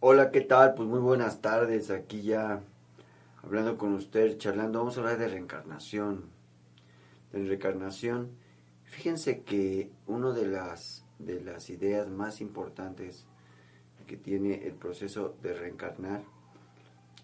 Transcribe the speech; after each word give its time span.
Hola, 0.00 0.30
¿qué 0.30 0.42
tal? 0.42 0.74
Pues 0.74 0.88
muy 0.88 1.00
buenas 1.00 1.40
tardes. 1.40 1.90
Aquí 1.90 2.22
ya 2.22 2.62
hablando 3.42 3.76
con 3.76 3.94
usted, 3.94 4.38
charlando. 4.38 4.78
Vamos 4.78 4.96
a 4.96 5.00
hablar 5.00 5.18
de 5.18 5.26
reencarnación. 5.26 6.26
De 7.32 7.44
reencarnación. 7.44 8.30
Fíjense 8.84 9.42
que 9.42 9.90
una 10.06 10.30
de 10.30 10.46
las, 10.46 11.04
de 11.18 11.40
las 11.40 11.68
ideas 11.68 12.08
más 12.08 12.40
importantes 12.40 13.26
que 14.06 14.16
tiene 14.16 14.68
el 14.68 14.74
proceso 14.74 15.34
de 15.42 15.52
reencarnar 15.54 16.22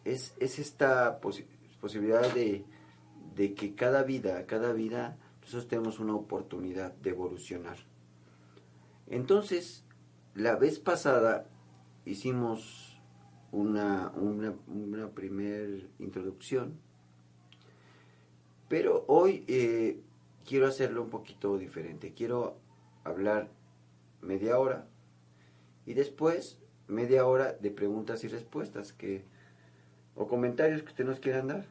es, 0.04 0.34
es 0.41 0.59
esta 0.59 1.20
posibilidad 1.20 2.34
de, 2.34 2.64
de 3.36 3.54
que 3.54 3.77
cada 3.77 4.02
vida, 4.02 4.46
cada 4.46 4.72
vida, 4.72 5.16
nosotros 5.43 5.68
tenemos 5.68 6.00
una 6.00 6.16
oportunidad 6.16 6.93
de 6.95 7.11
evolucionar. 7.11 7.77
Entonces, 9.06 9.84
la 10.34 10.56
vez 10.56 10.80
pasada 10.80 11.46
hicimos 12.05 13.00
una, 13.52 14.11
una, 14.16 14.54
introducción, 15.99 16.79
pero 18.68 19.04
hoy 19.08 19.45
eh, 19.46 20.00
quiero 20.45 20.67
hacerlo 20.67 21.03
un 21.03 21.11
poquito 21.11 21.57
diferente. 21.59 22.12
Quiero 22.14 22.59
hablar 23.04 23.50
media 24.21 24.59
hora 24.59 24.86
y 25.86 25.95
después 25.95 26.59
media 26.89 27.26
hora 27.26 27.53
de 27.53 27.71
preguntas 27.71 28.25
y 28.25 28.29
respuestas 28.29 28.93
que 28.93 29.25
o 30.14 30.29
comentarios 30.29 30.82
que 30.82 30.89
usted 30.89 31.04
nos 31.04 31.21
quieran 31.21 31.48
dar. 31.48 31.67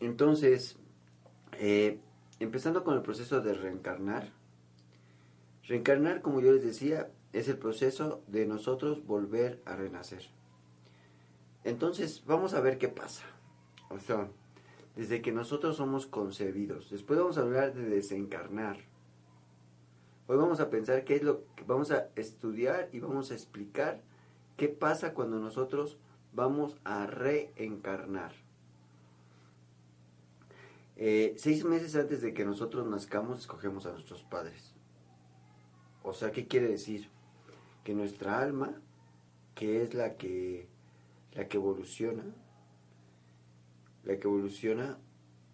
Entonces, 0.00 0.76
eh, 1.58 2.00
empezando 2.40 2.84
con 2.84 2.94
el 2.94 3.02
proceso 3.02 3.40
de 3.40 3.54
reencarnar. 3.54 4.30
Reencarnar, 5.64 6.22
como 6.22 6.40
yo 6.40 6.52
les 6.52 6.64
decía, 6.64 7.10
es 7.32 7.48
el 7.48 7.58
proceso 7.58 8.22
de 8.26 8.46
nosotros 8.46 9.06
volver 9.06 9.62
a 9.64 9.76
renacer. 9.76 10.28
Entonces, 11.64 12.24
vamos 12.26 12.54
a 12.54 12.60
ver 12.60 12.78
qué 12.78 12.88
pasa. 12.88 13.24
O 13.88 13.98
sea, 13.98 14.28
desde 14.96 15.22
que 15.22 15.32
nosotros 15.32 15.76
somos 15.76 16.06
concebidos. 16.06 16.90
Después 16.90 17.18
vamos 17.18 17.38
a 17.38 17.42
hablar 17.42 17.74
de 17.74 17.88
desencarnar. 17.88 18.78
Hoy 20.26 20.36
vamos 20.36 20.60
a 20.60 20.70
pensar 20.70 21.04
qué 21.04 21.16
es 21.16 21.22
lo 21.22 21.44
que 21.56 21.64
vamos 21.64 21.90
a 21.90 22.08
estudiar 22.16 22.88
y 22.92 23.00
vamos 23.00 23.30
a 23.30 23.34
explicar 23.34 24.02
qué 24.56 24.68
pasa 24.68 25.14
cuando 25.14 25.38
nosotros 25.38 25.98
vamos 26.32 26.76
a 26.84 27.06
reencarnar. 27.06 28.32
Eh, 30.96 31.34
seis 31.36 31.64
meses 31.64 31.96
antes 31.96 32.20
de 32.20 32.34
que 32.34 32.44
nosotros 32.44 32.86
nazcamos, 32.86 33.40
escogemos 33.40 33.86
a 33.86 33.92
nuestros 33.92 34.22
padres. 34.22 34.74
O 36.02 36.12
sea, 36.12 36.32
¿qué 36.32 36.46
quiere 36.46 36.68
decir? 36.68 37.08
Que 37.84 37.94
nuestra 37.94 38.40
alma, 38.40 38.80
que 39.54 39.82
es 39.82 39.94
la 39.94 40.16
que, 40.16 40.66
la 41.34 41.48
que 41.48 41.56
evoluciona, 41.56 42.24
la 44.04 44.16
que 44.18 44.28
evoluciona, 44.28 44.98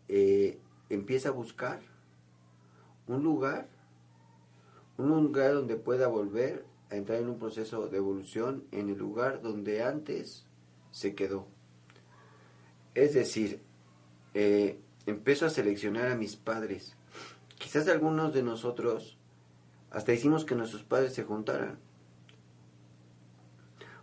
eh, 0.09 0.59
empieza 0.89 1.31
a 1.31 1.33
buscar 1.33 1.81
un 3.07 3.23
lugar, 3.23 3.69
un 4.97 5.09
lugar 5.09 5.55
donde 5.55 5.77
pueda 5.77 6.09
volver 6.09 6.65
a 6.91 6.97
entrar 6.97 7.21
en 7.21 7.29
un 7.29 7.39
proceso 7.39 7.89
de 7.89 7.99
evolución 7.99 8.65
en 8.73 8.89
el 8.89 8.99
lugar 8.99 9.43
donde 9.43 9.83
antes 9.83 10.47
se 10.91 11.15
quedó. 11.15 11.47
Es 12.95 13.15
decir, 13.15 13.63
eh, 14.35 14.81
empiezo 15.07 15.47
a 15.47 15.51
seleccionar 15.51 16.09
a 16.09 16.17
mis 16.17 16.37
padres. 16.37 16.97
Quizás 17.59 17.89
algunos 17.89 18.33
de 18.33 18.43
nosotros 18.43 19.19
hasta 19.91 20.13
hicimos 20.13 20.45
que 20.45 20.55
nuestros 20.55 20.83
padres 20.85 21.15
se 21.15 21.25
juntaran 21.25 21.79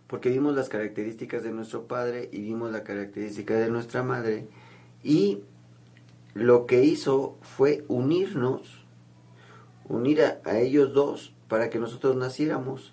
porque 0.06 0.30
vimos 0.30 0.54
las 0.54 0.68
características 0.68 1.42
de 1.42 1.52
nuestro 1.52 1.86
padre 1.86 2.28
y 2.32 2.40
vimos 2.40 2.70
la 2.70 2.84
característica 2.84 3.54
de 3.54 3.70
nuestra 3.70 4.02
madre 4.02 4.48
y 5.02 5.42
lo 6.34 6.66
que 6.66 6.84
hizo 6.84 7.38
fue 7.40 7.84
unirnos, 7.88 8.84
unir 9.88 10.22
a, 10.22 10.58
ellos 10.58 10.92
dos 10.92 11.34
para 11.48 11.70
que 11.70 11.78
nosotros 11.78 12.16
naciéramos. 12.16 12.92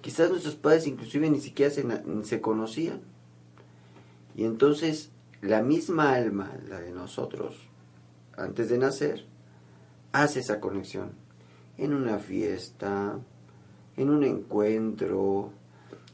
Quizás 0.00 0.30
nuestros 0.30 0.56
padres 0.56 0.86
inclusive 0.86 1.30
ni 1.30 1.40
siquiera 1.40 1.72
se, 1.72 1.84
se 2.24 2.40
conocían. 2.40 3.00
Y 4.36 4.44
entonces 4.44 5.10
la 5.40 5.62
misma 5.62 6.12
alma, 6.12 6.52
la 6.68 6.80
de 6.80 6.92
nosotros, 6.92 7.56
antes 8.36 8.68
de 8.68 8.78
nacer, 8.78 9.24
hace 10.12 10.40
esa 10.40 10.60
conexión. 10.60 11.12
En 11.78 11.92
una 11.92 12.18
fiesta, 12.18 13.18
en 13.96 14.10
un 14.10 14.24
encuentro, 14.24 15.52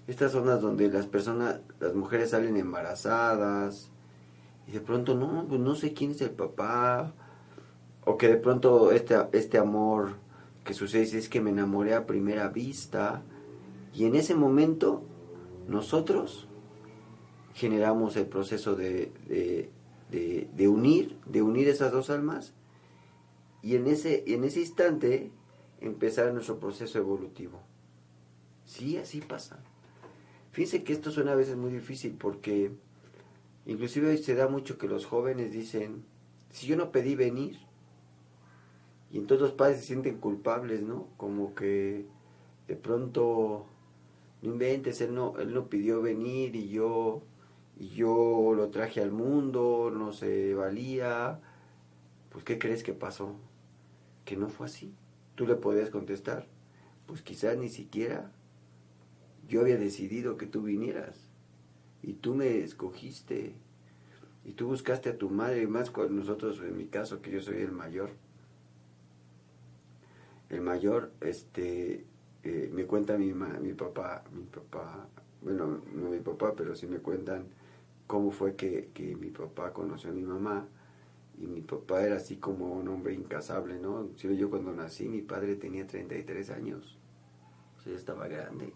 estas 0.07 0.33
zonas 0.33 0.61
donde 0.61 0.89
las 0.89 1.07
personas, 1.07 1.61
las 1.81 1.95
mujeres 1.95 2.31
salen 2.31 2.57
embarazadas 2.57 3.91
y 4.67 4.73
de 4.73 4.81
pronto 4.81 5.15
no, 5.15 5.47
pues 5.49 5.61
no 5.61 5.75
sé 5.75 5.93
quién 5.93 6.11
es 6.11 6.21
el 6.21 6.31
papá 6.31 7.13
o 8.05 8.17
que 8.17 8.29
de 8.29 8.37
pronto 8.37 8.91
este, 8.93 9.17
este 9.33 9.59
amor 9.59 10.17
que 10.65 10.75
sucede 10.75 11.03
es 11.03 11.29
que 11.29 11.41
me 11.41 11.51
enamoré 11.51 11.95
a 11.95 12.07
primera 12.07 12.49
vista 12.49 13.23
y 13.95 14.05
en 14.05 14.15
ese 14.15 14.35
momento 14.35 15.03
nosotros 15.69 16.49
generamos 17.55 18.17
el 18.17 18.27
proceso 18.27 18.75
de, 18.75 19.13
de, 19.29 20.49
de, 20.53 20.69
unir, 20.69 21.17
de 21.27 21.43
unir 21.43 21.69
esas 21.69 21.93
dos 21.93 22.11
almas 22.11 22.55
y 23.63 23.77
en 23.77 23.87
ese, 23.87 24.25
en 24.27 24.45
ese 24.45 24.61
instante 24.61 25.31
empezar 25.81 26.33
nuestro 26.33 26.59
proceso 26.59 26.99
evolutivo. 26.99 27.61
Sí, 28.65 28.97
así 28.97 29.21
pasa. 29.21 29.59
Fíjense 30.53 30.85
que 30.85 30.93
esto 30.93 31.11
suena 31.11 31.33
a 31.33 31.37
veces 31.37 31.57
muy 31.57 31.73
difícil 31.73 32.15
porque 32.19 32.73
inclusive 33.65 34.17
se 34.19 34.35
da 34.35 34.49
mucho 34.49 34.77
que 34.77 34.87
los 34.87 35.07
jóvenes 35.07 35.51
dicen, 35.51 36.05
si 36.51 36.67
yo 36.67 36.77
no 36.77 36.93
pedí 36.93 37.15
venir, 37.15 37.59
y 39.11 39.19
entonces 39.19 39.43
los 39.43 39.53
padres 39.53 39.81
se 39.81 39.87
sienten 39.87 40.19
culpables, 40.19 40.83
¿no? 40.83 41.09
Como 41.17 41.55
que 41.55 42.07
de 42.69 42.77
pronto 42.77 43.67
no 44.43 44.53
inventes, 44.53 45.01
él 45.01 45.15
no, 45.15 45.39
él 45.39 45.55
no 45.55 45.69
pidió 45.69 46.03
venir 46.03 46.55
y 46.55 46.69
yo, 46.69 47.23
y 47.79 47.89
yo 47.89 48.53
lo 48.55 48.69
traje 48.69 49.01
al 49.01 49.11
mundo, 49.11 49.91
no 49.91 50.13
se 50.13 50.55
valía. 50.55 51.41
Pues 52.31 52.45
¿qué 52.45 52.59
crees 52.59 52.83
que 52.83 52.93
pasó? 52.93 53.37
Que 54.25 54.37
no 54.37 54.49
fue 54.49 54.67
así. 54.67 54.95
Tú 55.35 55.47
le 55.47 55.57
podías 55.57 55.91
contestar, 55.91 56.47
pues 57.07 57.23
quizás 57.23 57.57
ni 57.57 57.69
siquiera 57.69 58.33
yo 59.53 59.61
había 59.61 59.77
decidido 59.77 60.39
que 60.39 60.47
tú 60.47 60.63
vinieras 60.63 61.29
y 62.03 62.15
tú 62.15 62.35
me 62.35 62.61
escogiste 62.61 63.53
y 64.47 64.53
tú 64.53 64.69
buscaste 64.69 65.11
a 65.11 65.19
tu 65.19 65.29
madre, 65.29 65.67
más 65.67 65.91
con 65.91 66.17
nosotros, 66.17 66.59
en 66.61 66.75
mi 66.75 66.87
caso, 66.87 67.21
que 67.21 67.33
yo 67.33 67.43
soy 67.43 67.59
el 67.59 67.71
mayor. 67.71 68.13
El 70.49 70.63
mayor, 70.63 71.13
este, 71.21 72.07
eh, 72.45 72.71
me 72.73 72.87
cuenta 72.87 73.19
mi, 73.19 73.35
mi 73.35 73.75
papá, 73.75 74.25
mi 74.33 74.45
papá, 74.45 75.07
bueno, 75.43 75.83
no 75.95 76.09
mi 76.09 76.21
papá, 76.21 76.55
pero 76.57 76.75
sí 76.75 76.87
me 76.87 77.01
cuentan 77.01 77.45
cómo 78.07 78.31
fue 78.31 78.57
que, 78.57 78.89
que 78.95 79.17
mi 79.17 79.29
papá 79.29 79.75
conoció 79.75 80.13
a 80.13 80.15
mi 80.15 80.23
mamá 80.23 80.67
y 81.39 81.47
mi 81.47 81.61
papá 81.61 82.03
era 82.03 82.17
así 82.17 82.37
como 82.37 82.73
un 82.73 82.89
hombre 82.89 83.13
incasable, 83.13 83.79
¿no? 83.79 84.15
Yo 84.17 84.49
cuando 84.49 84.73
nací, 84.73 85.09
mi 85.09 85.21
padre 85.21 85.57
tenía 85.57 85.87
33 85.87 86.49
años, 86.49 86.99
o 87.77 87.83
sea, 87.83 87.93
ya 87.93 87.99
estaba 87.99 88.29
grande. 88.29 88.73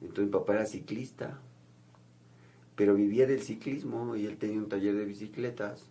Entonces 0.00 0.26
mi 0.26 0.30
papá 0.30 0.54
era 0.54 0.66
ciclista, 0.66 1.38
pero 2.74 2.94
vivía 2.94 3.26
del 3.26 3.42
ciclismo 3.42 4.16
y 4.16 4.26
él 4.26 4.36
tenía 4.36 4.58
un 4.58 4.68
taller 4.68 4.94
de 4.94 5.04
bicicletas. 5.04 5.90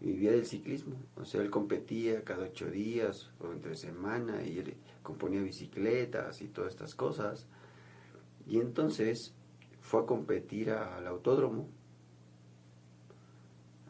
vivía 0.00 0.32
del 0.32 0.46
ciclismo, 0.46 0.96
o 1.16 1.24
sea, 1.24 1.42
él 1.42 1.50
competía 1.50 2.24
cada 2.24 2.44
ocho 2.44 2.70
días 2.70 3.30
o 3.38 3.52
entre 3.52 3.76
semana 3.76 4.42
y 4.42 4.58
él 4.58 4.74
componía 5.02 5.42
bicicletas 5.42 6.42
y 6.42 6.48
todas 6.48 6.72
estas 6.72 6.94
cosas. 6.94 7.46
Y 8.46 8.58
entonces 8.58 9.34
fue 9.80 10.02
a 10.02 10.06
competir 10.06 10.70
al 10.70 11.06
autódromo, 11.06 11.68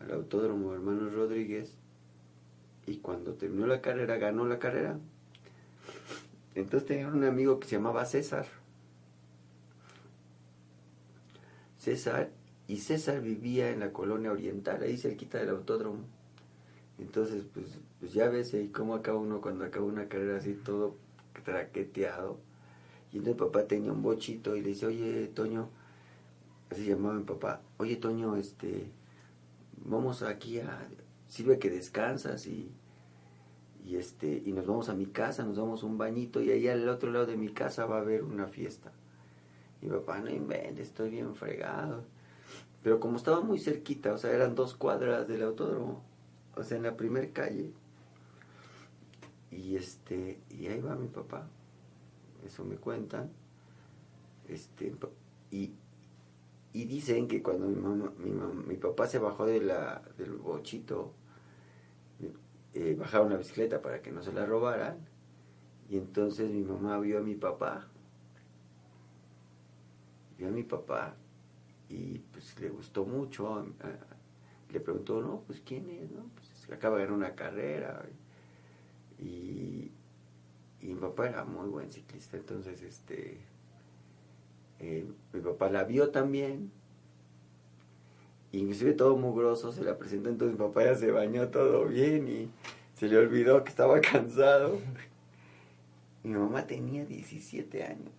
al 0.00 0.12
autódromo 0.12 0.74
Hermanos 0.74 1.14
Rodríguez, 1.14 1.76
y 2.86 2.96
cuando 2.96 3.34
terminó 3.34 3.66
la 3.66 3.80
carrera, 3.80 4.16
ganó 4.18 4.46
la 4.46 4.58
carrera. 4.58 4.98
Entonces 6.54 6.88
tenía 6.88 7.08
un 7.08 7.22
amigo 7.24 7.60
que 7.60 7.68
se 7.68 7.76
llamaba 7.76 8.04
César 8.04 8.59
César, 11.80 12.30
y 12.68 12.76
César 12.76 13.22
vivía 13.22 13.70
en 13.70 13.80
la 13.80 13.90
colonia 13.90 14.30
oriental, 14.30 14.82
ahí 14.82 14.98
cerquita 14.98 15.38
del 15.38 15.48
autódromo. 15.48 16.04
Entonces, 16.98 17.42
pues, 17.54 17.78
pues 17.98 18.12
ya 18.12 18.28
ves 18.28 18.52
ahí 18.52 18.68
cómo 18.68 18.94
acaba 18.94 19.18
uno 19.18 19.40
cuando 19.40 19.64
acaba 19.64 19.86
una 19.86 20.06
carrera 20.06 20.36
así 20.36 20.52
todo 20.52 20.96
traqueteado. 21.42 22.38
Y 23.12 23.16
entonces 23.16 23.40
papá 23.40 23.64
tenía 23.64 23.92
un 23.92 24.02
bochito 24.02 24.56
y 24.56 24.60
le 24.60 24.68
dice, 24.68 24.86
oye, 24.86 25.26
Toño, 25.28 25.70
así 26.68 26.84
llamaba 26.84 27.14
mi 27.14 27.24
papá, 27.24 27.62
oye, 27.78 27.96
Toño, 27.96 28.36
este, 28.36 28.90
vamos 29.82 30.22
aquí 30.22 30.60
a, 30.60 30.86
sirve 31.28 31.58
que 31.58 31.70
descansas 31.70 32.46
y, 32.46 32.70
y 33.86 33.96
este 33.96 34.42
y 34.44 34.52
nos 34.52 34.66
vamos 34.66 34.90
a 34.90 34.94
mi 34.94 35.06
casa, 35.06 35.44
nos 35.44 35.56
damos 35.56 35.82
un 35.82 35.96
bañito 35.96 36.42
y 36.42 36.50
ahí 36.50 36.68
al 36.68 36.86
otro 36.90 37.10
lado 37.10 37.24
de 37.24 37.38
mi 37.38 37.48
casa 37.48 37.86
va 37.86 37.96
a 37.96 38.00
haber 38.00 38.22
una 38.22 38.48
fiesta. 38.48 38.92
Y 39.82 39.88
papá, 39.88 40.20
no 40.20 40.30
invente, 40.30 40.82
estoy 40.82 41.10
bien 41.10 41.34
fregado. 41.34 42.04
Pero 42.82 43.00
como 43.00 43.16
estaba 43.16 43.40
muy 43.40 43.58
cerquita, 43.58 44.12
o 44.12 44.18
sea, 44.18 44.32
eran 44.32 44.54
dos 44.54 44.74
cuadras 44.74 45.28
del 45.28 45.42
autódromo, 45.42 46.02
o 46.56 46.62
sea, 46.62 46.76
en 46.76 46.84
la 46.84 46.96
primer 46.96 47.32
calle. 47.32 47.72
Y 49.50 49.76
este, 49.76 50.40
y 50.50 50.66
ahí 50.66 50.80
va 50.80 50.94
mi 50.94 51.08
papá. 51.08 51.48
Eso 52.46 52.64
me 52.64 52.76
cuentan. 52.76 53.30
Este, 54.48 54.94
y, 55.50 55.72
y 56.72 56.84
dicen 56.84 57.28
que 57.28 57.42
cuando 57.42 57.66
mi, 57.66 57.76
mamá, 57.76 58.12
mi, 58.18 58.30
mi 58.30 58.76
papá 58.76 59.06
se 59.06 59.18
bajó 59.18 59.46
de 59.46 59.60
la, 59.60 60.02
del 60.16 60.32
bochito, 60.32 61.12
eh, 62.74 62.94
bajaron 62.94 63.30
la 63.30 63.36
bicicleta 63.36 63.82
para 63.82 64.00
que 64.00 64.12
no 64.12 64.22
se 64.22 64.32
la 64.32 64.46
robaran. 64.46 64.98
Y 65.88 65.96
entonces 65.98 66.50
mi 66.50 66.62
mamá 66.62 66.98
vio 66.98 67.18
a 67.18 67.22
mi 67.22 67.34
papá. 67.34 67.89
Vio 70.40 70.48
a 70.48 70.50
mi 70.50 70.62
papá 70.62 71.14
y 71.90 72.18
pues 72.32 72.58
le 72.58 72.70
gustó 72.70 73.04
mucho. 73.04 73.62
Le 74.72 74.80
preguntó, 74.80 75.20
no, 75.20 75.42
pues 75.46 75.60
quién 75.60 75.88
es, 75.90 76.10
¿no? 76.10 76.30
Pues 76.34 76.70
acaba 76.72 76.96
de 76.96 77.04
ganar 77.04 77.16
una 77.16 77.34
carrera. 77.34 78.02
Y, 79.18 79.92
y 80.80 80.86
mi 80.86 80.94
papá 80.94 81.28
era 81.28 81.44
muy 81.44 81.68
buen 81.68 81.92
ciclista, 81.92 82.38
entonces 82.38 82.80
este 82.80 83.38
eh, 84.78 85.06
mi 85.34 85.40
papá 85.40 85.68
la 85.68 85.84
vio 85.84 86.08
también 86.08 86.72
inclusive 88.52 88.94
todo 88.94 89.16
mugroso, 89.16 89.72
se 89.72 89.84
la 89.84 89.98
presentó, 89.98 90.30
entonces 90.30 90.58
mi 90.58 90.66
papá 90.66 90.84
ya 90.84 90.94
se 90.94 91.10
bañó 91.10 91.48
todo 91.48 91.86
bien 91.86 92.26
y 92.28 92.50
se 92.94 93.08
le 93.08 93.18
olvidó 93.18 93.62
que 93.62 93.70
estaba 93.70 94.00
cansado. 94.00 94.78
Mi 96.22 96.32
mamá 96.32 96.66
tenía 96.66 97.04
17 97.04 97.82
años. 97.84 98.12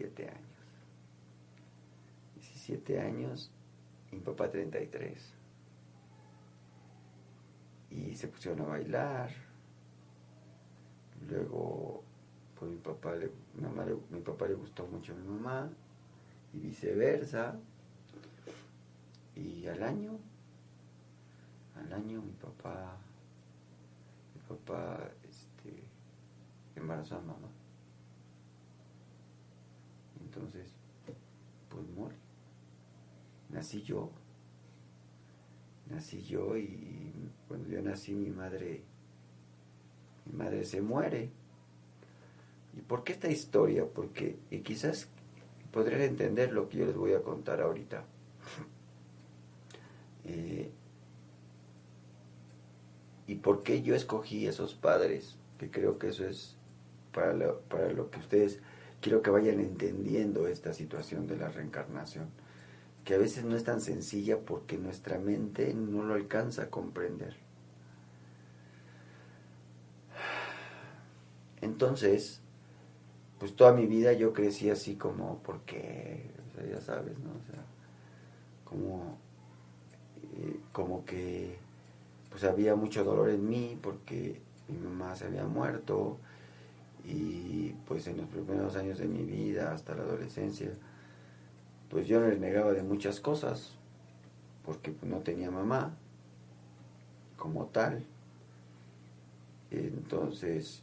17 0.00 0.28
años. 0.28 0.50
17 2.36 3.00
años 3.00 3.50
y 4.10 4.16
mi 4.16 4.22
papá 4.22 4.50
33. 4.50 5.34
Y 7.90 8.14
se 8.14 8.28
pusieron 8.28 8.62
a 8.62 8.64
bailar. 8.64 9.30
Luego, 11.28 12.02
pues 12.58 12.70
mi 12.70 12.78
papá 12.78 13.14
le, 13.14 13.30
mi, 13.54 13.62
mamá 13.62 13.84
mi 14.10 14.20
papá 14.20 14.46
le 14.46 14.54
gustó 14.54 14.86
mucho 14.86 15.12
a 15.12 15.16
mi 15.16 15.26
mamá 15.26 15.70
y 16.54 16.58
viceversa. 16.58 17.58
Y 19.36 19.66
al 19.66 19.82
año, 19.82 20.18
al 21.76 21.92
año 21.92 22.22
mi 22.22 22.32
papá, 22.32 22.96
mi 24.34 24.40
papá 24.48 25.10
este, 25.28 25.82
embarazó 26.76 27.16
a 27.16 27.20
mamá. 27.20 27.49
Entonces, 30.32 30.72
pues 31.68 31.88
muere. 31.88 32.14
Nací 33.48 33.82
yo. 33.82 34.10
Nací 35.88 36.22
yo 36.22 36.56
y 36.56 37.12
cuando 37.48 37.68
yo 37.68 37.82
nací 37.82 38.14
mi 38.14 38.30
madre, 38.30 38.84
mi 40.26 40.38
madre 40.38 40.64
se 40.64 40.80
muere. 40.80 41.30
¿Y 42.76 42.80
por 42.82 43.02
qué 43.02 43.12
esta 43.12 43.28
historia? 43.28 43.84
Porque 43.92 44.38
y 44.52 44.60
quizás 44.60 45.08
podrían 45.72 46.02
entender 46.02 46.52
lo 46.52 46.68
que 46.68 46.78
yo 46.78 46.86
les 46.86 46.96
voy 46.96 47.14
a 47.14 47.22
contar 47.22 47.60
ahorita. 47.60 48.04
Eh, 50.22 50.70
¿Y 53.26 53.36
por 53.36 53.62
qué 53.62 53.82
yo 53.82 53.94
escogí 53.94 54.46
esos 54.46 54.74
padres? 54.74 55.36
Que 55.58 55.70
creo 55.70 55.98
que 55.98 56.08
eso 56.08 56.26
es 56.26 56.56
para 57.10 57.58
para 57.62 57.90
lo 57.90 58.10
que 58.10 58.18
ustedes 58.18 58.60
quiero 59.00 59.22
que 59.22 59.30
vayan 59.30 59.60
entendiendo 59.60 60.46
esta 60.46 60.72
situación 60.72 61.26
de 61.26 61.36
la 61.36 61.48
reencarnación, 61.48 62.28
que 63.04 63.14
a 63.14 63.18
veces 63.18 63.44
no 63.44 63.56
es 63.56 63.64
tan 63.64 63.80
sencilla 63.80 64.38
porque 64.38 64.76
nuestra 64.76 65.18
mente 65.18 65.72
no 65.74 66.02
lo 66.04 66.14
alcanza 66.14 66.64
a 66.64 66.70
comprender. 66.70 67.36
Entonces, 71.60 72.40
pues 73.38 73.54
toda 73.54 73.72
mi 73.72 73.86
vida 73.86 74.12
yo 74.12 74.32
crecí 74.32 74.70
así 74.70 74.96
como, 74.96 75.42
porque, 75.42 76.30
o 76.50 76.54
sea, 76.54 76.66
ya 76.66 76.80
sabes, 76.80 77.18
¿no? 77.18 77.30
O 77.30 77.50
sea, 77.50 77.64
como, 78.64 79.18
eh, 80.36 80.60
como 80.72 81.04
que, 81.04 81.56
pues 82.30 82.44
había 82.44 82.74
mucho 82.76 83.02
dolor 83.02 83.30
en 83.30 83.48
mí 83.48 83.78
porque 83.82 84.40
mi 84.68 84.78
mamá 84.78 85.16
se 85.16 85.26
había 85.26 85.44
muerto 85.44 86.18
y 87.04 87.74
pues 87.86 88.06
en 88.06 88.18
los 88.18 88.26
primeros 88.26 88.76
años 88.76 88.98
de 88.98 89.06
mi 89.06 89.24
vida, 89.24 89.72
hasta 89.72 89.94
la 89.94 90.02
adolescencia, 90.02 90.70
pues 91.88 92.06
yo 92.06 92.20
les 92.20 92.38
negaba 92.38 92.72
de 92.72 92.82
muchas 92.82 93.20
cosas 93.20 93.72
porque 94.64 94.92
pues, 94.92 95.10
no 95.10 95.18
tenía 95.18 95.50
mamá 95.50 95.96
como 97.36 97.66
tal. 97.66 98.04
Entonces, 99.70 100.82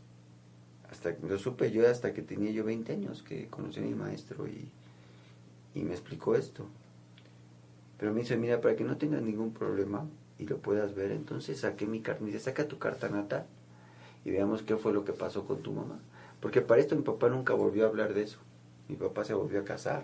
hasta 0.89 1.15
lo 1.21 1.37
supe 1.37 1.71
yo 1.71 1.89
hasta 1.89 2.13
que 2.13 2.21
tenía 2.21 2.51
yo 2.51 2.63
20 2.63 2.93
años 2.93 3.23
que 3.23 3.47
conocí 3.47 3.79
a 3.79 3.83
mi 3.83 3.93
maestro 3.93 4.47
y, 4.47 4.69
y 5.75 5.83
me 5.83 5.93
explicó 5.93 6.35
esto. 6.35 6.65
Pero 7.97 8.13
me 8.13 8.21
dice, 8.21 8.37
mira, 8.37 8.61
para 8.61 8.75
que 8.75 8.83
no 8.83 8.97
tengas 8.97 9.21
ningún 9.21 9.51
problema 9.53 10.05
y 10.39 10.45
lo 10.45 10.57
puedas 10.59 10.93
ver, 10.95 11.11
entonces 11.11 11.59
saqué 11.61 11.85
mi 11.85 12.03
dice, 12.21 12.39
saca 12.39 12.67
tu 12.67 12.77
carta 12.77 13.09
natal 13.09 13.45
y 14.27 14.31
veamos 14.31 14.62
qué 14.62 14.77
fue 14.77 14.94
lo 14.94 15.06
que 15.06 15.13
pasó 15.13 15.47
con 15.47 15.63
tu 15.63 15.71
mamá. 15.71 16.00
Porque 16.39 16.62
para 16.62 16.81
esto 16.81 16.95
mi 16.95 17.01
papá 17.01 17.29
nunca 17.29 17.56
volvió 17.56 17.85
a 17.85 17.88
hablar 17.88 18.13
de 18.13 18.24
eso. 18.24 18.38
Mi 18.88 18.95
papá 18.95 19.24
se 19.24 19.33
volvió 19.33 19.62
a 19.62 19.63
casar. 19.63 20.03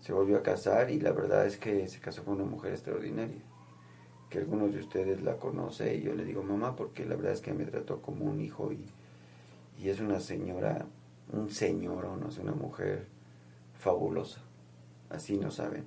Se 0.00 0.12
volvió 0.12 0.36
a 0.36 0.42
casar 0.42 0.90
y 0.90 1.00
la 1.00 1.12
verdad 1.12 1.46
es 1.46 1.56
que 1.56 1.88
se 1.88 2.00
casó 2.00 2.24
con 2.24 2.34
una 2.34 2.44
mujer 2.44 2.72
extraordinaria. 2.72 3.40
Que 4.28 4.38
algunos 4.38 4.74
de 4.74 4.80
ustedes 4.80 5.22
la 5.22 5.36
conocen 5.36 5.98
y 5.98 6.02
yo 6.02 6.14
le 6.14 6.24
digo 6.24 6.42
mamá 6.42 6.76
porque 6.76 7.06
la 7.06 7.16
verdad 7.16 7.32
es 7.32 7.40
que 7.40 7.54
me 7.54 7.64
trató 7.64 8.02
como 8.02 8.26
un 8.26 8.40
hijo 8.40 8.72
y 8.72 8.84
y 9.80 9.88
es 9.88 10.00
una 10.00 10.20
señora, 10.20 10.84
un 11.32 11.48
señor 11.48 12.04
o 12.04 12.16
no 12.16 12.30
sé, 12.30 12.42
una 12.42 12.52
mujer 12.52 13.06
fabulosa. 13.78 14.42
Así 15.08 15.38
no 15.38 15.50
saben. 15.50 15.84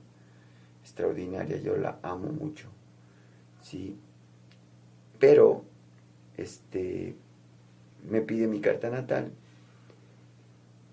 Extraordinaria, 0.81 1.57
yo 1.57 1.77
la 1.77 1.99
amo 2.01 2.31
mucho. 2.31 2.69
Sí. 3.61 3.95
Pero, 5.19 5.63
este, 6.37 7.15
me 8.09 8.21
pide 8.21 8.47
mi 8.47 8.61
carta 8.61 8.89
natal 8.89 9.31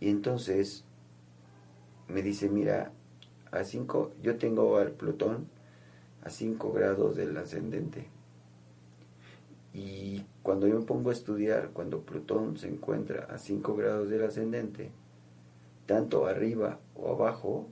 y 0.01 0.09
entonces 0.09 0.85
me 2.09 2.23
dice, 2.23 2.49
mira, 2.49 2.93
a 3.53 3.65
cinco, 3.65 4.13
yo 4.23 4.37
tengo 4.37 4.79
al 4.79 4.93
Plutón 4.93 5.49
a 6.23 6.31
5 6.31 6.73
grados 6.73 7.17
del 7.17 7.37
ascendente. 7.37 8.07
Y 9.73 10.25
cuando 10.43 10.67
yo 10.67 10.79
me 10.79 10.85
pongo 10.85 11.11
a 11.11 11.13
estudiar, 11.13 11.71
cuando 11.73 12.01
Plutón 12.01 12.59
se 12.59 12.69
encuentra 12.69 13.25
a 13.25 13.39
5 13.39 13.77
grados 13.77 14.11
del 14.11 14.25
ascendente, 14.25 14.91
tanto 15.87 16.27
arriba 16.27 16.79
o 16.95 17.13
abajo 17.13 17.67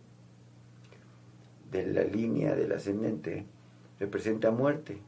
de 1.70 1.86
la 1.86 2.04
línea 2.04 2.54
del 2.54 2.72
ascendente, 2.72 3.46
representa 3.98 4.50
muerte. 4.50 4.98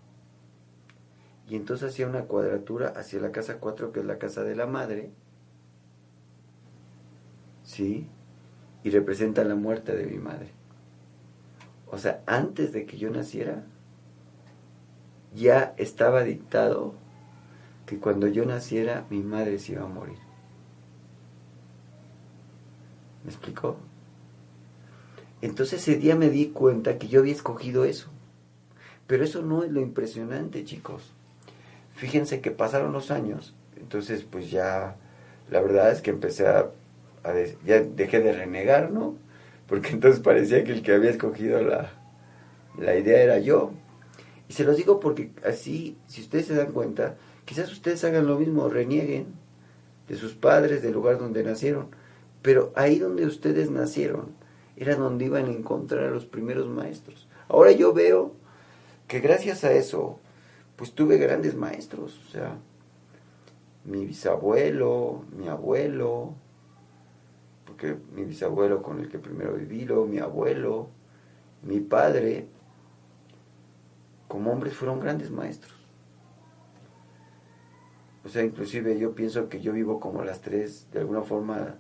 Y 1.51 1.57
entonces 1.57 1.91
hacía 1.91 2.07
una 2.07 2.27
cuadratura 2.27 2.91
hacia 2.91 3.21
la 3.21 3.33
casa 3.33 3.59
4, 3.59 3.91
que 3.91 3.99
es 3.99 4.07
la 4.07 4.19
casa 4.19 4.45
de 4.45 4.55
la 4.55 4.67
madre, 4.67 5.11
¿sí? 7.65 8.07
Y 8.85 8.91
representa 8.91 9.43
la 9.43 9.57
muerte 9.57 9.97
de 9.97 10.07
mi 10.07 10.19
madre. 10.19 10.53
O 11.89 11.99
sea, 11.99 12.23
antes 12.27 12.73
de 12.73 12.87
que 12.87 12.99
yo 12.99 13.11
naciera, 13.11 13.65
ya 15.35 15.75
estaba 15.77 16.23
dictado 16.23 16.95
que 17.85 17.99
cuando 17.99 18.29
yo 18.29 18.45
naciera 18.47 19.05
mi 19.11 19.21
madre 19.21 19.59
se 19.59 19.73
iba 19.73 19.83
a 19.83 19.89
morir. 19.89 20.19
¿Me 23.25 23.31
explicó? 23.31 23.77
Entonces 25.43 25.81
ese 25.81 25.99
día 25.99 26.15
me 26.15 26.31
di 26.31 26.51
cuenta 26.51 26.97
que 26.97 27.09
yo 27.09 27.19
había 27.19 27.33
escogido 27.33 27.85
eso. 27.85 28.09
Pero 29.09 29.25
eso 29.25 29.43
no 29.43 29.65
es 29.65 29.73
lo 29.73 29.81
impresionante, 29.81 30.65
chicos. 30.65 31.13
Fíjense 32.01 32.41
que 32.41 32.51
pasaron 32.51 32.95
los 32.95 33.11
años, 33.11 33.55
entonces 33.77 34.25
pues 34.25 34.51
ya, 34.51 34.97
la 35.51 35.61
verdad 35.61 35.93
es 35.93 36.01
que 36.01 36.09
empecé 36.09 36.47
a, 36.47 36.71
ya 37.63 37.81
dejé 37.81 38.21
de 38.21 38.33
renegar, 38.33 38.91
¿no? 38.91 39.17
Porque 39.67 39.91
entonces 39.93 40.23
parecía 40.23 40.65
que 40.65 40.73
el 40.73 40.83
que 40.83 40.95
había 40.95 41.11
escogido 41.11 41.61
la, 41.61 41.93
la 42.79 42.97
idea 42.97 43.23
era 43.23 43.39
yo. 43.39 43.73
Y 44.49 44.55
se 44.55 44.65
los 44.65 44.79
digo 44.79 44.99
porque 44.99 45.31
así, 45.45 45.99
si 46.07 46.23
ustedes 46.23 46.47
se 46.47 46.55
dan 46.55 46.73
cuenta, 46.73 47.17
quizás 47.45 47.71
ustedes 47.71 48.03
hagan 48.05 48.27
lo 48.27 48.39
mismo, 48.39 48.71
renieguen 48.71 49.27
de 50.09 50.17
sus 50.17 50.33
padres, 50.33 50.81
del 50.81 50.95
lugar 50.95 51.19
donde 51.19 51.43
nacieron. 51.43 51.89
Pero 52.41 52.73
ahí 52.77 52.99
donde 52.99 53.27
ustedes 53.27 53.71
nacieron, 53.71 54.31
era 54.79 54.97
donde 54.97 55.27
iban 55.27 55.45
a 55.45 55.53
encontrar 55.53 56.05
a 56.05 56.11
los 56.11 56.25
primeros 56.25 56.67
maestros. 56.67 57.29
Ahora 57.47 57.73
yo 57.73 57.93
veo 57.93 58.33
que 59.07 59.21
gracias 59.21 59.65
a 59.65 59.73
eso, 59.73 60.19
pues 60.81 60.95
tuve 60.95 61.19
grandes 61.19 61.55
maestros, 61.55 62.19
o 62.27 62.31
sea, 62.31 62.57
mi 63.85 64.07
bisabuelo, 64.07 65.27
mi 65.37 65.47
abuelo, 65.47 66.33
porque 67.67 67.99
mi 68.15 68.25
bisabuelo 68.25 68.83
con 68.83 68.99
el 68.99 69.11
que 69.11 69.19
primero 69.19 69.57
viví, 69.57 69.87
mi 70.09 70.21
abuelo, 70.21 70.89
mi 71.63 71.81
padre, 71.81 72.47
como 74.27 74.53
hombres 74.53 74.73
fueron 74.73 75.01
grandes 75.01 75.31
maestros. 75.31 75.77
O 78.25 78.31
sea, 78.31 78.43
inclusive 78.43 78.99
yo 78.99 79.15
pienso 79.15 79.51
que 79.51 79.61
yo 79.61 79.75
vivo 79.75 80.01
como 80.01 80.25
las 80.25 80.41
tres, 80.41 80.91
de 80.93 81.01
alguna 81.01 81.21
forma, 81.21 81.75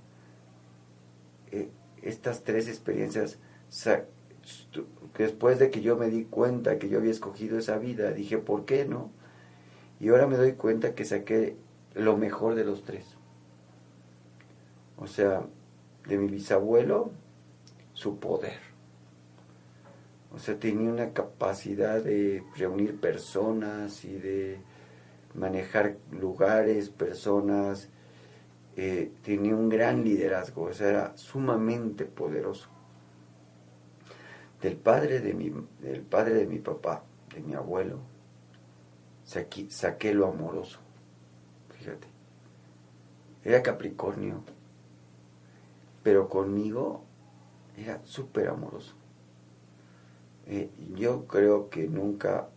eh, 1.52 1.70
estas 2.02 2.44
tres 2.44 2.68
experiencias, 2.68 3.38
después 5.16 5.58
de 5.58 5.70
que 5.70 5.80
yo 5.80 5.96
me 5.96 6.08
di 6.08 6.24
cuenta 6.24 6.78
que 6.78 6.88
yo 6.88 6.98
había 6.98 7.10
escogido 7.10 7.58
esa 7.58 7.78
vida, 7.78 8.12
dije, 8.12 8.38
¿por 8.38 8.64
qué 8.64 8.84
no? 8.84 9.10
Y 10.00 10.08
ahora 10.08 10.26
me 10.26 10.36
doy 10.36 10.52
cuenta 10.52 10.94
que 10.94 11.04
saqué 11.04 11.56
lo 11.94 12.16
mejor 12.16 12.54
de 12.54 12.64
los 12.64 12.84
tres. 12.84 13.16
O 14.96 15.06
sea, 15.06 15.42
de 16.06 16.18
mi 16.18 16.28
bisabuelo, 16.28 17.10
su 17.92 18.18
poder. 18.18 18.58
O 20.32 20.38
sea, 20.38 20.58
tenía 20.58 20.90
una 20.90 21.12
capacidad 21.12 22.02
de 22.02 22.44
reunir 22.56 23.00
personas 23.00 24.04
y 24.04 24.14
de 24.14 24.58
manejar 25.34 25.96
lugares, 26.12 26.88
personas, 26.88 27.88
eh, 28.76 29.10
tenía 29.22 29.54
un 29.54 29.68
gran 29.68 30.04
liderazgo, 30.04 30.62
o 30.62 30.72
sea, 30.72 30.88
era 30.88 31.16
sumamente 31.16 32.04
poderoso. 32.04 32.68
Del 34.60 34.76
padre 34.76 35.20
de 35.20 35.34
mi, 35.34 35.52
del 35.80 36.02
padre 36.02 36.34
de 36.34 36.46
mi 36.46 36.58
papá, 36.58 37.02
de 37.34 37.40
mi 37.40 37.54
abuelo, 37.54 37.98
saqué, 39.24 39.70
saqué 39.70 40.12
lo 40.14 40.26
amoroso, 40.26 40.78
fíjate. 41.78 42.06
Era 43.44 43.62
Capricornio, 43.62 44.42
pero 46.02 46.28
conmigo 46.28 47.02
era 47.78 48.00
súper 48.04 48.48
amoroso. 48.48 48.94
Eh, 50.46 50.68
yo 50.94 51.26
creo 51.26 51.70
que 51.70 51.88
nunca 51.88 52.48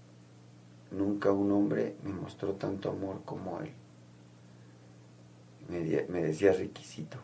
Nunca 0.93 1.31
un 1.31 1.51
hombre 1.51 1.95
me 2.03 2.13
mostró 2.13 2.53
tanto 2.53 2.91
amor 2.91 3.21
como 3.25 3.59
él. 3.61 3.71
Me, 5.67 6.21
decía 6.21 6.53
requisito. 6.53 7.17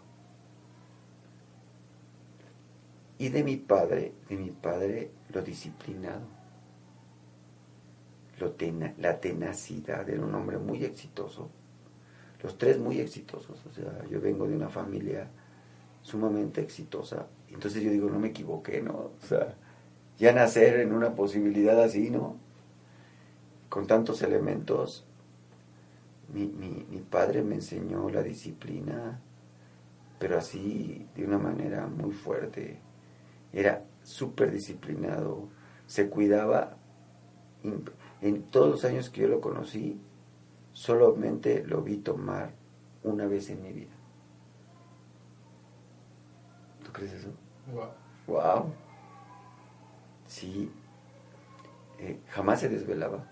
Y 3.20 3.30
de 3.30 3.44
mi 3.44 3.58
padre, 3.58 4.14
de 4.28 4.38
mi 4.38 4.50
padre, 4.50 5.12
lo 5.32 5.44
disciplinado, 5.44 6.22
lo 8.40 8.56
la 8.98 9.20
tenacidad, 9.20 10.10
era 10.10 10.24
un 10.24 10.34
hombre 10.34 10.58
muy 10.58 10.84
exitoso, 10.84 11.50
los 12.42 12.58
tres 12.58 12.80
muy 12.80 13.00
exitosos, 13.00 13.64
o 13.66 13.72
sea, 13.72 14.06
yo 14.10 14.20
vengo 14.20 14.48
de 14.48 14.56
una 14.56 14.70
familia 14.70 15.28
sumamente 16.02 16.62
exitosa, 16.62 17.28
entonces 17.50 17.84
yo 17.84 17.92
digo, 17.92 18.10
no 18.10 18.18
me 18.18 18.30
equivoqué, 18.30 18.82
¿no? 18.82 19.12
O 19.22 19.26
sea, 19.28 19.56
ya 20.18 20.32
nacer 20.32 20.80
en 20.80 20.94
una 20.94 21.14
posibilidad 21.14 21.80
así, 21.84 22.10
¿no? 22.10 22.38
con 23.70 23.86
tantos 23.86 24.24
elementos, 24.24 25.06
mi, 26.34 26.48
mi, 26.48 27.00
padre 27.10 27.44
me 27.44 27.56
enseñó 27.56 28.10
la 28.10 28.22
disciplina, 28.22 29.20
pero 30.20 30.38
así 30.38 31.08
de 31.16 31.26
una 31.26 31.38
manera 31.38 31.88
muy 31.88 32.12
fuerte. 32.12 32.80
Era 33.54 33.84
súper 34.04 34.52
disciplinado, 34.52 35.50
se 35.86 36.10
cuidaba. 36.10 36.78
En 38.22 38.44
todos 38.44 38.70
los 38.70 38.86
años 38.86 39.10
que 39.10 39.22
yo 39.22 39.28
lo 39.28 39.42
conocí, 39.42 40.00
solamente 40.74 41.64
lo 41.66 41.82
vi 41.82 41.98
tomar 41.98 42.52
una 43.04 43.28
vez 43.28 43.50
en 43.50 43.64
mi 43.64 43.74
vida. 43.74 43.92
¿Tú 46.84 46.92
crees 46.92 47.14
eso? 47.14 47.30
Wow. 47.74 47.90
Wow. 48.28 48.74
Sí. 50.28 50.72
Eh, 51.98 52.20
jamás 52.30 52.62
se 52.62 52.70
desvelaba 52.70 53.26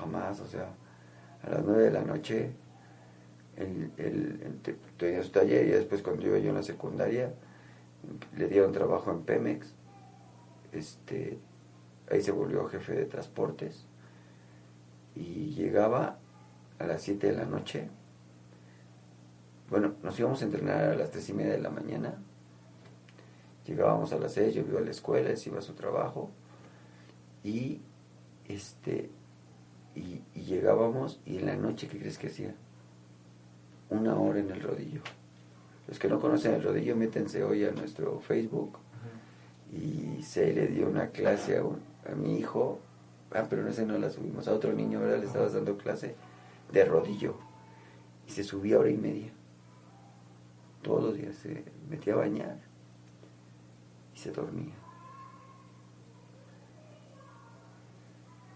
jamás, 0.00 0.40
o 0.40 0.46
sea, 0.46 0.68
a 1.42 1.50
las 1.50 1.64
nueve 1.64 1.84
de 1.84 1.90
la 1.90 2.02
noche 2.02 2.50
el, 3.56 3.92
el, 3.98 4.60
tenía 4.96 5.22
su 5.22 5.30
taller 5.30 5.66
y 5.66 5.70
después 5.70 6.02
cuando 6.02 6.26
iba 6.26 6.38
yo 6.38 6.48
en 6.50 6.56
la 6.56 6.62
secundaria 6.62 7.34
le 8.36 8.48
dieron 8.48 8.72
trabajo 8.72 9.10
en 9.10 9.22
Pemex, 9.22 9.74
este, 10.72 11.38
ahí 12.10 12.22
se 12.22 12.32
volvió 12.32 12.66
jefe 12.66 12.94
de 12.94 13.06
transportes 13.06 13.86
y 15.14 15.50
llegaba 15.54 16.18
a 16.78 16.86
las 16.86 17.02
7 17.02 17.26
de 17.28 17.36
la 17.36 17.44
noche. 17.44 17.88
Bueno, 19.68 19.94
nos 20.02 20.18
íbamos 20.18 20.42
a 20.42 20.44
entrenar 20.44 20.84
a 20.84 20.94
las 20.94 21.10
tres 21.10 21.28
y 21.28 21.32
media 21.32 21.52
de 21.52 21.60
la 21.60 21.70
mañana. 21.70 22.14
Llegábamos 23.66 24.12
a 24.12 24.18
las 24.18 24.32
6, 24.32 24.54
yo 24.54 24.62
iba 24.62 24.80
a 24.80 24.82
la 24.82 24.90
escuela, 24.90 25.30
él 25.30 25.38
iba 25.46 25.58
a 25.58 25.62
su 25.62 25.74
trabajo. 25.74 26.30
Y 27.44 27.80
este 28.48 29.10
y, 29.94 30.22
llegábamos 30.34 31.20
y 31.26 31.38
en 31.38 31.46
la 31.46 31.56
noche, 31.56 31.88
¿qué 31.88 31.98
crees 31.98 32.18
que 32.18 32.28
hacía? 32.28 32.54
Una 33.88 34.16
hora 34.16 34.40
en 34.40 34.50
el 34.50 34.60
rodillo. 34.60 35.02
Los 35.88 35.98
que 35.98 36.08
no 36.08 36.20
conocen 36.20 36.54
el 36.54 36.62
rodillo, 36.62 36.96
métense 36.96 37.42
hoy 37.42 37.64
a 37.64 37.72
nuestro 37.72 38.20
Facebook 38.20 38.78
y 39.72 40.22
se 40.22 40.52
le 40.52 40.66
dio 40.66 40.88
una 40.88 41.08
clase 41.08 41.58
a, 41.58 42.14
mi 42.14 42.38
hijo, 42.38 42.80
ah, 43.32 43.46
pero 43.48 43.62
no 43.62 43.72
sé, 43.72 43.86
no 43.86 43.98
la 43.98 44.10
subimos, 44.10 44.48
a 44.48 44.54
otro 44.54 44.72
niño, 44.72 44.98
ahora 44.98 45.16
le 45.16 45.26
estabas 45.26 45.52
dando 45.52 45.76
clase 45.76 46.14
de 46.72 46.84
rodillo 46.84 47.36
y 48.26 48.30
se 48.30 48.44
subía 48.44 48.78
hora 48.78 48.90
y 48.90 48.96
media. 48.96 49.30
Todos 50.82 51.04
los 51.04 51.16
días 51.16 51.36
se 51.36 51.64
metía 51.88 52.14
a 52.14 52.16
bañar 52.16 52.58
y 54.14 54.18
se 54.18 54.30
dormía. 54.30 54.74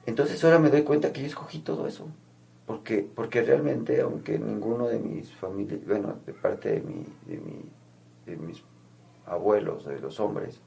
Entonces 0.07 0.43
ahora 0.45 0.59
me 0.59 0.71
doy 0.71 0.83
cuenta 0.83 1.13
que 1.13 1.21
yo 1.21 1.27
escogí 1.27 1.61
todo 1.61 1.87
eso. 1.87 2.09
Porque, 2.75 3.09
porque 3.15 3.41
realmente, 3.43 4.01
aunque 4.01 4.37
ninguno 4.37 4.89
de 4.89 4.99
mis 4.99 5.33
familias, 5.33 5.87
bueno, 5.87 6.19
de 6.27 6.33
parte 6.33 6.73
de, 6.73 6.81
mi, 6.81 7.07
de, 7.25 7.39
mi, 7.39 7.63
de 8.27 8.37
mis 8.37 8.65
abuelos, 9.27 9.85
de 9.87 10.01
los 10.01 10.19
hombres, 10.19 10.61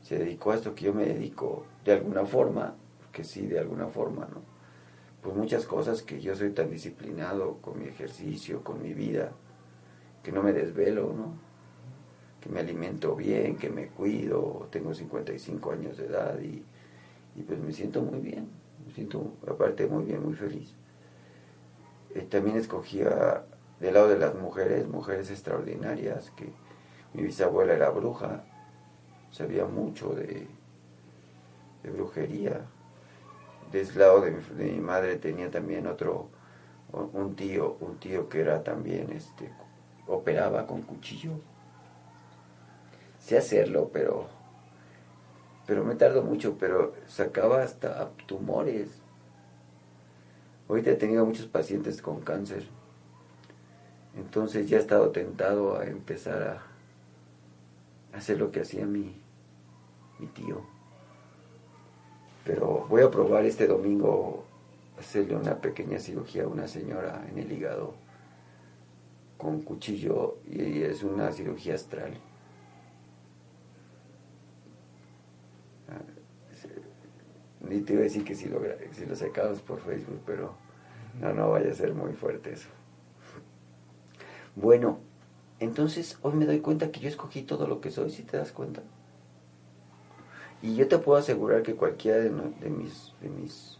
se 0.00 0.18
dedicó 0.18 0.52
a 0.52 0.54
esto 0.54 0.72
que 0.72 0.84
yo 0.84 0.94
me 0.94 1.04
dedico 1.04 1.64
de 1.84 1.94
alguna 1.94 2.24
forma, 2.24 2.76
que 3.10 3.24
sí, 3.24 3.48
de 3.48 3.58
alguna 3.58 3.88
forma, 3.88 4.28
¿no? 4.32 4.40
Pues 5.20 5.34
muchas 5.34 5.66
cosas 5.66 6.00
que 6.02 6.20
yo 6.20 6.36
soy 6.36 6.50
tan 6.50 6.70
disciplinado 6.70 7.56
con 7.60 7.80
mi 7.80 7.86
ejercicio, 7.86 8.62
con 8.62 8.80
mi 8.80 8.94
vida, 8.94 9.32
que 10.22 10.30
no 10.30 10.44
me 10.44 10.52
desvelo, 10.52 11.12
¿no? 11.12 11.34
Que 12.40 12.48
me 12.50 12.60
alimento 12.60 13.16
bien, 13.16 13.56
que 13.56 13.68
me 13.68 13.88
cuido, 13.88 14.68
tengo 14.70 14.94
55 14.94 15.72
años 15.72 15.96
de 15.96 16.06
edad 16.06 16.38
y 16.40 16.62
y 17.36 17.42
pues 17.42 17.60
me 17.60 17.72
siento 17.72 18.00
muy 18.00 18.20
bien, 18.20 18.48
me 18.86 18.92
siento 18.92 19.34
aparte 19.46 19.86
muy 19.86 20.04
bien, 20.04 20.22
muy 20.24 20.34
feliz. 20.34 20.74
Eh, 22.16 22.22
también 22.30 22.56
escogía 22.56 23.44
del 23.78 23.92
lado 23.92 24.08
de 24.08 24.18
las 24.18 24.34
mujeres, 24.34 24.88
mujeres 24.88 25.30
extraordinarias, 25.30 26.30
que 26.30 26.50
mi 27.12 27.24
bisabuela 27.24 27.74
era 27.74 27.90
bruja, 27.90 28.42
sabía 29.30 29.66
mucho 29.66 30.14
de, 30.14 30.46
de 31.82 31.90
brujería. 31.90 32.62
Del 33.70 33.98
lado 33.98 34.22
de 34.22 34.70
mi, 34.70 34.80
madre 34.80 35.16
tenía 35.16 35.50
también 35.50 35.86
otro, 35.86 36.30
un 36.90 37.36
tío, 37.36 37.76
un 37.80 37.98
tío 37.98 38.30
que 38.30 38.40
era 38.40 38.64
también, 38.64 39.12
este, 39.12 39.52
operaba 40.06 40.66
con 40.66 40.80
cuchillo. 40.82 41.32
Sé 43.18 43.36
hacerlo, 43.36 43.90
pero 43.92 44.26
pero 45.66 45.84
me 45.84 45.96
tardó 45.96 46.22
mucho, 46.22 46.56
pero 46.58 46.94
sacaba 47.08 47.60
hasta 47.62 48.08
tumores. 48.26 49.02
Ahorita 50.68 50.90
he 50.90 50.96
tenido 50.96 51.24
muchos 51.24 51.46
pacientes 51.46 52.02
con 52.02 52.20
cáncer. 52.20 52.64
Entonces 54.16 54.68
ya 54.68 54.78
he 54.78 54.80
estado 54.80 55.10
tentado 55.10 55.78
a 55.78 55.84
empezar 55.86 56.42
a 56.42 58.16
hacer 58.16 58.38
lo 58.38 58.50
que 58.50 58.60
hacía 58.60 58.86
mi, 58.86 59.14
mi 60.18 60.26
tío. 60.28 60.62
Pero 62.44 62.86
voy 62.88 63.02
a 63.02 63.10
probar 63.10 63.44
este 63.44 63.66
domingo 63.66 64.44
hacerle 64.98 65.36
una 65.36 65.56
pequeña 65.56 65.98
cirugía 65.98 66.44
a 66.44 66.48
una 66.48 66.66
señora 66.66 67.26
en 67.30 67.38
el 67.38 67.52
hígado 67.52 67.94
con 69.36 69.60
cuchillo 69.60 70.38
y 70.48 70.82
es 70.82 71.02
una 71.02 71.30
cirugía 71.32 71.74
astral. 71.74 72.14
Ni 77.68 77.80
te 77.80 77.94
iba 77.94 78.00
a 78.00 78.04
decir 78.04 78.24
que 78.24 78.34
si 78.34 78.48
lo, 78.48 78.60
si 78.92 79.06
lo 79.06 79.16
sacamos 79.16 79.60
por 79.60 79.80
Facebook, 79.80 80.20
pero 80.24 80.54
no, 81.20 81.32
no 81.32 81.50
vaya 81.50 81.70
a 81.70 81.74
ser 81.74 81.94
muy 81.94 82.12
fuerte 82.12 82.52
eso. 82.52 82.68
Bueno, 84.54 84.98
entonces 85.58 86.18
hoy 86.22 86.34
me 86.34 86.46
doy 86.46 86.60
cuenta 86.60 86.90
que 86.90 87.00
yo 87.00 87.08
escogí 87.08 87.42
todo 87.42 87.66
lo 87.66 87.80
que 87.80 87.90
soy, 87.90 88.10
si 88.10 88.22
te 88.22 88.36
das 88.36 88.52
cuenta. 88.52 88.82
Y 90.62 90.74
yo 90.76 90.88
te 90.88 90.98
puedo 90.98 91.18
asegurar 91.18 91.62
que 91.62 91.74
cualquiera 91.74 92.18
de, 92.18 92.30
mis, 92.30 93.12
de 93.20 93.28
mis 93.28 93.76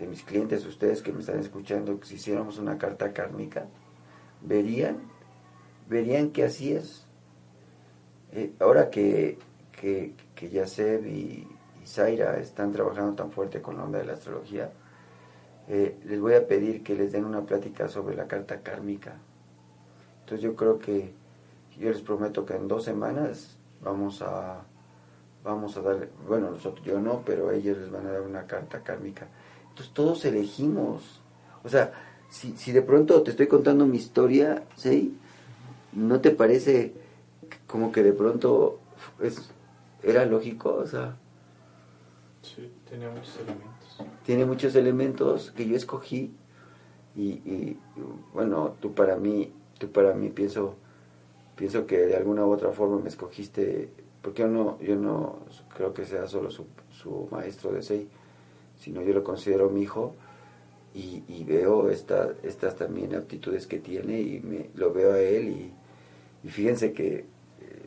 de 0.00 0.06
mis 0.06 0.22
clientes, 0.22 0.64
ustedes 0.64 1.02
que 1.02 1.12
me 1.12 1.20
están 1.20 1.38
escuchando, 1.38 2.00
si 2.02 2.14
hiciéramos 2.14 2.58
una 2.58 2.78
carta 2.78 3.12
kármica, 3.12 3.66
verían, 4.40 4.96
verían 5.88 6.30
que 6.30 6.44
así 6.44 6.72
es. 6.72 7.04
Eh, 8.32 8.52
ahora 8.60 8.88
que, 8.88 9.38
que, 9.78 10.14
que 10.34 10.48
Yaseb 10.48 11.06
y, 11.06 11.10
y 11.10 11.48
Zaira 11.90 12.38
están 12.38 12.72
trabajando 12.72 13.14
tan 13.14 13.30
fuerte 13.30 13.60
con 13.60 13.76
la 13.76 13.84
onda 13.84 13.98
de 13.98 14.06
la 14.06 14.12
astrología, 14.12 14.70
eh, 15.68 15.98
les 16.04 16.20
voy 16.20 16.34
a 16.34 16.46
pedir 16.46 16.82
que 16.82 16.94
les 16.94 17.12
den 17.12 17.24
una 17.24 17.42
plática 17.42 17.88
sobre 17.88 18.16
la 18.16 18.26
carta 18.26 18.60
kármica. 18.60 19.14
Entonces 20.20 20.42
yo 20.42 20.54
creo 20.54 20.78
que 20.78 21.12
yo 21.78 21.90
les 21.90 22.02
prometo 22.02 22.44
que 22.44 22.54
en 22.54 22.68
dos 22.68 22.84
semanas 22.84 23.56
vamos 23.82 24.22
a 24.22 24.62
vamos 25.42 25.76
a 25.76 25.80
darle, 25.80 26.08
bueno, 26.28 26.50
nosotros 26.50 26.84
yo 26.84 27.00
no, 27.00 27.22
pero 27.24 27.50
ellos 27.50 27.78
les 27.78 27.90
van 27.90 28.06
a 28.06 28.12
dar 28.12 28.22
una 28.22 28.46
carta 28.46 28.80
kármica. 28.80 29.26
Entonces 29.70 29.92
todos 29.94 30.24
elegimos. 30.24 31.22
O 31.64 31.68
sea, 31.68 31.92
si, 32.28 32.56
si 32.56 32.72
de 32.72 32.82
pronto 32.82 33.22
te 33.22 33.30
estoy 33.30 33.46
contando 33.46 33.86
mi 33.86 33.96
historia, 33.96 34.64
¿sí? 34.76 35.16
¿No 35.92 36.20
te 36.20 36.30
parece 36.30 36.92
como 37.66 37.90
que 37.90 38.02
de 38.02 38.12
pronto 38.12 38.78
es, 39.20 39.50
era 40.02 40.26
lógico? 40.26 40.74
O 40.74 40.86
sea, 40.86 41.16
Sí, 42.42 42.70
tenía 42.88 43.10
muchos 43.10 43.36
elementos. 43.36 44.04
tiene 44.24 44.46
muchos 44.46 44.74
elementos 44.74 45.50
que 45.52 45.66
yo 45.66 45.76
escogí 45.76 46.34
y, 47.14 47.22
y, 47.22 47.78
bueno, 48.32 48.76
tú 48.80 48.94
para 48.94 49.16
mí, 49.16 49.52
tú 49.78 49.90
para 49.90 50.14
mí 50.14 50.30
pienso, 50.30 50.76
pienso 51.56 51.86
que 51.86 51.98
de 51.98 52.16
alguna 52.16 52.46
u 52.46 52.52
otra 52.52 52.72
forma 52.72 52.98
me 52.98 53.08
escogiste, 53.08 53.90
porque 54.22 54.42
yo 54.42 54.48
no, 54.48 54.80
yo 54.80 54.96
no 54.96 55.40
creo 55.74 55.92
que 55.92 56.04
sea 56.04 56.26
solo 56.26 56.50
su, 56.50 56.66
su 56.90 57.28
maestro 57.30 57.72
de 57.72 57.82
Sei, 57.82 58.08
sino 58.78 59.02
yo 59.02 59.12
lo 59.12 59.22
considero 59.22 59.68
mi 59.68 59.82
hijo 59.82 60.14
y, 60.94 61.44
veo 61.44 61.88
esta, 61.88 62.32
estas 62.42 62.76
también 62.76 63.14
aptitudes 63.14 63.66
que 63.66 63.78
tiene 63.78 64.20
y 64.20 64.40
me, 64.40 64.70
lo 64.74 64.92
veo 64.92 65.12
a 65.12 65.20
él 65.20 65.48
y, 65.48 65.72
y 66.44 66.48
fíjense 66.48 66.92
que 66.92 67.16
eh, 67.16 67.26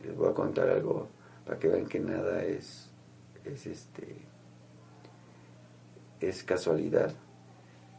les 0.04 0.16
voy 0.16 0.28
a 0.28 0.34
contar 0.34 0.68
algo 0.68 1.08
para 1.44 1.58
que 1.58 1.68
vean 1.68 1.86
que 1.86 2.00
nada 2.00 2.42
es, 2.44 2.90
es 3.44 3.66
este 3.66 4.16
es 6.28 6.42
casualidad. 6.42 7.12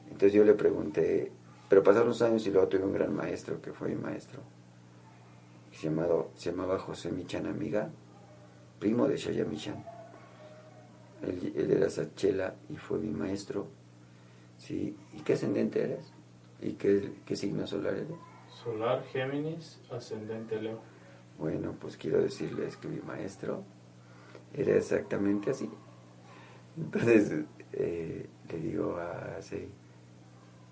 Entonces 0.05 0.33
yo 0.33 0.43
le 0.43 0.53
pregunté, 0.53 1.31
pero 1.69 1.83
pasaron 1.83 2.09
los 2.09 2.21
años 2.21 2.45
y 2.47 2.51
luego 2.51 2.67
tuve 2.67 2.83
un 2.83 2.93
gran 2.93 3.13
maestro 3.13 3.61
que 3.61 3.73
fue 3.73 3.89
mi 3.89 3.95
maestro, 3.95 4.39
que 5.71 5.77
se, 5.77 5.87
llamado, 5.87 6.31
se 6.35 6.51
llamaba 6.51 6.77
José 6.79 7.11
Michan 7.11 7.47
Amiga, 7.47 7.89
primo 8.79 9.07
de 9.07 9.17
Shaya 9.17 9.45
Michan. 9.45 9.83
Él, 11.23 11.53
él 11.55 11.71
era 11.71 11.89
Sachela 11.89 12.55
y 12.69 12.77
fue 12.77 12.99
mi 12.99 13.09
maestro. 13.09 13.67
Sí, 14.57 14.95
¿y 15.13 15.21
qué 15.21 15.33
ascendente 15.33 15.83
eres? 15.83 16.13
¿Y 16.61 16.73
qué, 16.73 17.13
qué 17.25 17.35
signo 17.35 17.67
solar 17.67 17.93
eres? 17.95 18.17
Solar, 18.63 19.03
Géminis, 19.11 19.79
ascendente 19.91 20.61
Leo. 20.61 20.79
Bueno, 21.37 21.75
pues 21.79 21.97
quiero 21.97 22.21
decirles 22.21 22.77
que 22.77 22.87
mi 22.87 23.01
maestro 23.01 23.63
era 24.53 24.75
exactamente 24.75 25.51
así. 25.51 25.69
Entonces 26.77 27.43
eh, 27.77 28.27
le 28.49 28.57
digo 28.59 28.97
a 28.97 29.41
Sei, 29.41 29.69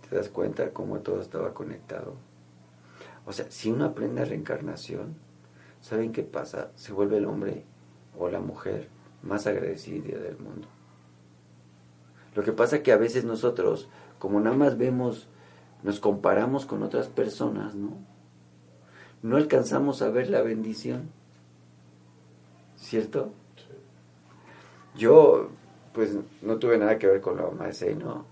¿te 0.07 0.15
das 0.15 0.29
cuenta 0.29 0.71
cómo 0.71 0.99
todo 0.99 1.21
estaba 1.21 1.53
conectado? 1.53 2.15
O 3.25 3.33
sea, 3.33 3.45
si 3.49 3.71
uno 3.71 3.85
aprende 3.85 4.25
reencarnación, 4.25 5.15
¿saben 5.81 6.11
qué 6.11 6.23
pasa? 6.23 6.71
Se 6.75 6.93
vuelve 6.93 7.17
el 7.17 7.25
hombre 7.25 7.63
o 8.17 8.29
la 8.29 8.39
mujer 8.39 8.89
más 9.21 9.47
agradecida 9.47 10.17
del 10.17 10.37
mundo. 10.37 10.67
Lo 12.35 12.43
que 12.43 12.51
pasa 12.51 12.83
que 12.83 12.91
a 12.91 12.97
veces 12.97 13.25
nosotros, 13.25 13.89
como 14.19 14.39
nada 14.39 14.55
más 14.55 14.77
vemos, 14.77 15.27
nos 15.83 15.99
comparamos 15.99 16.65
con 16.65 16.83
otras 16.83 17.07
personas, 17.07 17.75
¿no? 17.75 17.97
No 19.21 19.37
alcanzamos 19.37 20.01
a 20.01 20.09
ver 20.09 20.29
la 20.29 20.41
bendición. 20.41 21.09
¿Cierto? 22.75 23.31
Yo, 24.95 25.49
pues, 25.93 26.17
no 26.41 26.57
tuve 26.57 26.77
nada 26.77 26.97
que 26.97 27.07
ver 27.07 27.21
con 27.21 27.37
la 27.37 27.43
mamá 27.43 27.67
de 27.67 27.73
Sei, 27.73 27.95
¿no? 27.95 28.25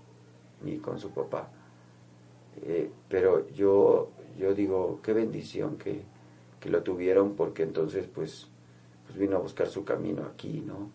Ni 0.62 0.78
con 0.78 0.98
su 0.98 1.10
papá. 1.10 1.48
Eh, 2.62 2.90
pero 3.08 3.48
yo, 3.50 4.10
yo 4.38 4.54
digo, 4.54 5.00
qué 5.02 5.12
bendición 5.12 5.76
que, 5.76 6.02
que 6.60 6.70
lo 6.70 6.82
tuvieron, 6.82 7.34
porque 7.34 7.62
entonces, 7.62 8.06
pues, 8.12 8.48
pues 9.06 9.18
vino 9.18 9.36
a 9.36 9.40
buscar 9.40 9.68
su 9.68 9.84
camino 9.84 10.24
aquí, 10.24 10.60
¿no? 10.60 10.90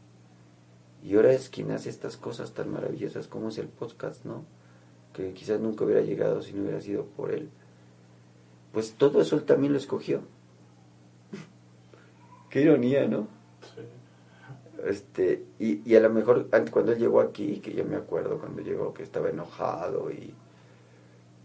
Y 1.03 1.15
ahora 1.15 1.31
es 1.31 1.49
quien 1.49 1.71
hace 1.71 1.89
estas 1.89 2.17
cosas 2.17 2.53
tan 2.53 2.71
maravillosas 2.71 3.27
como 3.27 3.49
es 3.49 3.57
el 3.57 3.67
podcast, 3.67 4.25
¿no? 4.25 4.43
Que 5.13 5.33
quizás 5.33 5.59
nunca 5.59 5.85
hubiera 5.85 6.01
llegado 6.01 6.41
si 6.41 6.53
no 6.53 6.63
hubiera 6.63 6.81
sido 6.81 7.05
por 7.05 7.31
él. 7.31 7.49
Pues 8.73 8.93
todo 8.93 9.21
eso 9.21 9.35
él 9.35 9.43
también 9.43 9.73
lo 9.73 9.79
escogió. 9.79 10.21
Qué 12.49 12.61
ironía, 12.61 13.07
¿no? 13.07 13.27
Sí. 13.75 13.81
Este, 14.85 15.43
y, 15.59 15.81
y 15.89 15.95
a 15.95 15.99
lo 15.99 16.09
mejor 16.09 16.47
cuando 16.71 16.91
él 16.91 16.99
llegó 16.99 17.19
aquí, 17.19 17.59
que 17.59 17.73
yo 17.73 17.83
me 17.85 17.95
acuerdo 17.95 18.39
cuando 18.39 18.61
llegó 18.61 18.93
que 18.93 19.03
estaba 19.03 19.29
enojado 19.29 20.11
y, 20.11 20.33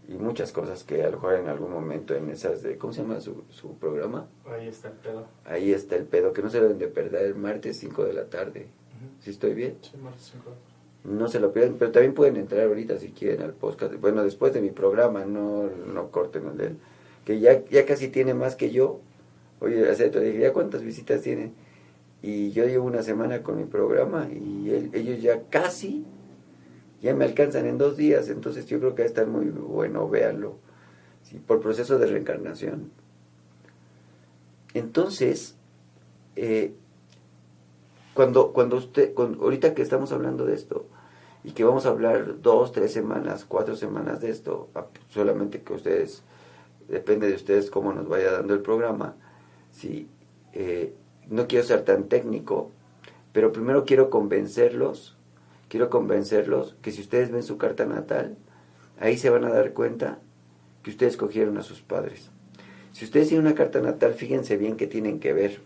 y 0.07 0.13
muchas 0.17 0.51
cosas 0.51 0.83
que 0.83 1.03
a 1.03 1.09
lo 1.09 1.13
mejor 1.13 1.35
en 1.35 1.47
algún 1.47 1.71
momento 1.71 2.13
en 2.13 2.29
esas 2.29 2.61
de, 2.61 2.77
¿cómo 2.77 2.93
se 2.93 3.01
llama 3.01 3.19
su, 3.21 3.43
su 3.49 3.75
programa? 3.77 4.27
Ahí 4.45 4.67
está 4.67 4.89
el 4.89 4.95
pedo. 4.95 5.25
Ahí 5.45 5.71
está 5.71 5.95
el 5.95 6.03
pedo, 6.05 6.33
que 6.33 6.41
no 6.41 6.49
se 6.49 6.61
deben 6.61 6.77
de 6.77 6.87
perder 6.87 7.25
el 7.25 7.35
martes 7.35 7.77
5 7.77 8.03
de 8.03 8.13
la 8.13 8.25
tarde. 8.25 8.61
Ujú. 8.61 9.23
¿Sí 9.23 9.29
estoy 9.31 9.53
bien? 9.53 9.77
Sí, 9.81 9.97
martes 9.97 10.31
5. 10.33 10.51
No 11.05 11.27
se 11.27 11.39
lo 11.39 11.51
pierdan, 11.51 11.75
pero 11.77 11.91
también 11.91 12.13
pueden 12.13 12.37
entrar 12.37 12.65
ahorita 12.65 12.97
si 12.97 13.09
quieren 13.09 13.41
al 13.41 13.53
podcast. 13.53 13.93
Bueno, 13.95 14.23
después 14.23 14.53
de 14.53 14.61
mi 14.61 14.69
programa, 14.69 15.25
no, 15.25 15.69
no 15.69 16.11
corten 16.11 16.47
el 16.47 16.57
de 16.57 16.65
él. 16.67 16.77
Que 17.25 17.39
ya, 17.39 17.65
ya 17.65 17.85
casi 17.85 18.07
tiene 18.07 18.33
más 18.33 18.55
que 18.55 18.71
yo. 18.71 18.99
Oye, 19.59 19.89
acepto, 19.89 20.19
dije, 20.19 20.39
¿ya 20.39 20.53
cuántas 20.53 20.81
visitas 20.81 21.21
tienen? 21.21 21.53
Y 22.23 22.51
yo 22.51 22.65
llevo 22.65 22.87
una 22.87 23.03
semana 23.03 23.43
con 23.43 23.57
mi 23.57 23.65
programa 23.65 24.29
y 24.31 24.89
ellos 24.93 25.21
ya 25.21 25.43
casi, 25.49 26.05
ya 27.01 27.13
me 27.13 27.25
alcanzan 27.25 27.65
en 27.65 27.77
dos 27.77 27.97
días. 27.97 28.29
Entonces 28.29 28.65
yo 28.65 28.79
creo 28.79 28.95
que 28.95 29.01
va 29.01 29.07
a 29.07 29.09
estar 29.09 29.27
muy 29.27 29.47
bueno, 29.47 30.07
véanlo. 30.07 30.55
Sí, 31.23 31.37
por 31.37 31.59
proceso 31.59 31.99
de 31.99 32.07
reencarnación. 32.07 32.91
Entonces, 34.73 35.57
eh, 36.37 36.73
cuando, 38.13 38.53
cuando 38.53 38.77
usted, 38.77 39.13
con, 39.13 39.35
ahorita 39.35 39.73
que 39.73 39.81
estamos 39.81 40.13
hablando 40.13 40.45
de 40.45 40.55
esto, 40.55 40.85
y 41.43 41.51
que 41.51 41.65
vamos 41.65 41.85
a 41.85 41.89
hablar 41.89 42.41
dos, 42.41 42.71
tres 42.71 42.93
semanas, 42.93 43.43
cuatro 43.45 43.75
semanas 43.75 44.21
de 44.21 44.29
esto, 44.29 44.69
solamente 45.09 45.61
que 45.61 45.73
ustedes, 45.73 46.23
depende 46.87 47.27
de 47.27 47.35
ustedes 47.35 47.69
cómo 47.69 47.91
nos 47.91 48.07
vaya 48.07 48.31
dando 48.31 48.53
el 48.53 48.61
programa, 48.61 49.15
si 49.71 50.07
eh, 50.53 50.93
no 51.29 51.47
quiero 51.47 51.65
ser 51.65 51.83
tan 51.83 52.05
técnico, 52.05 52.71
pero 53.31 53.51
primero 53.51 53.85
quiero 53.85 54.09
convencerlos, 54.09 55.17
quiero 55.69 55.89
convencerlos 55.89 56.75
que 56.81 56.91
si 56.91 57.01
ustedes 57.01 57.31
ven 57.31 57.43
su 57.43 57.57
carta 57.57 57.85
natal, 57.85 58.37
ahí 58.99 59.17
se 59.17 59.29
van 59.29 59.45
a 59.45 59.49
dar 59.49 59.73
cuenta 59.73 60.19
que 60.83 60.91
ustedes 60.91 61.17
cogieron 61.17 61.57
a 61.57 61.63
sus 61.63 61.81
padres. 61.81 62.29
Si 62.91 63.05
ustedes 63.05 63.29
tienen 63.29 63.47
una 63.47 63.55
carta 63.55 63.81
natal, 63.81 64.13
fíjense 64.13 64.57
bien 64.57 64.77
que 64.77 64.85
tienen 64.85 65.19
que 65.19 65.33
ver. 65.33 65.61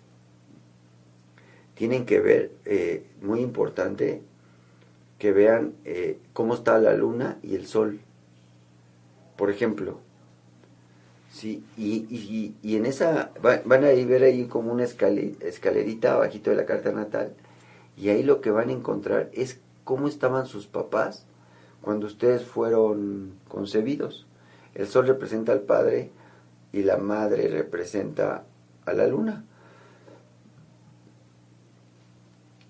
Tienen 1.76 2.06
que 2.06 2.20
ver, 2.22 2.52
eh, 2.66 3.06
muy 3.22 3.42
importante, 3.42 4.22
que 5.20 5.32
vean 5.32 5.74
eh, 5.84 6.20
cómo 6.34 6.54
está 6.54 6.80
la 6.80 6.94
luna 6.94 7.38
y 7.44 7.56
el 7.56 7.68
sol. 7.68 8.00
Por 9.36 9.52
ejemplo, 9.52 10.00
sí, 11.38 11.64
y, 11.78 12.06
y, 12.10 12.56
y 12.64 12.76
en 12.78 12.86
esa, 12.86 13.32
va- 13.46 13.62
van 13.66 13.84
a 13.84 13.90
ver 13.90 14.24
ahí 14.24 14.46
como 14.46 14.72
una 14.72 14.84
escale- 14.84 15.36
escalerita 15.42 16.14
abajito 16.14 16.50
de 16.50 16.56
la 16.58 16.66
carta 16.66 16.92
natal, 16.92 17.34
y 17.96 18.10
ahí 18.10 18.24
lo 18.24 18.42
que 18.42 18.52
van 18.52 18.70
a 18.70 18.74
encontrar 18.74 19.30
es 19.34 19.60
cómo 19.84 20.08
estaban 20.08 20.46
sus 20.48 20.68
papás 20.68 21.26
cuando 21.82 22.08
ustedes 22.08 22.44
fueron 22.44 23.34
concebidos. 23.48 24.26
El 24.76 24.88
sol 24.88 25.08
representa 25.08 25.52
al 25.54 25.62
padre 25.62 26.12
y 26.74 26.84
la 26.84 26.98
madre 26.98 27.48
representa 27.48 28.44
a 28.86 28.94
la 28.94 29.08
luna. 29.08 29.44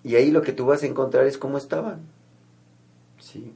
Y 0.03 0.15
ahí 0.15 0.31
lo 0.31 0.41
que 0.41 0.53
tú 0.53 0.65
vas 0.65 0.83
a 0.83 0.87
encontrar 0.87 1.25
es 1.25 1.37
cómo 1.37 1.57
estaban. 1.57 1.99
Sí. 3.19 3.53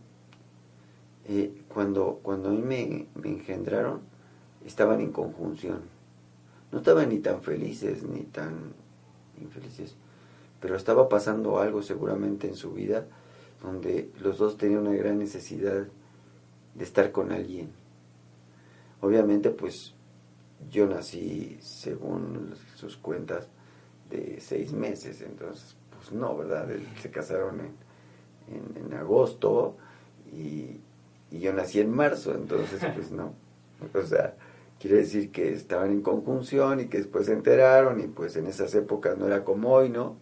Eh, 1.30 1.54
cuando, 1.74 2.19
cuando 2.24 2.50
a 2.50 2.52
mí 2.52 2.62
me, 2.62 3.08
me 3.15 3.30
engendraron, 3.30 4.02
estaban 4.65 5.02
en 5.02 5.12
conjunción. 5.12 5.82
No 6.71 6.80
estaban 6.80 7.10
ni 7.10 7.19
tan 7.19 7.41
felices 7.41 8.04
ni 8.04 8.21
tan 8.21 8.74
infelices, 9.41 9.95
pero 10.60 10.76
estaba 10.76 11.10
pasando 11.10 11.60
algo 11.60 11.82
seguramente 11.82 12.47
en 12.47 12.56
su 12.56 12.71
vida 12.71 13.06
donde 13.62 14.10
los 14.19 14.38
dos 14.38 14.58
tenían 14.58 14.88
una 14.88 14.95
gran 14.95 15.19
necesidad 15.19 15.86
de 16.76 16.84
estar 16.84 17.12
con 17.12 17.32
alguien. 17.32 17.69
Obviamente, 19.02 19.50
pues 19.50 19.93
yo 20.69 20.88
nací 20.88 21.58
según 21.62 22.54
sus 22.76 22.97
cuentas 22.97 23.47
de 24.10 24.39
seis 24.39 24.74
meses, 24.74 25.21
entonces, 25.21 25.76
pues 25.95 26.12
no, 26.12 26.38
¿verdad? 26.38 26.67
Se 27.02 27.10
casaron 27.10 27.62
en, 27.62 28.84
en, 28.84 28.93
agosto 28.93 29.78
y, 30.34 30.80
y 31.32 31.39
yo 31.39 31.54
nací 31.54 31.80
en 31.80 31.91
marzo, 31.91 32.34
entonces 32.34 32.82
pues 32.95 33.12
no. 33.12 33.34
O 33.95 34.04
sea, 34.04 34.36
quiere 34.82 34.98
decir 34.98 35.32
que 35.32 35.54
estaban 35.54 35.91
en 35.91 36.02
conjunción 36.02 36.80
y 36.80 36.88
que 36.88 36.98
después 36.98 37.28
se 37.28 37.34
enteraron 37.34 38.02
y 38.02 38.08
pues 38.08 38.36
en 38.36 38.48
esas 38.48 38.74
épocas 38.74 39.15
no 39.15 39.28
era 39.28 39.44
como 39.44 39.72
hoy, 39.72 39.89
¿no? 39.89 40.15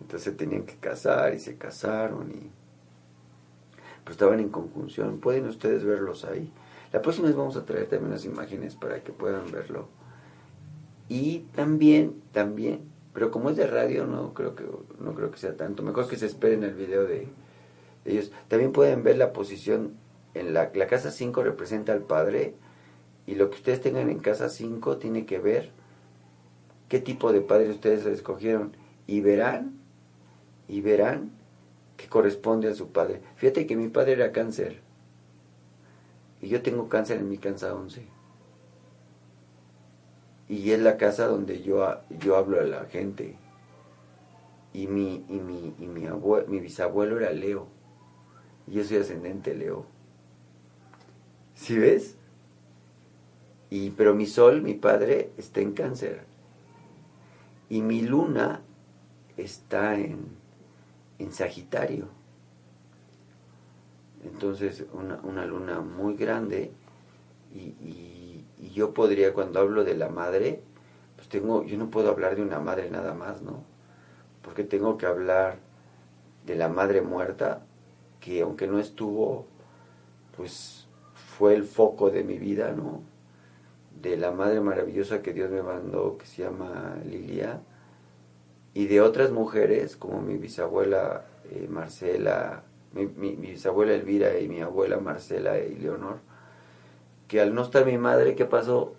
Entonces 0.00 0.36
tenían 0.36 0.64
que 0.64 0.74
casar 0.74 1.32
y 1.32 1.38
se 1.38 1.56
casaron 1.56 2.32
y 2.32 2.50
pues 4.02 4.14
estaban 4.14 4.40
en 4.40 4.48
conjunción. 4.48 5.20
Pueden 5.20 5.46
ustedes 5.46 5.84
verlos 5.84 6.24
ahí. 6.24 6.52
La 6.92 7.00
próxima 7.02 7.28
vez 7.28 7.36
vamos 7.36 7.56
a 7.56 7.64
traer 7.64 7.86
también 7.86 8.10
unas 8.10 8.24
imágenes 8.24 8.74
para 8.74 9.00
que 9.04 9.12
puedan 9.12 9.52
verlo. 9.52 9.86
Y 11.08 11.46
también, 11.54 12.20
también, 12.32 12.80
pero 13.14 13.30
como 13.30 13.50
es 13.50 13.56
de 13.56 13.68
radio, 13.68 14.06
no 14.06 14.34
creo 14.34 14.56
que, 14.56 14.64
no 14.98 15.14
creo 15.14 15.30
que 15.30 15.38
sea 15.38 15.56
tanto. 15.56 15.84
Mejor 15.84 16.08
que 16.08 16.16
se 16.16 16.26
esperen 16.26 16.64
el 16.64 16.74
video 16.74 17.04
de 17.04 17.28
ellos. 18.04 18.32
También 18.48 18.72
pueden 18.72 19.04
ver 19.04 19.18
la 19.18 19.32
posición 19.32 19.94
en 20.34 20.52
la, 20.52 20.72
la 20.74 20.86
casa 20.88 21.12
5 21.12 21.44
representa 21.44 21.92
al 21.92 22.02
padre 22.02 22.56
y 23.26 23.34
lo 23.34 23.50
que 23.50 23.56
ustedes 23.56 23.80
tengan 23.80 24.10
en 24.10 24.18
casa 24.18 24.48
5 24.48 24.98
tiene 24.98 25.26
que 25.26 25.38
ver 25.38 25.70
qué 26.88 27.00
tipo 27.00 27.32
de 27.32 27.40
padre 27.40 27.70
ustedes 27.70 28.04
escogieron 28.06 28.76
y 29.06 29.20
verán 29.20 29.78
y 30.68 30.80
verán 30.80 31.30
que 31.96 32.08
corresponde 32.08 32.68
a 32.68 32.74
su 32.74 32.90
padre. 32.90 33.20
Fíjate 33.36 33.66
que 33.66 33.76
mi 33.76 33.88
padre 33.88 34.12
era 34.12 34.32
cáncer 34.32 34.80
y 36.40 36.48
yo 36.48 36.62
tengo 36.62 36.88
cáncer 36.88 37.18
en 37.18 37.28
mi 37.28 37.38
casa 37.38 37.74
11 37.74 38.06
y 40.48 40.70
es 40.72 40.80
la 40.80 40.96
casa 40.96 41.28
donde 41.28 41.62
yo, 41.62 41.86
yo 42.18 42.36
hablo 42.36 42.60
a 42.60 42.64
la 42.64 42.84
gente 42.86 43.36
y 44.72 44.86
mi, 44.86 45.24
y 45.28 45.38
mi, 45.38 45.74
y 45.78 45.86
mi, 45.86 46.08
mi 46.48 46.60
bisabuelo 46.60 47.18
era 47.18 47.32
Leo 47.32 47.68
y 48.66 48.72
yo 48.72 48.84
soy 48.84 48.98
ascendente 48.98 49.54
Leo. 49.54 49.86
¿Sí 51.54 51.78
ves? 51.78 52.16
Y, 53.72 53.88
pero 53.88 54.14
mi 54.14 54.26
sol, 54.26 54.60
mi 54.60 54.74
padre, 54.74 55.30
está 55.38 55.62
en 55.62 55.72
cáncer. 55.72 56.24
Y 57.70 57.80
mi 57.80 58.02
luna 58.02 58.60
está 59.38 59.94
en, 59.94 60.26
en 61.18 61.32
Sagitario. 61.32 62.08
Entonces, 64.24 64.84
una, 64.92 65.18
una 65.22 65.46
luna 65.46 65.80
muy 65.80 66.16
grande. 66.16 66.70
Y, 67.54 67.60
y, 67.80 68.44
yo 68.74 68.92
podría, 68.92 69.32
cuando 69.32 69.60
hablo 69.60 69.84
de 69.84 69.94
la 69.94 70.10
madre, 70.10 70.60
pues 71.16 71.30
tengo, 71.30 71.64
yo 71.64 71.78
no 71.78 71.88
puedo 71.88 72.10
hablar 72.10 72.36
de 72.36 72.42
una 72.42 72.60
madre 72.60 72.90
nada 72.90 73.14
más, 73.14 73.40
¿no? 73.40 73.64
Porque 74.42 74.64
tengo 74.64 74.98
que 74.98 75.06
hablar 75.06 75.56
de 76.44 76.56
la 76.56 76.68
madre 76.68 77.00
muerta, 77.00 77.64
que 78.20 78.42
aunque 78.42 78.66
no 78.66 78.78
estuvo, 78.78 79.46
pues 80.36 80.86
fue 81.14 81.54
el 81.54 81.64
foco 81.64 82.10
de 82.10 82.22
mi 82.22 82.36
vida, 82.36 82.72
¿no? 82.72 83.11
De 84.02 84.16
la 84.16 84.32
madre 84.32 84.60
maravillosa 84.60 85.22
que 85.22 85.32
Dios 85.32 85.50
me 85.50 85.62
mandó, 85.62 86.18
que 86.18 86.26
se 86.26 86.42
llama 86.42 86.96
Lilia, 87.08 87.60
y 88.74 88.86
de 88.86 89.00
otras 89.00 89.30
mujeres, 89.30 89.96
como 89.96 90.20
mi 90.20 90.36
bisabuela 90.36 91.24
eh, 91.50 91.68
Marcela, 91.70 92.64
mi, 92.92 93.06
mi, 93.06 93.36
bisabuela 93.36 93.94
Elvira 93.94 94.38
y 94.38 94.48
mi 94.48 94.60
abuela 94.60 94.98
Marcela 94.98 95.58
y 95.58 95.76
Leonor, 95.76 96.18
que 97.28 97.40
al 97.40 97.54
no 97.54 97.62
estar 97.62 97.86
mi 97.86 97.96
madre, 97.96 98.34
¿qué 98.34 98.44
pasó? 98.44 98.94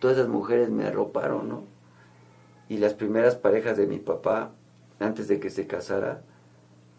Todas 0.00 0.16
esas 0.16 0.28
mujeres 0.28 0.70
me 0.70 0.86
arroparon, 0.86 1.48
¿no? 1.48 1.64
Y 2.68 2.78
las 2.78 2.94
primeras 2.94 3.36
parejas 3.36 3.76
de 3.76 3.86
mi 3.86 3.98
papá, 3.98 4.52
antes 4.98 5.28
de 5.28 5.40
que 5.40 5.50
se 5.50 5.66
casara, 5.66 6.22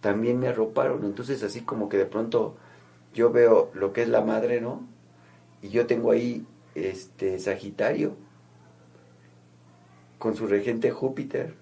también 0.01 0.39
me 0.39 0.47
arroparon. 0.47 1.03
Entonces 1.03 1.43
así 1.43 1.61
como 1.61 1.89
que 1.89 1.97
de 1.97 2.05
pronto 2.05 2.55
yo 3.13 3.31
veo 3.31 3.71
lo 3.73 3.93
que 3.93 4.03
es 4.03 4.09
la 4.09 4.21
madre, 4.21 4.61
¿no? 4.61 4.81
Y 5.61 5.69
yo 5.69 5.87
tengo 5.87 6.11
ahí 6.11 6.45
este 6.77 7.39
Sagitario 7.39 8.15
con 10.17 10.35
su 10.35 10.47
regente 10.47 10.91
Júpiter. 10.91 11.55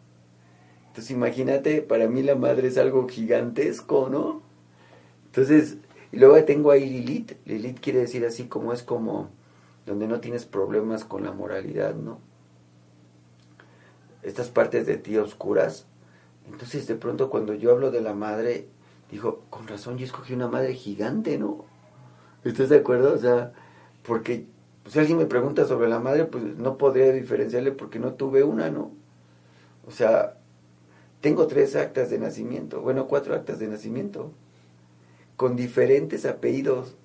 Entonces 0.87 1.11
imagínate, 1.11 1.81
para 1.81 2.07
mí 2.07 2.23
la 2.23 2.35
madre 2.35 2.67
es 2.67 2.77
algo 2.77 3.07
gigantesco, 3.07 4.09
¿no? 4.09 4.41
Entonces, 5.25 5.77
y 6.11 6.17
luego 6.17 6.41
tengo 6.45 6.71
ahí 6.71 6.89
Lilith. 6.89 7.33
Lilith 7.45 7.79
quiere 7.79 7.99
decir 7.99 8.25
así 8.25 8.45
como 8.45 8.71
es 8.71 8.83
como 8.83 9.29
donde 9.85 10.07
no 10.07 10.19
tienes 10.19 10.45
problemas 10.45 11.03
con 11.03 11.23
la 11.23 11.31
moralidad, 11.31 11.95
¿no? 11.95 12.19
Estas 14.23 14.49
partes 14.49 14.85
de 14.85 14.97
ti 14.97 15.17
oscuras. 15.17 15.85
Entonces 16.49 16.87
de 16.87 16.95
pronto 16.95 17.29
cuando 17.29 17.53
yo 17.53 17.71
hablo 17.71 17.91
de 17.91 18.01
la 18.01 18.13
madre, 18.13 18.67
dijo, 19.11 19.43
con 19.49 19.67
razón 19.67 19.97
yo 19.97 20.05
escogí 20.05 20.33
una 20.33 20.47
madre 20.47 20.73
gigante, 20.73 21.37
¿no? 21.37 21.65
¿Estás 22.43 22.69
de 22.69 22.77
acuerdo? 22.77 23.13
O 23.13 23.17
sea, 23.17 23.51
porque 24.03 24.45
pues, 24.85 24.93
si 24.93 24.99
alguien 24.99 25.17
me 25.17 25.25
pregunta 25.25 25.65
sobre 25.65 25.89
la 25.89 25.99
madre, 25.99 26.25
pues 26.25 26.43
no 26.43 26.77
podría 26.77 27.11
diferenciarle 27.11 27.71
porque 27.71 27.97
no 27.97 28.13
tuve 28.13 28.43
una, 28.43 28.69
¿no? 28.69 28.91
O 29.87 29.89
sea, 29.89 30.37
tengo 31.21 31.47
tres 31.47 31.75
actas 31.75 32.11
de 32.11 32.19
nacimiento, 32.19 32.81
bueno, 32.81 33.07
cuatro 33.07 33.33
actas 33.33 33.57
de 33.57 33.67
nacimiento, 33.67 34.31
con 35.37 35.55
diferentes 35.55 36.23
apellidos. 36.27 36.95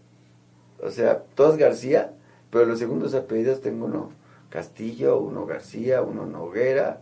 O 0.83 0.91
sea, 0.91 1.23
todos 1.35 1.57
García, 1.57 2.13
pero 2.51 2.67
los 2.67 2.79
segundos 2.79 3.15
apellidos 3.15 3.63
tengo 3.63 3.87
uno 3.87 4.11
Castillo, 4.51 5.19
uno 5.19 5.47
García, 5.47 6.03
uno 6.03 6.27
Noguera 6.27 7.01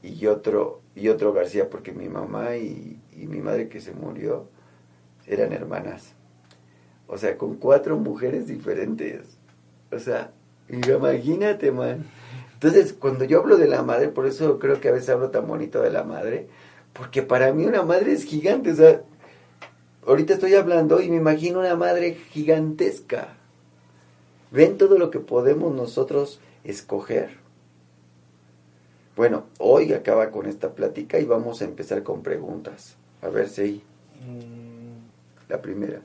y 0.00 0.26
otro, 0.26 0.80
y 0.94 1.08
otro 1.08 1.32
García, 1.32 1.68
porque 1.68 1.90
mi 1.90 2.08
mamá 2.08 2.56
y 2.56 3.00
mi 3.12 3.40
madre 3.40 3.68
que 3.68 3.80
se 3.80 3.92
murió 3.92 4.46
eran 5.26 5.52
hermanas. 5.52 6.14
O 7.08 7.18
sea, 7.18 7.36
con 7.36 7.56
cuatro 7.56 7.96
mujeres 7.98 8.46
diferentes. 8.46 9.38
O 9.94 9.98
sea, 9.98 10.32
imagínate, 10.68 11.70
man. 11.70 12.04
Entonces, 12.54 12.92
cuando 12.92 13.24
yo 13.24 13.40
hablo 13.40 13.56
de 13.56 13.68
la 13.68 13.82
madre, 13.82 14.08
por 14.08 14.26
eso 14.26 14.58
creo 14.58 14.80
que 14.80 14.88
a 14.88 14.92
veces 14.92 15.10
hablo 15.10 15.30
tan 15.30 15.46
bonito 15.46 15.82
de 15.82 15.90
la 15.90 16.04
madre, 16.04 16.48
porque 16.92 17.22
para 17.22 17.52
mí 17.52 17.64
una 17.66 17.82
madre 17.82 18.12
es 18.12 18.24
gigante. 18.24 18.72
O 18.72 18.74
sea, 18.74 19.02
ahorita 20.06 20.34
estoy 20.34 20.54
hablando 20.54 21.00
y 21.00 21.10
me 21.10 21.16
imagino 21.16 21.60
una 21.60 21.76
madre 21.76 22.14
gigantesca. 22.30 23.28
¿Ven 24.50 24.78
todo 24.78 24.98
lo 24.98 25.10
que 25.10 25.20
podemos 25.20 25.74
nosotros 25.74 26.40
escoger? 26.62 27.30
Bueno, 29.16 29.44
hoy 29.58 29.92
acaba 29.92 30.30
con 30.30 30.46
esta 30.46 30.74
plática 30.74 31.18
y 31.18 31.24
vamos 31.24 31.60
a 31.60 31.66
empezar 31.66 32.02
con 32.02 32.22
preguntas. 32.22 32.96
A 33.22 33.28
ver 33.28 33.48
si. 33.48 33.82
Mm, 34.26 34.84
la 35.48 35.60
primera. 35.60 36.00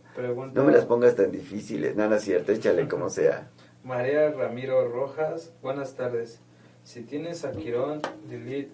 no 0.54 0.64
me 0.64 0.72
las 0.72 0.86
pongas 0.86 1.16
tan 1.16 1.32
difíciles, 1.32 1.96
nada 1.96 2.20
cierto, 2.20 2.52
échale 2.52 2.88
como 2.88 3.10
sea. 3.10 3.50
María 3.90 4.30
Ramiro 4.30 4.88
Rojas, 4.88 5.52
buenas 5.64 5.96
tardes. 5.96 6.40
Si 6.84 7.02
tienes 7.02 7.44
a 7.44 7.54
Quirón, 7.54 8.04
Lilith, 8.30 8.70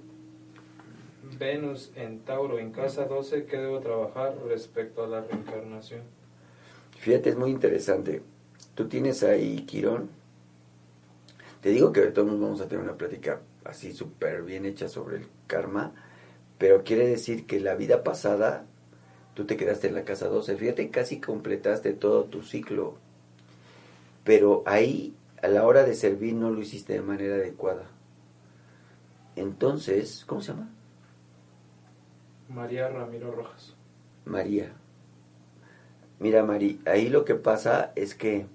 Venus 1.39 1.93
en 1.95 2.19
Tauro 2.19 2.59
en 2.59 2.73
casa 2.73 3.05
12, 3.05 3.45
¿qué 3.45 3.55
debo 3.55 3.79
trabajar 3.79 4.35
respecto 4.45 5.05
a 5.05 5.07
la 5.07 5.21
reencarnación? 5.21 6.01
Fíjate, 6.99 7.29
es 7.29 7.37
muy 7.37 7.51
interesante. 7.51 8.23
Tú 8.75 8.89
tienes 8.89 9.23
ahí 9.23 9.61
Quirón. 9.61 10.09
Te 11.61 11.69
digo 11.69 11.93
que 11.93 12.01
todos 12.07 12.27
nos 12.27 12.41
vamos 12.41 12.59
a 12.59 12.67
tener 12.67 12.83
una 12.83 12.97
plática 12.97 13.39
así 13.63 13.93
súper 13.93 14.41
bien 14.41 14.65
hecha 14.65 14.89
sobre 14.89 15.15
el 15.15 15.27
karma 15.47 15.93
pero 16.57 16.83
quiere 16.83 17.07
decir 17.07 17.45
que 17.45 17.61
la 17.61 17.75
vida 17.75 18.03
pasada 18.03 18.65
tú 19.33 19.45
te 19.45 19.55
quedaste 19.55 19.87
en 19.87 19.95
la 19.95 20.03
casa 20.03 20.27
12. 20.27 20.57
Fíjate, 20.57 20.89
casi 20.89 21.21
completaste 21.21 21.93
todo 21.93 22.25
tu 22.25 22.41
ciclo. 22.41 23.04
Pero 24.25 24.63
ahí, 24.65 25.15
a 25.41 25.47
la 25.47 25.65
hora 25.65 25.85
de 25.85 25.95
servir, 25.95 26.33
no 26.33 26.49
lo 26.49 26.59
hiciste 26.59 26.91
de 26.91 27.01
manera 27.01 27.35
adecuada. 27.35 27.85
Entonces, 29.37 30.25
¿cómo 30.25 30.41
se 30.41 30.51
llama? 30.51 30.69
María 32.49 32.89
Ramiro 32.89 33.31
Rojas. 33.31 33.73
María. 34.25 34.73
Mira, 36.19 36.43
María, 36.43 36.79
ahí 36.85 37.07
lo 37.07 37.23
que 37.23 37.35
pasa 37.35 37.93
es 37.95 38.15
que, 38.15 38.47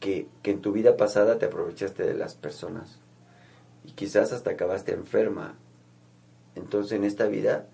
que, 0.00 0.28
que 0.42 0.52
en 0.52 0.62
tu 0.62 0.72
vida 0.72 0.96
pasada 0.96 1.38
te 1.38 1.44
aprovechaste 1.44 2.04
de 2.04 2.14
las 2.14 2.34
personas. 2.34 2.98
Y 3.84 3.92
quizás 3.92 4.32
hasta 4.32 4.52
acabaste 4.52 4.94
enferma 4.94 5.56
entonces 6.58 6.92
en 6.92 7.04
esta 7.04 7.26
vida 7.26 7.66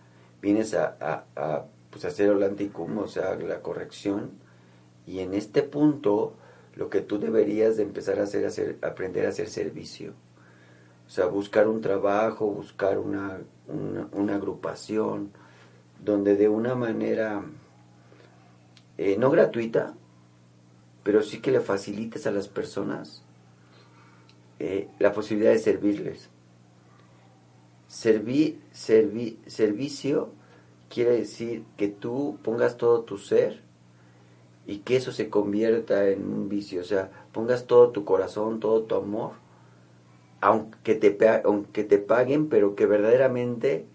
vienes 0.43 0.75
a, 0.75 0.97
a, 1.01 1.65
pues, 1.91 2.05
hacer 2.05 2.31
el 2.31 2.43
anticum, 2.43 2.99
o 2.99 3.09
sea, 3.09 3.35
la 3.35 3.61
corrección, 3.63 4.33
y 5.07 5.21
en 5.21 5.35
este 5.35 5.63
punto 5.63 6.35
lo 6.77 6.91
que 6.91 7.01
tú 7.01 7.19
deberías 7.19 7.77
de 7.77 7.85
empezar 7.85 8.19
a 8.19 8.25
hacer 8.25 8.47
hacer, 8.47 8.79
aprender 8.83 9.27
a 9.27 9.31
hacer 9.31 9.49
servicio. 9.49 10.13
O 11.07 11.11
sea, 11.11 11.27
buscar 11.27 11.69
un 11.69 11.81
trabajo, 11.81 12.47
buscar 12.47 12.99
una, 12.99 13.41
una, 14.13 14.35
agrupación, 14.35 15.31
donde 16.03 16.35
de 16.37 16.49
una 16.49 16.75
manera 16.75 17.43
eh, 18.97 19.17
no 19.19 19.31
gratuita, 19.31 19.95
pero 21.03 21.23
sí 21.23 21.41
que 21.41 21.53
le 21.53 21.61
facilites 21.61 22.27
a 22.27 22.31
las 22.31 22.49
personas 22.49 23.23
eh, 24.59 24.89
la 24.99 25.13
posibilidad 25.13 25.53
de 25.53 25.59
servirles. 25.59 26.31
Servi, 27.87 28.61
servi, 28.73 29.39
servicio 29.47 30.31
quiere 30.89 31.13
decir 31.13 31.65
que 31.77 31.89
tú 31.89 32.39
pongas 32.43 32.77
todo 32.77 33.03
tu 33.03 33.19
ser 33.19 33.64
y 34.67 34.79
que 34.79 34.97
eso 34.97 35.13
se 35.13 35.29
convierta 35.29 36.09
en 36.09 36.27
un 36.27 36.49
vicio, 36.49 36.81
o 36.81 36.85
sea, 36.85 37.11
pongas 37.33 37.67
todo 37.67 37.91
tu 37.91 38.05
corazón, 38.05 38.61
todo 38.61 38.83
tu 38.83 38.95
amor, 38.95 39.33
aunque 40.41 40.95
te, 40.95 41.17
aunque 41.45 41.85
te 41.85 41.99
paguen, 41.99 42.49
pero 42.49 42.75
que 42.75 42.87
verdaderamente 42.87 43.87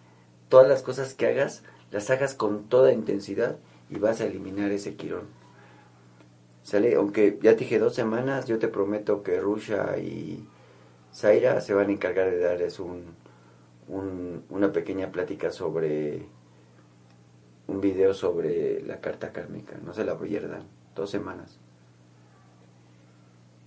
todas 0.49 0.67
las 0.67 0.81
cosas 0.83 1.13
que 1.13 1.27
hagas, 1.27 1.63
las 1.91 2.09
hagas 2.09 2.35
con 2.35 2.63
toda 2.65 2.93
intensidad 2.93 3.57
y 3.89 3.97
vas 3.99 4.21
a 4.21 4.25
eliminar 4.25 4.71
ese 4.71 4.95
quirón. 4.95 5.27
¿Sale? 6.63 6.95
Aunque 6.95 7.39
ya 7.41 7.53
te 7.53 7.59
dije 7.59 7.79
dos 7.79 7.95
semanas, 7.95 8.45
yo 8.45 8.59
te 8.59 8.67
prometo 8.67 9.23
que 9.23 9.39
Rusha 9.39 9.97
y 9.97 10.47
Zaira 11.13 11.61
se 11.61 11.73
van 11.73 11.89
a 11.89 11.93
encargar 11.93 12.29
de 12.29 12.39
darles 12.39 12.79
un, 12.79 13.15
una 14.49 14.71
pequeña 14.71 15.11
plática 15.11 15.51
sobre 15.51 16.27
un 17.69 17.81
video 17.81 18.13
sobre 18.13 18.81
la 18.83 18.99
carta 18.99 19.31
kármica. 19.31 19.77
No 19.85 19.93
se 19.93 20.03
la 20.03 20.17
pierdan. 20.17 20.63
Dos 20.95 21.09
semanas. 21.09 21.59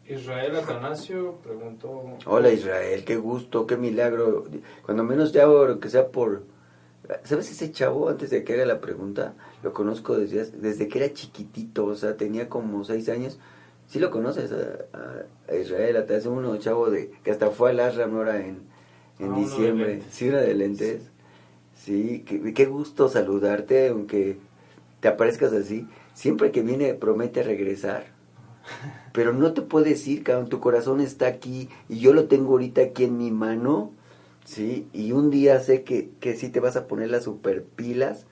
Israel 0.09 0.57
Atanasio 0.57 1.37
preguntó. 1.43 2.19
Hola 2.27 2.51
Israel, 2.51 3.05
qué 3.05 3.17
gusto, 3.17 3.67
qué 3.67 3.77
milagro. 3.77 4.45
Cuando 4.85 5.05
menos 5.05 5.33
ya, 5.33 5.47
que 5.81 5.89
sea 5.89 6.09
por. 6.09 6.43
¿Sabes 7.25 7.51
ese 7.51 7.73
chavo 7.73 8.09
antes 8.09 8.31
de 8.31 8.45
que 8.45 8.55
haga 8.55 8.67
la 8.67 8.81
pregunta? 8.81 9.35
Lo 9.63 9.73
conozco 9.73 10.17
desde, 10.17 10.45
desde 10.51 10.89
que 10.89 10.99
era 10.99 11.13
chiquitito, 11.13 11.85
o 11.85 11.95
sea, 11.95 12.17
tenía 12.17 12.49
como 12.49 12.85
seis 12.85 13.09
años. 13.09 13.39
¿Sí 13.87 13.99
lo 13.99 14.11
conoces 14.11 14.51
a, 14.53 15.55
Israel? 15.55 15.97
Hasta 15.97 16.29
uno 16.29 16.57
chavo 16.57 16.91
de 16.91 17.11
que 17.23 17.31
hasta 17.31 17.51
fue 17.51 17.71
al 17.71 17.81
Ashram 17.81 18.17
ahora 18.17 18.39
en, 18.39 18.63
en 19.19 19.35
diciembre. 19.35 20.03
Sí, 20.11 20.29
una 20.29 20.41
de 20.41 20.55
lentes. 20.55 21.03
Sí, 21.03 21.09
qué, 21.85 22.67
gusto 22.67 23.09
saludarte, 23.09 23.89
aunque 23.89 24.39
te 25.01 25.09
aparezcas 25.09 25.53
así. 25.53 25.87
Siempre 26.15 26.51
que 26.51 26.63
viene 26.63 26.95
promete 26.95 27.43
regresar. 27.43 28.07
Pero 29.13 29.33
no 29.33 29.53
te 29.53 29.63
puedes 29.63 30.07
ir, 30.07 30.23
cabrón. 30.23 30.49
Tu 30.49 30.61
corazón 30.61 31.01
está 31.01 31.27
aquí 31.27 31.69
y 31.89 31.99
yo 31.99 32.13
lo 32.13 32.25
tengo 32.25 32.53
ahorita 32.53 32.83
aquí 32.83 33.05
en 33.05 33.19
mi 33.19 33.31
mano. 33.31 33.93
Sí, 34.45 34.89
y 34.93 35.13
un 35.13 35.31
día 35.31 35.61
sé 35.61 35.83
que, 35.83 36.11
que 36.21 36.35
sí 36.35 36.49
te 36.49 36.61
vas 36.61 36.77
a 36.77 36.87
poner 36.87 37.11
las 37.11 37.25
super 37.25 37.63
pilas 37.63 38.27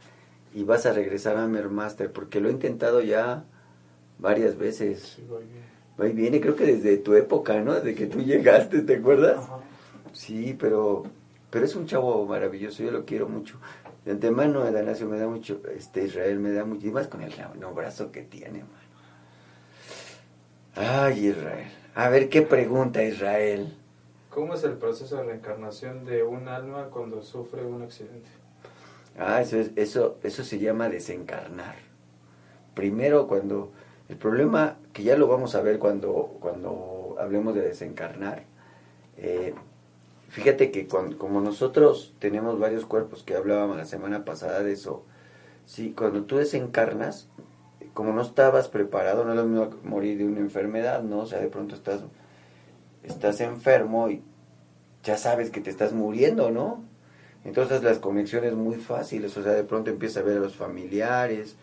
y 0.54 0.64
vas 0.64 0.86
a 0.86 0.92
regresar 0.92 1.36
a 1.36 1.46
Mermaster, 1.46 2.10
porque 2.10 2.40
lo 2.40 2.48
he 2.48 2.52
intentado 2.52 3.00
ya 3.00 3.44
varias 4.18 4.58
veces. 4.58 5.16
Sí, 5.16 5.26
va 6.00 6.08
y 6.08 6.12
viene. 6.12 6.40
creo 6.40 6.56
que 6.56 6.66
desde 6.66 6.96
tu 6.98 7.14
época, 7.14 7.60
¿no? 7.60 7.74
Desde 7.74 7.94
que 7.94 8.06
tú 8.06 8.20
llegaste, 8.20 8.82
¿te 8.82 8.96
acuerdas? 8.96 9.46
Sí, 10.12 10.56
pero 10.58 11.04
pero 11.50 11.64
es 11.64 11.74
un 11.74 11.86
chavo 11.86 12.24
maravilloso, 12.26 12.82
yo 12.82 12.90
lo 12.90 13.04
quiero 13.04 13.28
mucho. 13.28 13.58
De 14.04 14.12
antemano, 14.12 14.62
Adanacio 14.62 15.08
me 15.08 15.18
da 15.18 15.26
mucho, 15.26 15.60
este 15.76 16.04
Israel 16.04 16.38
me 16.38 16.52
da 16.52 16.64
mucho, 16.64 16.86
y 16.86 16.90
más 16.90 17.08
con 17.08 17.22
el 17.22 17.32
no, 17.58 17.74
brazo 17.74 18.12
que 18.12 18.22
tiene, 18.22 18.60
mano. 18.60 18.80
Ay, 20.76 21.26
Israel. 21.26 21.68
A 21.94 22.08
ver, 22.08 22.28
¿qué 22.28 22.42
pregunta 22.42 23.02
Israel? 23.02 23.76
¿Cómo 24.30 24.54
es 24.54 24.62
el 24.62 24.74
proceso 24.74 25.16
de 25.16 25.24
reencarnación 25.24 26.04
de 26.04 26.22
un 26.22 26.48
alma 26.48 26.88
cuando 26.90 27.22
sufre 27.22 27.64
un 27.64 27.82
accidente? 27.82 28.30
Ah, 29.18 29.40
eso, 29.40 29.58
es, 29.58 29.72
eso, 29.74 30.18
eso 30.22 30.44
se 30.44 30.58
llama 30.60 30.88
desencarnar. 30.88 31.74
Primero, 32.74 33.26
cuando 33.26 33.72
el 34.08 34.16
problema, 34.16 34.76
que 34.92 35.02
ya 35.02 35.16
lo 35.16 35.26
vamos 35.26 35.54
a 35.54 35.62
ver 35.62 35.78
cuando, 35.78 36.36
cuando 36.40 37.16
hablemos 37.18 37.54
de 37.54 37.62
desencarnar, 37.62 38.44
eh, 39.16 39.54
Fíjate 40.30 40.70
que 40.70 40.86
como 40.86 41.40
nosotros 41.40 42.14
tenemos 42.20 42.60
varios 42.60 42.86
cuerpos, 42.86 43.24
que 43.24 43.34
hablábamos 43.34 43.76
la 43.76 43.84
semana 43.84 44.24
pasada 44.24 44.62
de 44.62 44.72
eso, 44.72 45.04
sí, 45.66 45.92
cuando 45.96 46.22
tú 46.22 46.36
desencarnas, 46.36 47.28
como 47.94 48.12
no 48.12 48.22
estabas 48.22 48.68
preparado, 48.68 49.24
no 49.24 49.32
es 49.32 49.36
lo 49.36 49.44
mismo 49.44 49.70
morir 49.82 50.18
de 50.18 50.24
una 50.24 50.38
enfermedad, 50.38 51.02
¿no? 51.02 51.18
O 51.18 51.26
sea, 51.26 51.40
de 51.40 51.48
pronto 51.48 51.74
estás, 51.74 52.02
estás 53.02 53.40
enfermo 53.40 54.08
y 54.08 54.22
ya 55.02 55.16
sabes 55.16 55.50
que 55.50 55.60
te 55.60 55.70
estás 55.70 55.92
muriendo, 55.92 56.52
¿no? 56.52 56.84
Entonces 57.44 57.82
las 57.82 57.98
conexiones 57.98 58.54
muy 58.54 58.76
fáciles, 58.76 59.36
o 59.36 59.42
sea, 59.42 59.52
de 59.52 59.64
pronto 59.64 59.90
empiezas 59.90 60.22
a 60.22 60.26
ver 60.26 60.36
a 60.36 60.40
los 60.40 60.54
familiares, 60.54 61.56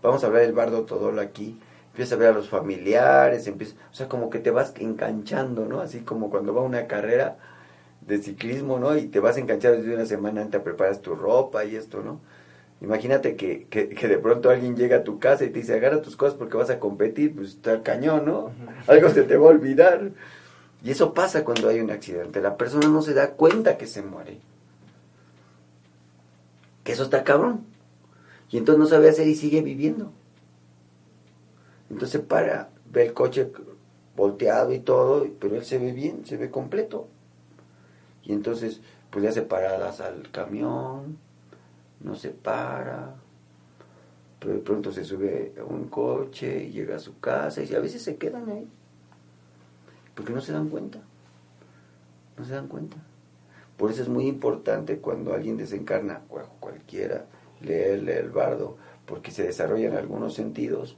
vamos 0.00 0.22
a 0.22 0.28
hablar 0.28 0.42
del 0.42 0.52
bardo 0.52 0.84
todolo 0.84 1.20
aquí, 1.20 1.58
empiezas 1.86 2.12
a 2.12 2.20
ver 2.20 2.28
a 2.28 2.32
los 2.34 2.48
familiares, 2.48 3.48
empieza, 3.48 3.74
o 3.90 3.94
sea, 3.94 4.08
como 4.08 4.30
que 4.30 4.38
te 4.38 4.52
vas 4.52 4.74
enganchando, 4.78 5.66
¿no? 5.66 5.80
Así 5.80 6.02
como 6.02 6.30
cuando 6.30 6.54
va 6.54 6.62
una 6.62 6.86
carrera, 6.86 7.38
de 8.06 8.18
ciclismo, 8.18 8.78
¿no? 8.78 8.96
Y 8.96 9.06
te 9.06 9.20
vas 9.20 9.36
a 9.36 9.40
enganchar 9.40 9.76
desde 9.76 9.94
una 9.94 10.06
semana 10.06 10.42
antes, 10.42 10.60
preparas 10.60 11.00
tu 11.00 11.14
ropa 11.14 11.64
y 11.64 11.76
esto, 11.76 12.02
¿no? 12.02 12.20
Imagínate 12.80 13.36
que, 13.36 13.66
que, 13.68 13.86
de 13.86 14.18
pronto 14.18 14.50
alguien 14.50 14.76
llega 14.76 14.98
a 14.98 15.04
tu 15.04 15.20
casa 15.20 15.44
y 15.44 15.50
te 15.50 15.60
dice, 15.60 15.74
agarra 15.74 16.02
tus 16.02 16.16
cosas 16.16 16.34
porque 16.34 16.56
vas 16.56 16.68
a 16.68 16.80
competir, 16.80 17.32
pues 17.34 17.50
está 17.50 17.80
cañón, 17.82 18.24
¿no? 18.24 18.50
Algo 18.88 19.08
se 19.10 19.22
te 19.22 19.36
va 19.36 19.46
a 19.46 19.50
olvidar. 19.50 20.10
Y 20.82 20.90
eso 20.90 21.14
pasa 21.14 21.44
cuando 21.44 21.68
hay 21.68 21.80
un 21.80 21.92
accidente. 21.92 22.40
La 22.40 22.56
persona 22.56 22.88
no 22.88 23.00
se 23.02 23.14
da 23.14 23.30
cuenta 23.34 23.78
que 23.78 23.86
se 23.86 24.02
muere. 24.02 24.38
Que 26.82 26.90
eso 26.90 27.04
está 27.04 27.22
cabrón. 27.22 27.64
Y 28.50 28.58
entonces 28.58 28.80
no 28.80 28.86
sabe 28.86 29.08
hacer 29.08 29.28
y 29.28 29.36
sigue 29.36 29.62
viviendo. 29.62 30.10
Entonces 31.88 32.20
para, 32.20 32.70
ve 32.90 33.06
el 33.06 33.12
coche 33.12 33.52
volteado 34.16 34.72
y 34.72 34.80
todo, 34.80 35.26
pero 35.38 35.54
él 35.54 35.64
se 35.64 35.78
ve 35.78 35.92
bien, 35.92 36.26
se 36.26 36.36
ve 36.36 36.50
completo. 36.50 37.06
Y 38.24 38.32
entonces, 38.32 38.80
pues 39.10 39.24
ya 39.24 39.32
se 39.32 39.42
paradas 39.42 40.00
al 40.00 40.30
camión, 40.30 41.18
no 42.00 42.14
se 42.14 42.30
para, 42.30 43.14
pero 44.38 44.54
de 44.54 44.60
pronto 44.60 44.92
se 44.92 45.04
sube 45.04 45.54
a 45.58 45.64
un 45.64 45.88
coche 45.88 46.64
y 46.64 46.72
llega 46.72 46.96
a 46.96 47.00
su 47.00 47.18
casa 47.20 47.62
y 47.62 47.74
a 47.74 47.80
veces 47.80 48.02
se 48.02 48.16
quedan 48.16 48.48
ahí, 48.50 48.68
porque 50.14 50.32
no 50.32 50.40
se 50.40 50.52
dan 50.52 50.68
cuenta, 50.68 51.00
no 52.36 52.44
se 52.44 52.52
dan 52.52 52.68
cuenta. 52.68 52.96
Por 53.76 53.90
eso 53.90 54.02
es 54.02 54.08
muy 54.08 54.26
importante 54.26 54.98
cuando 54.98 55.32
alguien 55.34 55.56
desencarna, 55.56 56.20
cualquiera, 56.60 57.26
leerle 57.60 58.18
el 58.18 58.30
bardo, 58.30 58.76
porque 59.06 59.30
se 59.30 59.44
desarrollan 59.44 59.96
algunos 59.96 60.34
sentidos 60.34 60.96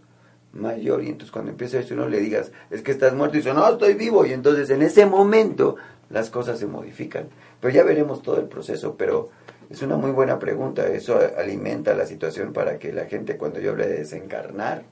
mayor. 0.52 1.02
Y 1.02 1.08
entonces 1.08 1.30
cuando 1.30 1.50
empieza 1.50 1.78
eso 1.78 1.94
no 1.94 2.08
le 2.08 2.20
digas, 2.20 2.52
es 2.70 2.82
que 2.82 2.92
estás 2.92 3.14
muerto 3.14 3.36
y 3.36 3.40
dice, 3.40 3.54
no, 3.54 3.68
estoy 3.68 3.94
vivo 3.94 4.24
y 4.24 4.32
entonces 4.32 4.70
en 4.70 4.82
ese 4.82 5.06
momento 5.06 5.76
las 6.14 6.30
cosas 6.30 6.58
se 6.58 6.66
modifican. 6.66 7.28
Pero 7.60 7.74
ya 7.74 7.82
veremos 7.82 8.22
todo 8.22 8.38
el 8.38 8.46
proceso, 8.46 8.96
pero 8.96 9.30
es 9.68 9.82
una 9.82 9.96
muy 9.96 10.12
buena 10.12 10.38
pregunta. 10.38 10.86
Eso 10.86 11.18
alimenta 11.36 11.94
la 11.94 12.06
situación 12.06 12.52
para 12.52 12.78
que 12.78 12.92
la 12.92 13.06
gente 13.06 13.36
cuando 13.36 13.58
yo 13.60 13.72
hable 13.72 13.88
de 13.88 13.98
desencarnar 13.98 14.84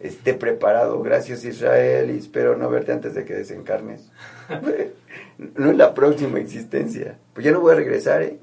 esté 0.00 0.32
preparado. 0.32 1.02
Gracias 1.02 1.44
Israel 1.44 2.10
y 2.10 2.18
espero 2.18 2.56
no 2.56 2.70
verte 2.70 2.92
antes 2.92 3.14
de 3.14 3.26
que 3.26 3.34
desencarnes. 3.34 4.10
no 5.38 5.70
es 5.70 5.76
la 5.76 5.92
próxima 5.92 6.40
existencia. 6.40 7.18
Pues 7.34 7.44
ya 7.44 7.52
no 7.52 7.60
voy 7.60 7.72
a 7.72 7.76
regresar, 7.76 8.22
¿eh? 8.22 8.38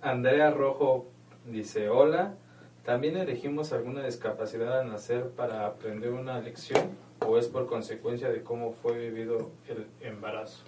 Andrea 0.00 0.52
Rojo 0.52 1.08
dice, 1.50 1.88
hola, 1.88 2.34
¿también 2.84 3.16
elegimos 3.16 3.72
alguna 3.72 4.04
discapacidad 4.04 4.80
al 4.80 4.90
nacer 4.90 5.30
para 5.30 5.66
aprender 5.66 6.12
una 6.12 6.40
lección? 6.40 7.08
o 7.26 7.38
es 7.38 7.46
por 7.46 7.66
consecuencia 7.66 8.30
de 8.30 8.42
cómo 8.42 8.72
fue 8.72 8.98
vivido 8.98 9.50
el 9.68 9.86
embarazo? 10.00 10.62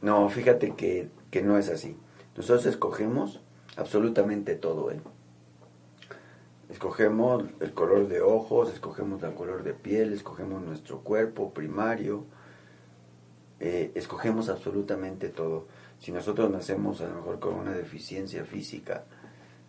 No, 0.00 0.28
fíjate 0.28 0.74
que, 0.74 1.10
no 1.42 1.58
es 1.58 1.68
así. 1.68 1.96
Nosotros 2.36 2.66
escogemos 2.66 3.40
absolutamente 3.76 4.54
todo, 4.54 4.90
¿eh? 4.90 5.00
Escogemos 6.68 7.44
el 7.60 7.74
color 7.74 8.08
de 8.08 8.22
ojos, 8.22 8.72
escogemos 8.72 9.22
el 9.22 9.34
color 9.34 9.62
de 9.62 9.74
piel, 9.74 10.12
escogemos 10.14 10.62
nuestro 10.62 11.00
cuerpo 11.00 11.52
primario, 11.52 12.24
eh, 13.60 13.92
escogemos 13.94 14.48
absolutamente 14.48 15.28
todo. 15.28 15.66
Si 15.98 16.12
nosotros 16.12 16.50
nacemos 16.50 17.02
a 17.02 17.08
lo 17.08 17.16
mejor 17.16 17.40
con 17.40 17.54
una 17.54 17.72
deficiencia 17.72 18.44
física, 18.44 19.04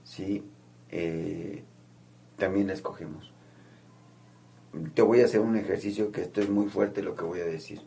sí, 0.05 0.45
eh, 0.91 1.63
también 2.37 2.67
la 2.67 2.73
escogemos 2.73 3.33
te 4.93 5.01
voy 5.01 5.21
a 5.21 5.25
hacer 5.25 5.39
un 5.39 5.55
ejercicio 5.55 6.11
que 6.11 6.21
esto 6.21 6.41
es 6.41 6.49
muy 6.49 6.67
fuerte 6.67 7.03
lo 7.03 7.15
que 7.15 7.23
voy 7.23 7.39
a 7.41 7.45
decir. 7.45 7.81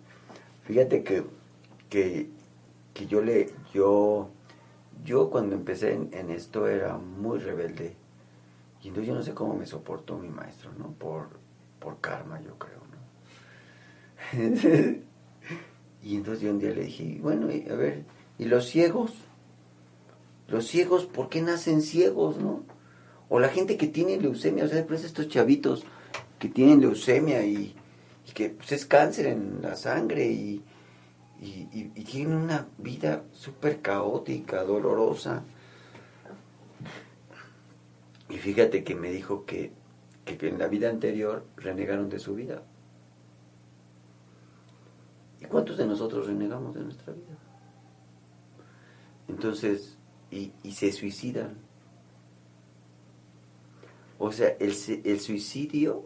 Fíjate 0.65 1.03
que, 1.03 1.25
que, 1.91 2.29
yo 3.09 3.23
le, 3.23 3.51
yo, 3.73 4.31
yo 5.05 5.31
cuando 5.31 5.55
empecé 5.55 5.93
en, 5.95 6.31
esto 6.31 6.69
era 6.69 6.97
muy 6.97 7.39
rebelde. 7.39 7.97
Y 8.83 8.89
entonces 8.89 9.09
yo 9.09 9.15
no 9.15 9.23
sé 9.23 9.35
cómo 9.35 9.55
me 9.55 9.67
soportó 9.67 10.17
mi 10.19 10.29
maestro, 10.29 10.73
¿no? 10.79 10.93
Por, 10.93 11.29
por 11.81 12.01
karma, 12.01 12.41
yo 12.41 12.57
creo, 12.57 12.81
¿no? 12.91 12.97
y 16.03 16.17
entonces 16.17 16.43
yo 16.43 16.51
un 16.51 16.59
día 16.59 16.71
le 16.71 16.85
dije, 16.85 17.19
bueno, 17.21 17.47
a 17.49 17.75
ver, 17.75 18.05
¿y 18.39 18.45
los 18.45 18.67
ciegos? 18.67 19.13
Los 20.49 20.69
ciegos, 20.69 21.07
¿por 21.07 21.29
qué 21.29 21.43
nacen 21.43 21.83
ciegos, 21.83 22.39
no? 22.39 22.63
O 23.29 23.41
la 23.41 23.49
gente 23.49 23.77
que 23.77 23.89
tiene 23.89 24.19
leucemia, 24.19 24.65
o 24.65 24.69
sea, 24.69 24.87
pues 24.87 25.05
estos 25.05 25.29
chavitos, 25.29 25.85
que 26.39 26.49
tienen 26.49 26.81
leucemia 26.81 27.45
y, 27.45 27.75
que 28.35 28.51
pues, 28.51 28.73
es 28.73 28.87
cáncer 28.87 29.27
en 29.27 29.62
la 29.62 29.77
sangre 29.77 30.27
y, 30.27 30.62
y, 31.41 32.05
tienen 32.05 32.37
una 32.37 32.69
vida 32.79 33.25
súper 33.33 33.81
caótica, 33.81 34.62
dolorosa. 34.62 35.43
Y 38.29 38.37
fíjate 38.37 38.85
que 38.85 38.95
me 38.95 39.11
dijo 39.11 39.45
que 39.45 39.73
que 40.35 40.49
en 40.49 40.59
la 40.59 40.67
vida 40.67 40.91
anterior 40.91 41.47
renegaron 41.57 42.09
de 42.09 42.19
su 42.19 42.35
vida. 42.35 42.62
¿Y 45.41 45.45
cuántos 45.45 45.77
de 45.77 45.87
nosotros 45.87 46.27
renegamos 46.27 46.75
de 46.75 46.81
nuestra 46.81 47.12
vida? 47.12 47.39
Entonces, 49.29 49.97
y, 50.31 50.53
se 50.73 50.91
suicidan. 50.91 51.57
O 54.19 54.33
sea, 54.33 54.49
el, 54.61 54.75
el 55.05 55.21
suicidio 55.21 56.05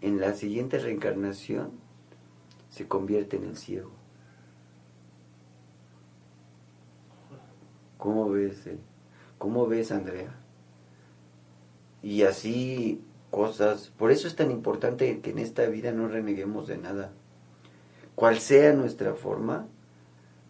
en 0.00 0.20
la 0.20 0.34
siguiente 0.34 0.78
reencarnación 0.78 1.72
se 2.68 2.86
convierte 2.86 3.36
en 3.36 3.44
el 3.44 3.56
ciego. 3.56 3.92
¿Cómo 7.96 8.28
ves? 8.28 8.66
Eh? 8.66 8.78
¿Cómo 9.38 9.66
ves, 9.66 9.92
Andrea? 9.92 10.34
Y 12.02 12.22
así 12.24 13.02
cosas. 13.30 13.92
Por 13.96 14.10
eso 14.10 14.28
es 14.28 14.36
tan 14.36 14.50
importante 14.50 15.20
que 15.20 15.30
en 15.30 15.38
esta 15.38 15.66
vida 15.66 15.90
no 15.90 16.06
reneguemos 16.06 16.66
de 16.66 16.76
nada. 16.76 17.12
Cual 18.14 18.38
sea 18.38 18.72
nuestra 18.74 19.14
forma, 19.14 19.66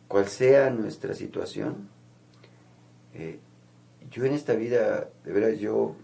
cual 0.09 0.27
sea 0.27 0.69
nuestra 0.71 1.15
situación, 1.15 1.89
eh, 3.15 3.39
yo 4.11 4.25
en 4.25 4.33
esta 4.33 4.55
vida, 4.55 5.09
de 5.25 5.33
veras, 5.33 5.59
yo 5.61 5.97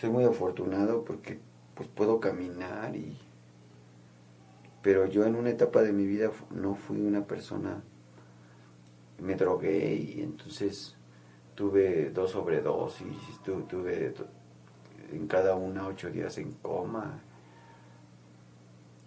soy 0.00 0.08
muy 0.08 0.24
afortunado 0.24 1.04
porque 1.04 1.38
pues 1.74 1.86
puedo 1.88 2.20
caminar 2.20 2.96
y 2.96 3.18
pero 4.80 5.04
yo 5.04 5.26
en 5.26 5.34
una 5.34 5.50
etapa 5.50 5.82
de 5.82 5.92
mi 5.92 6.06
vida 6.06 6.30
no 6.50 6.74
fui 6.74 7.02
una 7.02 7.26
persona 7.26 7.82
me 9.18 9.34
drogué 9.34 9.94
y 9.94 10.22
entonces 10.22 10.96
tuve 11.54 12.08
dos 12.08 12.30
sobredosis 12.30 13.42
tuve 13.44 14.14
en 15.12 15.26
cada 15.26 15.54
una 15.54 15.86
ocho 15.86 16.08
días 16.08 16.38
en 16.38 16.52
coma. 16.52 17.20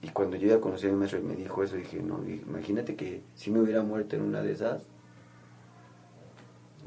Y 0.02 0.10
cuando 0.10 0.36
yo 0.36 0.50
ya 0.50 0.60
conocí 0.60 0.86
a 0.86 0.92
mi 0.92 0.98
maestro 0.98 1.20
y 1.20 1.24
me 1.24 1.36
dijo 1.36 1.64
eso 1.64 1.76
dije 1.76 2.04
no 2.04 2.24
imagínate 2.24 2.96
que 2.96 3.24
si 3.34 3.50
me 3.50 3.62
hubiera 3.62 3.82
muerto 3.82 4.16
en 4.16 4.22
una 4.22 4.44
de 4.44 4.52
esas 4.52 4.84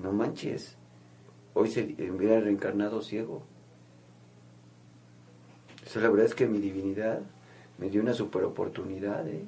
no 0.01 0.13
manches 0.13 0.77
hoy 1.55 1.71
se 1.71 1.83
hubiera 2.09 2.39
reencarnado 2.39 3.03
ciego 3.03 3.43
la 5.95 6.09
verdad 6.09 6.27
es 6.27 6.35
que 6.35 6.47
mi 6.47 6.59
divinidad 6.59 7.21
me 7.79 7.89
dio 7.91 8.03
una 8.03 8.15
super 8.15 8.45
oportunidad, 8.45 9.27
¿eh? 9.29 9.45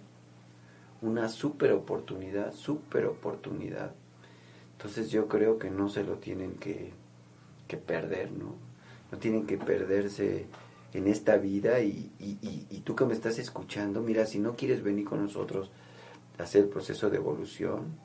Una 1.03 1.29
super 1.29 1.73
oportunidad, 1.73 2.53
super 2.55 3.07
oportunidad. 3.07 3.93
Entonces 4.73 5.11
yo 5.11 5.29
creo 5.29 5.59
que 5.59 5.71
no 5.71 5.89
se 5.89 6.05
lo 6.05 6.15
tienen 6.15 6.55
que, 6.55 6.93
que 7.67 7.77
perder, 7.77 8.31
¿no? 8.33 8.55
No 9.11 9.19
tienen 9.19 9.47
que 9.47 9.59
perderse 9.59 10.47
en 10.93 11.07
esta 11.07 11.37
vida 11.37 11.81
y, 11.81 12.11
y, 12.19 12.39
y, 12.71 12.81
tú 12.81 12.97
que 12.97 13.05
me 13.05 13.13
estás 13.13 13.39
escuchando, 13.39 14.01
mira, 14.01 14.25
si 14.27 14.39
no 14.39 14.57
quieres 14.57 14.83
venir 14.83 15.05
con 15.05 15.23
nosotros 15.23 15.71
a 16.39 16.45
hacer 16.45 16.63
el 16.65 16.69
proceso 16.69 17.11
de 17.11 17.17
evolución, 17.17 17.97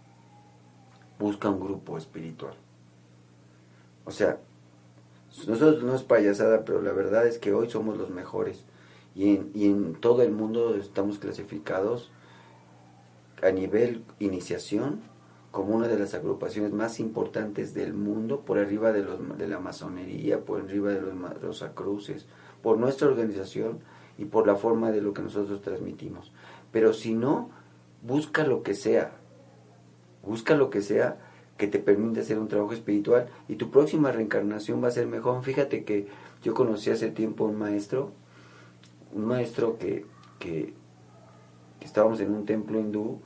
busca 1.17 1.49
un 1.49 1.59
grupo 1.59 1.97
espiritual. 1.97 2.55
O 4.05 4.11
sea, 4.11 4.39
nosotros 5.47 5.83
no 5.83 5.95
es 5.95 6.03
payasada, 6.03 6.63
pero 6.65 6.81
la 6.81 6.91
verdad 6.91 7.27
es 7.27 7.37
que 7.37 7.53
hoy 7.53 7.69
somos 7.69 7.97
los 7.97 8.09
mejores. 8.09 8.65
Y 9.15 9.35
en, 9.35 9.51
y 9.53 9.65
en 9.65 9.95
todo 9.95 10.21
el 10.21 10.31
mundo 10.31 10.75
estamos 10.75 11.19
clasificados 11.19 12.11
a 13.41 13.51
nivel 13.51 14.03
iniciación 14.19 15.01
como 15.51 15.75
una 15.75 15.87
de 15.87 15.99
las 15.99 16.15
agrupaciones 16.15 16.71
más 16.71 16.99
importantes 16.99 17.75
del 17.75 17.93
mundo, 17.93 18.41
por 18.41 18.57
arriba 18.57 18.91
de, 18.91 19.03
los, 19.03 19.37
de 19.37 19.47
la 19.47 19.59
masonería, 19.59 20.45
por 20.45 20.61
arriba 20.61 20.91
de 20.91 21.01
los 21.01 21.41
rosacruces, 21.41 22.25
por 22.63 22.79
nuestra 22.79 23.07
organización 23.07 23.79
y 24.17 24.25
por 24.25 24.47
la 24.47 24.55
forma 24.55 24.91
de 24.91 25.01
lo 25.01 25.13
que 25.13 25.21
nosotros 25.21 25.61
transmitimos. 25.61 26.31
Pero 26.71 26.91
si 26.91 27.13
no, 27.13 27.51
busca 28.01 28.45
lo 28.45 28.63
que 28.63 28.73
sea, 28.73 29.11
busca 30.23 30.55
lo 30.55 30.71
que 30.71 30.81
sea 30.81 31.19
que 31.57 31.67
te 31.67 31.79
permite 31.79 32.21
hacer 32.21 32.39
un 32.39 32.47
trabajo 32.47 32.73
espiritual 32.73 33.27
y 33.47 33.55
tu 33.55 33.69
próxima 33.69 34.11
reencarnación 34.11 34.83
va 34.83 34.87
a 34.87 34.91
ser 34.91 35.07
mejor. 35.07 35.43
Fíjate 35.43 35.83
que 35.83 36.07
yo 36.41 36.53
conocí 36.53 36.89
hace 36.89 37.11
tiempo 37.11 37.45
un 37.45 37.57
maestro, 37.57 38.11
un 39.13 39.25
maestro 39.25 39.77
que, 39.77 40.05
que, 40.39 40.73
estábamos 41.81 42.19
en 42.21 42.33
un 42.33 42.45
templo 42.45 42.79
hindú 42.79 43.19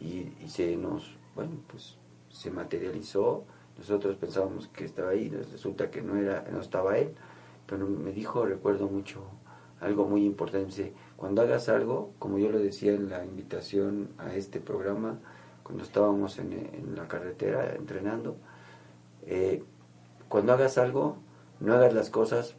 y, 0.00 0.32
se 0.46 0.76
nos, 0.76 1.16
bueno, 1.34 1.52
pues 1.68 1.96
se 2.30 2.50
materializó. 2.50 3.44
Nosotros 3.78 4.16
pensábamos 4.16 4.68
que 4.68 4.84
estaba 4.84 5.10
ahí, 5.10 5.28
resulta 5.28 5.90
que 5.90 6.02
no 6.02 6.16
era, 6.16 6.44
no 6.50 6.60
estaba 6.60 6.98
él, 6.98 7.14
pero 7.66 7.86
me 7.86 8.12
dijo, 8.12 8.44
recuerdo 8.44 8.88
mucho, 8.88 9.22
algo 9.80 10.06
muy 10.06 10.24
importante, 10.24 10.66
dice, 10.66 10.92
cuando 11.16 11.42
hagas 11.42 11.68
algo, 11.68 12.12
como 12.18 12.38
yo 12.38 12.50
lo 12.50 12.58
decía 12.58 12.92
en 12.92 13.08
la 13.08 13.24
invitación 13.24 14.10
a 14.18 14.34
este 14.34 14.60
programa, 14.60 15.18
cuando 15.62 15.84
estábamos 15.84 16.38
en, 16.38 16.94
la 16.94 17.08
carretera 17.08 17.74
entrenando, 17.74 18.36
eh, 19.26 19.62
cuando 20.28 20.52
hagas 20.52 20.78
algo, 20.78 21.16
no 21.60 21.74
hagas 21.74 21.94
las 21.94 22.10
cosas, 22.10 22.54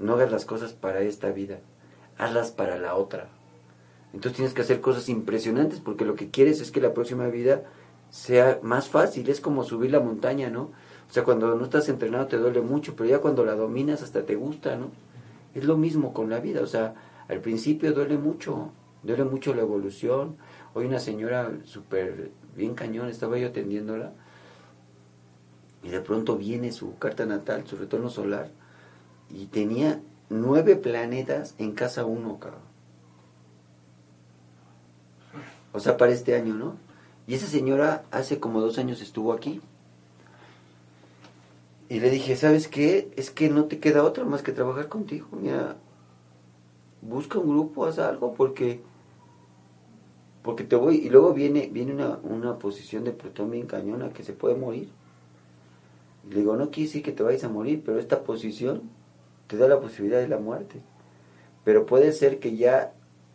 no 0.00 0.14
hagas 0.14 0.30
las 0.30 0.44
cosas 0.44 0.72
para 0.72 1.00
esta 1.00 1.30
vida, 1.30 1.60
hazlas 2.18 2.50
para 2.50 2.78
la 2.78 2.94
otra. 2.94 3.28
Entonces 4.12 4.36
tienes 4.36 4.54
que 4.54 4.62
hacer 4.62 4.80
cosas 4.80 5.08
impresionantes 5.08 5.80
porque 5.80 6.04
lo 6.04 6.14
que 6.14 6.30
quieres 6.30 6.60
es 6.60 6.70
que 6.70 6.80
la 6.80 6.94
próxima 6.94 7.26
vida 7.26 7.64
sea 8.10 8.60
más 8.62 8.88
fácil, 8.88 9.28
es 9.28 9.40
como 9.40 9.64
subir 9.64 9.90
la 9.90 9.98
montaña, 9.98 10.50
¿no? 10.50 10.70
O 11.08 11.12
sea, 11.12 11.24
cuando 11.24 11.54
no 11.56 11.64
estás 11.64 11.88
entrenado 11.88 12.26
te 12.26 12.36
duele 12.36 12.60
mucho, 12.60 12.94
pero 12.94 13.10
ya 13.10 13.18
cuando 13.18 13.44
la 13.44 13.54
dominas 13.54 14.02
hasta 14.02 14.24
te 14.24 14.36
gusta, 14.36 14.76
¿no? 14.76 14.90
Es 15.54 15.64
lo 15.64 15.76
mismo 15.76 16.12
con 16.12 16.30
la 16.30 16.38
vida, 16.38 16.62
o 16.62 16.66
sea, 16.66 16.94
al 17.28 17.40
principio 17.40 17.92
duele 17.92 18.16
mucho, 18.16 18.70
duele 19.02 19.24
mucho 19.24 19.54
la 19.54 19.62
evolución, 19.62 20.36
Hoy 20.74 20.86
una 20.86 20.98
señora 20.98 21.52
súper 21.64 22.32
bien 22.56 22.74
cañón, 22.74 23.08
estaba 23.08 23.38
yo 23.38 23.48
atendiéndola 23.48 24.12
y 25.84 25.88
de 25.88 26.00
pronto 26.00 26.36
viene 26.36 26.72
su 26.72 26.98
carta 26.98 27.26
natal, 27.26 27.64
su 27.64 27.76
retorno 27.76 28.10
solar 28.10 28.50
y 29.30 29.46
tenía 29.46 30.00
nueve 30.30 30.74
planetas 30.74 31.54
en 31.58 31.72
casa 31.72 32.04
uno, 32.04 32.40
cabrón. 32.40 32.62
O 35.72 35.78
sea, 35.78 35.96
para 35.96 36.12
este 36.12 36.34
año, 36.34 36.54
¿no? 36.54 36.76
Y 37.28 37.34
esa 37.34 37.46
señora 37.46 38.04
hace 38.10 38.40
como 38.40 38.60
dos 38.60 38.78
años 38.78 39.00
estuvo 39.00 39.32
aquí. 39.32 39.60
Y 41.88 42.00
le 42.00 42.10
dije, 42.10 42.36
¿sabes 42.36 42.66
qué? 42.66 43.12
Es 43.16 43.30
que 43.30 43.48
no 43.48 43.66
te 43.66 43.78
queda 43.78 44.02
otra 44.02 44.24
más 44.24 44.42
que 44.42 44.52
trabajar 44.52 44.88
contigo. 44.88 45.28
Mira, 45.32 45.76
busca 47.00 47.38
un 47.38 47.50
grupo, 47.50 47.86
haz 47.86 47.98
algo, 47.98 48.34
porque 48.34 48.82
porque 50.44 50.62
te 50.62 50.76
voy, 50.76 50.96
y 50.96 51.08
luego 51.08 51.32
viene, 51.32 51.70
viene 51.72 51.94
una, 51.94 52.18
una 52.22 52.58
posición 52.58 53.02
de 53.04 53.12
Plutón 53.12 53.50
bien 53.50 53.66
cañona 53.66 54.10
que 54.10 54.22
se 54.22 54.34
puede 54.34 54.54
morir. 54.54 54.90
Y 56.28 56.34
le 56.34 56.40
digo, 56.40 56.54
no 56.56 56.70
quiere 56.70 56.86
decir 56.88 57.02
que 57.02 57.12
te 57.12 57.22
vayas 57.22 57.44
a 57.44 57.48
morir, 57.48 57.82
pero 57.82 57.98
esta 57.98 58.24
posición 58.24 58.82
te 59.46 59.56
da 59.56 59.68
la 59.68 59.80
posibilidad 59.80 60.20
de 60.20 60.28
la 60.28 60.36
muerte. 60.36 60.82
Pero 61.64 61.86
puede 61.86 62.12
ser 62.12 62.40
que 62.40 62.58
ya 62.58 62.92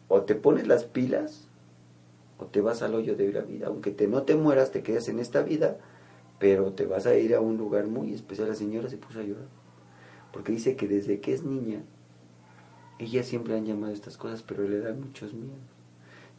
o 0.08 0.22
te 0.22 0.36
pones 0.36 0.68
las 0.68 0.84
pilas 0.84 1.48
o 2.38 2.46
te 2.46 2.62
vas 2.62 2.84
al 2.84 2.94
hoyo 2.94 3.16
de 3.16 3.34
la 3.34 3.42
vida. 3.42 3.68
Aunque 3.70 3.90
te, 3.90 4.08
no 4.08 4.22
te 4.22 4.36
mueras, 4.36 4.70
te 4.70 4.84
quedas 4.84 5.10
en 5.10 5.18
esta 5.18 5.42
vida, 5.42 5.80
pero 6.38 6.74
te 6.74 6.86
vas 6.86 7.08
a 7.08 7.16
ir 7.16 7.34
a 7.34 7.42
un 7.42 7.58
lugar 7.58 7.88
muy 7.88 8.14
especial. 8.14 8.50
La 8.50 8.56
señora 8.56 8.88
se 8.88 8.98
puso 8.98 9.20
a 9.20 9.24
llorar. 9.24 9.48
Porque 10.32 10.52
dice 10.52 10.76
que 10.76 10.88
desde 10.88 11.22
que 11.22 11.34
es 11.34 11.44
niña, 11.44 11.82
ella 13.00 13.24
siempre 13.24 13.56
han 13.56 13.66
llamado 13.66 13.94
estas 13.94 14.16
cosas, 14.16 14.44
pero 14.44 14.68
le 14.68 14.80
dan 14.80 15.02
muchos 15.02 15.34
miedos. 15.34 15.79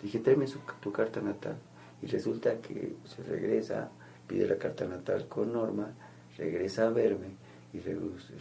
Dije, 0.03 0.19
tráeme 0.21 0.47
tu 0.81 0.93
carta 0.93 1.21
natal. 1.21 1.57
Y 2.03 2.07
resulta 2.07 2.59
que 2.61 2.95
se 3.05 3.23
regresa, 3.23 3.91
pide 4.27 4.47
la 4.47 4.57
carta 4.57 4.87
natal 4.87 5.27
con 5.29 5.53
Norma, 5.53 5.93
regresa 6.37 6.87
a 6.87 6.91
verme 6.91 7.37
y 7.73 7.81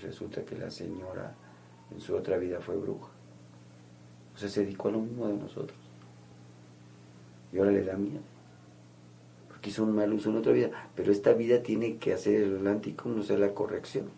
resulta 0.01 0.43
que 0.43 0.57
la 0.57 0.71
señora 0.71 1.35
en 1.91 1.99
su 1.99 2.15
otra 2.15 2.37
vida 2.37 2.59
fue 2.59 2.77
bruja. 2.77 3.09
O 4.35 4.37
sea, 4.37 4.49
se 4.49 4.61
dedicó 4.61 4.87
a 4.87 4.91
lo 4.91 5.01
mismo 5.01 5.27
de 5.27 5.35
nosotros. 5.35 5.77
Y 7.51 7.57
ahora 7.57 7.71
le 7.71 7.83
da 7.83 7.97
miedo. 7.97 8.21
Porque 9.47 9.69
hizo 9.69 9.83
un 9.83 9.95
mal 9.95 10.13
uso 10.13 10.29
en 10.29 10.37
otra 10.37 10.53
vida. 10.53 10.69
Pero 10.95 11.11
esta 11.11 11.33
vida 11.33 11.61
tiene 11.61 11.97
que 11.97 12.13
hacer 12.13 12.43
el 12.43 12.57
Atlántico, 12.57 13.09
no 13.09 13.21
sea 13.23 13.37
la 13.37 13.53
corrección. 13.53 14.09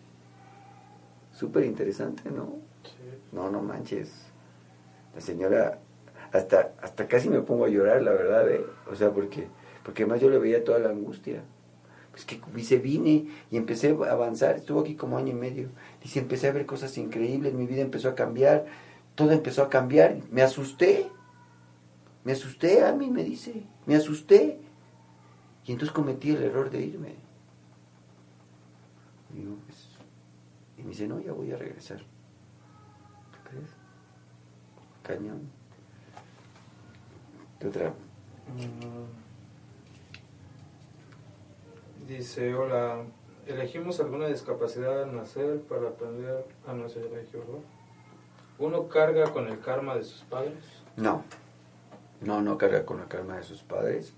Súper 1.34 1.64
interesante, 1.64 2.30
¿no? 2.30 2.58
No, 3.32 3.50
no 3.50 3.62
manches. 3.62 4.26
La 5.14 5.20
señora 5.20 5.80
hasta, 6.32 6.72
hasta 6.80 7.08
casi 7.08 7.28
me 7.28 7.40
pongo 7.40 7.66
a 7.66 7.68
llorar, 7.68 8.02
la 8.02 8.12
verdad, 8.12 8.50
¿eh? 8.50 8.64
O 8.90 8.94
sea, 8.94 9.10
porque, 9.10 9.48
porque 9.84 10.02
además 10.04 10.20
yo 10.20 10.30
le 10.30 10.38
veía 10.38 10.64
toda 10.64 10.78
la 10.78 10.88
angustia. 10.88 11.42
Pues 12.10 12.24
que 12.26 12.40
se 12.62 12.78
vine 12.78 13.28
y 13.50 13.56
empecé 13.56 13.96
a 14.06 14.12
avanzar, 14.12 14.56
estuvo 14.56 14.80
aquí 14.80 14.96
como 14.96 15.16
año 15.16 15.30
y 15.30 15.34
medio. 15.34 15.68
Dice, 16.02 16.18
empecé 16.18 16.48
a 16.48 16.52
ver 16.52 16.66
cosas 16.66 16.96
increíbles, 16.98 17.54
mi 17.54 17.66
vida 17.66 17.80
empezó 17.80 18.10
a 18.10 18.14
cambiar, 18.14 18.66
todo 19.14 19.32
empezó 19.32 19.62
a 19.62 19.70
cambiar, 19.70 20.18
me 20.30 20.42
asusté, 20.42 21.08
me 22.24 22.32
asusté 22.32 22.84
a 22.84 22.92
mí, 22.92 23.10
me 23.10 23.24
dice, 23.24 23.62
me 23.86 23.94
asusté. 23.94 24.60
Y 25.64 25.72
entonces 25.72 25.94
cometí 25.94 26.30
el 26.30 26.42
error 26.42 26.70
de 26.70 26.82
irme. 26.82 27.14
Digo, 29.34 29.56
pues, 29.66 29.88
Y 30.76 30.82
me 30.82 30.90
dice, 30.90 31.06
no, 31.06 31.20
ya 31.20 31.32
voy 31.32 31.50
a 31.52 31.56
regresar. 31.56 31.98
¿Tú 31.98 33.38
crees? 33.48 33.70
Cañón. 35.02 35.61
¿Qué 37.62 37.68
otra? 37.68 37.94
Mm. 38.56 39.06
Dice, 42.08 42.54
hola, 42.56 43.04
elegimos 43.46 44.00
alguna 44.00 44.26
discapacidad 44.26 45.04
al 45.04 45.14
nacer 45.14 45.60
para 45.60 45.90
aprender 45.90 46.44
a 46.66 46.72
no 46.72 46.88
ser. 46.88 47.08
¿Uno 48.58 48.88
carga 48.88 49.32
con 49.32 49.46
el 49.46 49.60
karma 49.60 49.94
de 49.94 50.02
sus 50.02 50.22
padres? 50.22 50.58
No. 50.96 51.22
No, 52.20 52.42
no 52.42 52.58
carga 52.58 52.84
con 52.84 52.98
el 52.98 53.06
karma 53.06 53.36
de 53.36 53.44
sus 53.44 53.62
padres. 53.62 54.12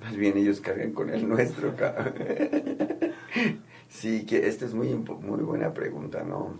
Más 0.00 0.16
bien 0.16 0.38
ellos 0.38 0.62
cargan 0.62 0.92
con 0.92 1.10
el 1.10 1.28
nuestro. 1.28 1.74
sí, 3.90 4.24
que 4.24 4.48
esta 4.48 4.64
es 4.64 4.72
muy, 4.72 4.88
muy 4.88 5.42
buena 5.42 5.74
pregunta, 5.74 6.22
¿no? 6.22 6.58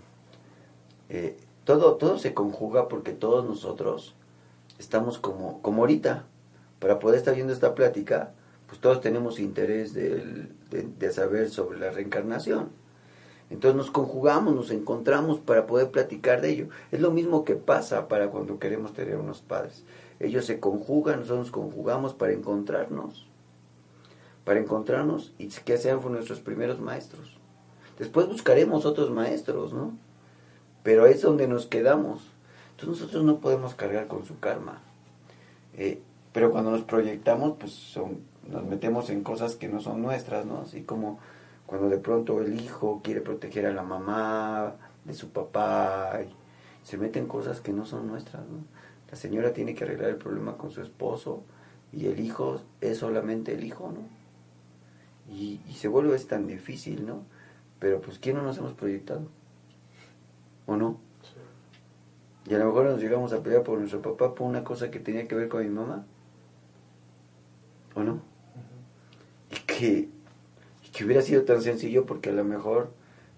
Eh, 1.09 1.39
todo, 1.65 1.97
todo 1.97 2.19
se 2.19 2.35
conjuga 2.35 2.89
porque 2.89 3.13
todos 3.13 3.47
nosotros 3.47 4.15
estamos 4.79 5.19
como, 5.19 5.61
como 5.63 5.83
ahorita. 5.83 6.25
Para 6.79 6.99
poder 6.99 7.19
estar 7.19 7.35
viendo 7.35 7.53
esta 7.53 7.75
plática, 7.75 8.33
pues 8.67 8.81
todos 8.81 9.01
tenemos 9.01 9.39
interés 9.39 9.95
del- 9.95 10.53
de, 10.71 10.83
de 10.83 11.11
saber 11.13 11.51
sobre 11.51 11.79
la 11.79 11.91
reencarnación. 11.91 12.69
Entonces 13.51 13.77
nos 13.77 13.91
conjugamos, 13.91 14.55
nos 14.55 14.71
encontramos 14.71 15.39
para 15.39 15.67
poder 15.67 15.91
platicar 15.91 16.41
de 16.41 16.51
ello. 16.51 16.69
Es 16.91 17.01
lo 17.01 17.11
mismo 17.11 17.45
que 17.45 17.55
pasa 17.55 18.09
para 18.09 18.31
cuando 18.31 18.59
queremos 18.59 18.93
tener 18.95 19.17
unos 19.17 19.43
padres. 19.43 19.85
Ellos 20.19 20.47
se 20.47 20.61
conjugan, 20.61 21.21
nosotros 21.21 21.39
nos 21.47 21.51
conjugamos 21.51 22.15
para 22.15 22.33
encontrarnos. 22.33 23.27
Para 24.45 24.61
encontrarnos 24.61 25.33
y 25.39 25.49
que 25.49 25.79
sean 25.79 26.01
nuestros 26.11 26.41
primeros 26.41 26.81
maestros. 26.81 27.39
Después 27.99 28.27
buscaremos 28.29 28.85
otros 28.87 29.11
maestros, 29.11 29.73
¿no? 29.73 29.97
Pero 30.83 31.07
es 31.07 31.23
donde 31.23 31.47
nos 31.47 31.67
quedamos. 31.67 32.23
Nosotros 32.87 33.25
no 33.25 33.39
podemos 33.39 33.75
cargar 33.75 34.07
con 34.07 34.25
su 34.25 34.39
karma. 34.39 34.81
Eh, 35.77 36.01
pero 36.33 36.51
cuando 36.51 36.71
nos 36.71 36.83
proyectamos, 36.83 37.57
pues 37.59 37.73
son, 37.73 38.21
nos 38.49 38.65
metemos 38.65 39.11
en 39.11 39.23
cosas 39.23 39.57
que 39.57 39.69
no 39.69 39.81
son 39.81 40.03
nuestras, 40.03 40.47
¿no? 40.47 40.63
Así 40.63 40.83
como 40.83 41.19
cuando 41.67 41.89
de 41.89 41.99
pronto 41.99 42.41
el 42.41 42.61
hijo 42.61 43.01
quiere 43.03 43.21
proteger 43.21 43.67
a 43.67 43.73
la 43.73 43.83
mamá 43.83 44.75
de 45.05 45.15
su 45.15 45.31
papá 45.31 46.21
y 46.23 46.87
se 46.87 46.99
meten 46.99 47.27
cosas 47.27 47.61
que 47.61 47.73
no 47.73 47.87
son 47.87 48.07
nuestras, 48.07 48.43
¿no? 48.43 48.65
La 49.11 49.17
señora 49.17 49.53
tiene 49.53 49.75
que 49.75 49.85
arreglar 49.85 50.11
el 50.11 50.17
problema 50.17 50.57
con 50.57 50.71
su 50.71 50.83
esposo 50.83 51.43
y 51.93 52.07
el 52.07 52.19
hijo 52.19 52.61
es 52.81 52.99
solamente 52.99 53.55
el 53.55 53.65
hijo, 53.65 53.93
¿no? 53.93 54.01
Y, 55.33 55.61
y 55.69 55.75
se 55.75 55.89
vuelve 55.89 56.17
es 56.17 56.27
tan 56.27 56.47
difícil, 56.47 57.07
¿no? 57.07 57.23
Pero 57.79 58.01
pues 58.01 58.19
¿quién 58.19 58.37
no 58.37 58.43
nos 58.43 58.59
hemos 58.59 58.73
proyectado? 58.73 59.29
¿O 60.67 60.77
no? 60.77 60.99
Y 62.49 62.55
a 62.55 62.59
lo 62.59 62.67
mejor 62.67 62.87
nos 62.87 63.01
llegamos 63.01 63.33
a 63.35 63.43
pelear 63.43 63.63
por 63.65 63.79
nuestro 63.79 64.01
papá 64.03 64.35
por 64.35 64.47
una 64.47 64.65
cosa 64.65 64.91
que 64.91 65.01
tenía 65.01 65.27
que 65.29 65.35
ver 65.35 65.49
con 65.49 65.63
mi 65.63 65.69
mamá. 65.71 66.07
¿O 67.95 68.03
no? 68.03 68.21
Y 69.51 69.57
que, 69.67 70.09
y 70.87 70.91
que 70.93 71.05
hubiera 71.05 71.23
sido 71.23 71.45
tan 71.45 71.63
sencillo 71.63 72.07
porque 72.07 72.31
a 72.31 72.35
lo 72.35 72.45
mejor 72.45 72.91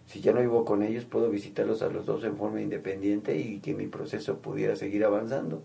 si 0.07 0.21
ya 0.21 0.33
no 0.33 0.41
vivo 0.41 0.65
con 0.65 0.83
ellos 0.83 1.05
puedo 1.05 1.31
visitarlos 1.31 1.83
a 1.83 1.89
los 1.91 2.07
dos 2.07 2.25
en 2.25 2.37
forma 2.37 2.61
independiente 2.63 3.37
y 3.39 3.61
que 3.61 3.75
mi 3.75 3.87
proceso 3.89 4.39
pudiera 4.41 4.77
seguir 4.77 5.05
avanzando. 5.05 5.63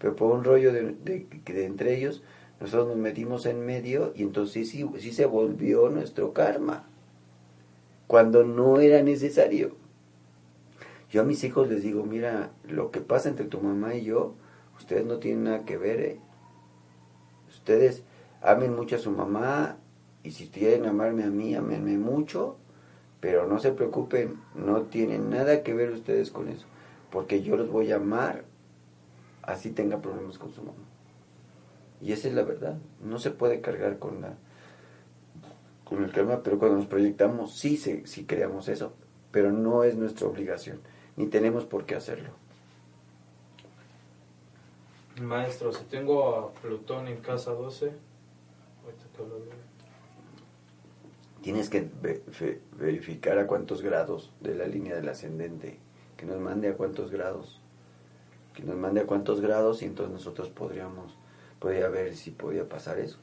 Pero 0.00 0.16
por 0.16 0.32
un 0.36 0.44
rollo 0.44 0.72
de, 0.72 0.94
de- 1.04 1.26
que 1.44 1.54
de 1.54 1.66
entre 1.66 1.96
ellos 1.98 2.22
nosotros 2.60 2.88
nos 2.88 2.98
metimos 2.98 3.46
en 3.46 3.64
medio 3.66 4.12
y 4.16 4.22
entonces 4.24 4.70
sí, 4.70 4.86
sí 4.98 5.12
se 5.12 5.26
volvió 5.26 5.88
nuestro 5.90 6.32
karma 6.32 6.86
cuando 8.08 8.42
no 8.44 8.80
era 8.80 9.02
necesario. 9.02 9.76
Yo 11.10 11.22
a 11.22 11.24
mis 11.24 11.42
hijos 11.44 11.68
les 11.68 11.82
digo, 11.82 12.04
mira, 12.04 12.50
lo 12.64 12.90
que 12.90 13.00
pasa 13.00 13.28
entre 13.28 13.46
tu 13.46 13.60
mamá 13.60 13.94
y 13.94 14.04
yo, 14.04 14.34
ustedes 14.76 15.06
no 15.06 15.18
tienen 15.18 15.44
nada 15.44 15.64
que 15.64 15.76
ver, 15.76 16.00
¿eh? 16.00 16.20
Ustedes 17.48 18.02
amen 18.42 18.74
mucho 18.74 18.96
a 18.96 18.98
su 18.98 19.10
mamá 19.10 19.76
y 20.22 20.32
si 20.32 20.48
quieren 20.48 20.86
amarme 20.86 21.24
a 21.24 21.30
mí, 21.30 21.54
amenme 21.54 21.96
mucho, 21.96 22.56
pero 23.20 23.46
no 23.46 23.58
se 23.58 23.72
preocupen, 23.72 24.38
no 24.54 24.82
tienen 24.82 25.30
nada 25.30 25.62
que 25.62 25.74
ver 25.74 25.90
ustedes 25.90 26.30
con 26.30 26.48
eso, 26.48 26.66
porque 27.10 27.42
yo 27.42 27.56
los 27.56 27.70
voy 27.70 27.90
a 27.92 27.96
amar 27.96 28.44
así 29.42 29.70
tenga 29.70 30.00
problemas 30.00 30.38
con 30.38 30.52
su 30.52 30.62
mamá. 30.62 30.84
Y 32.00 32.12
esa 32.12 32.28
es 32.28 32.34
la 32.34 32.42
verdad, 32.42 32.76
no 33.02 33.18
se 33.18 33.30
puede 33.30 33.60
cargar 33.60 33.98
con 33.98 34.20
la 34.20 34.36
con 35.84 36.04
el 36.04 36.12
karma, 36.12 36.42
pero 36.42 36.58
cuando 36.58 36.76
nos 36.76 36.86
proyectamos 36.86 37.56
sí, 37.56 37.78
se, 37.78 38.06
sí 38.06 38.26
creamos 38.26 38.68
eso, 38.68 38.92
pero 39.30 39.52
no 39.52 39.84
es 39.84 39.96
nuestra 39.96 40.26
obligación, 40.26 40.80
ni 41.18 41.26
tenemos 41.26 41.64
por 41.66 41.84
qué 41.84 41.96
hacerlo. 41.96 42.30
Maestro, 45.20 45.72
si 45.72 45.84
tengo 45.84 46.36
a 46.36 46.52
Plutón 46.54 47.08
en 47.08 47.16
casa 47.20 47.50
12, 47.50 47.86
ahorita 48.84 49.04
que 49.16 49.22
hablo 49.22 49.34
de- 49.40 49.68
Tienes 51.42 51.68
que 51.70 51.88
verificar 52.78 53.38
a 53.38 53.46
cuántos 53.46 53.82
grados 53.82 54.32
de 54.40 54.54
la 54.54 54.66
línea 54.66 54.94
del 54.94 55.08
ascendente, 55.08 55.78
que 56.16 56.24
nos 56.26 56.38
mande 56.40 56.68
a 56.68 56.76
cuántos 56.76 57.10
grados, 57.10 57.60
que 58.54 58.62
nos 58.62 58.76
mande 58.76 59.00
a 59.00 59.06
cuántos 59.06 59.40
grados 59.40 59.82
y 59.82 59.86
entonces 59.86 60.12
nosotros 60.12 60.50
podríamos, 60.50 61.16
podría 61.58 61.88
ver 61.88 62.14
si 62.16 62.30
podía 62.30 62.68
pasar 62.68 62.98
eso, 63.00 63.18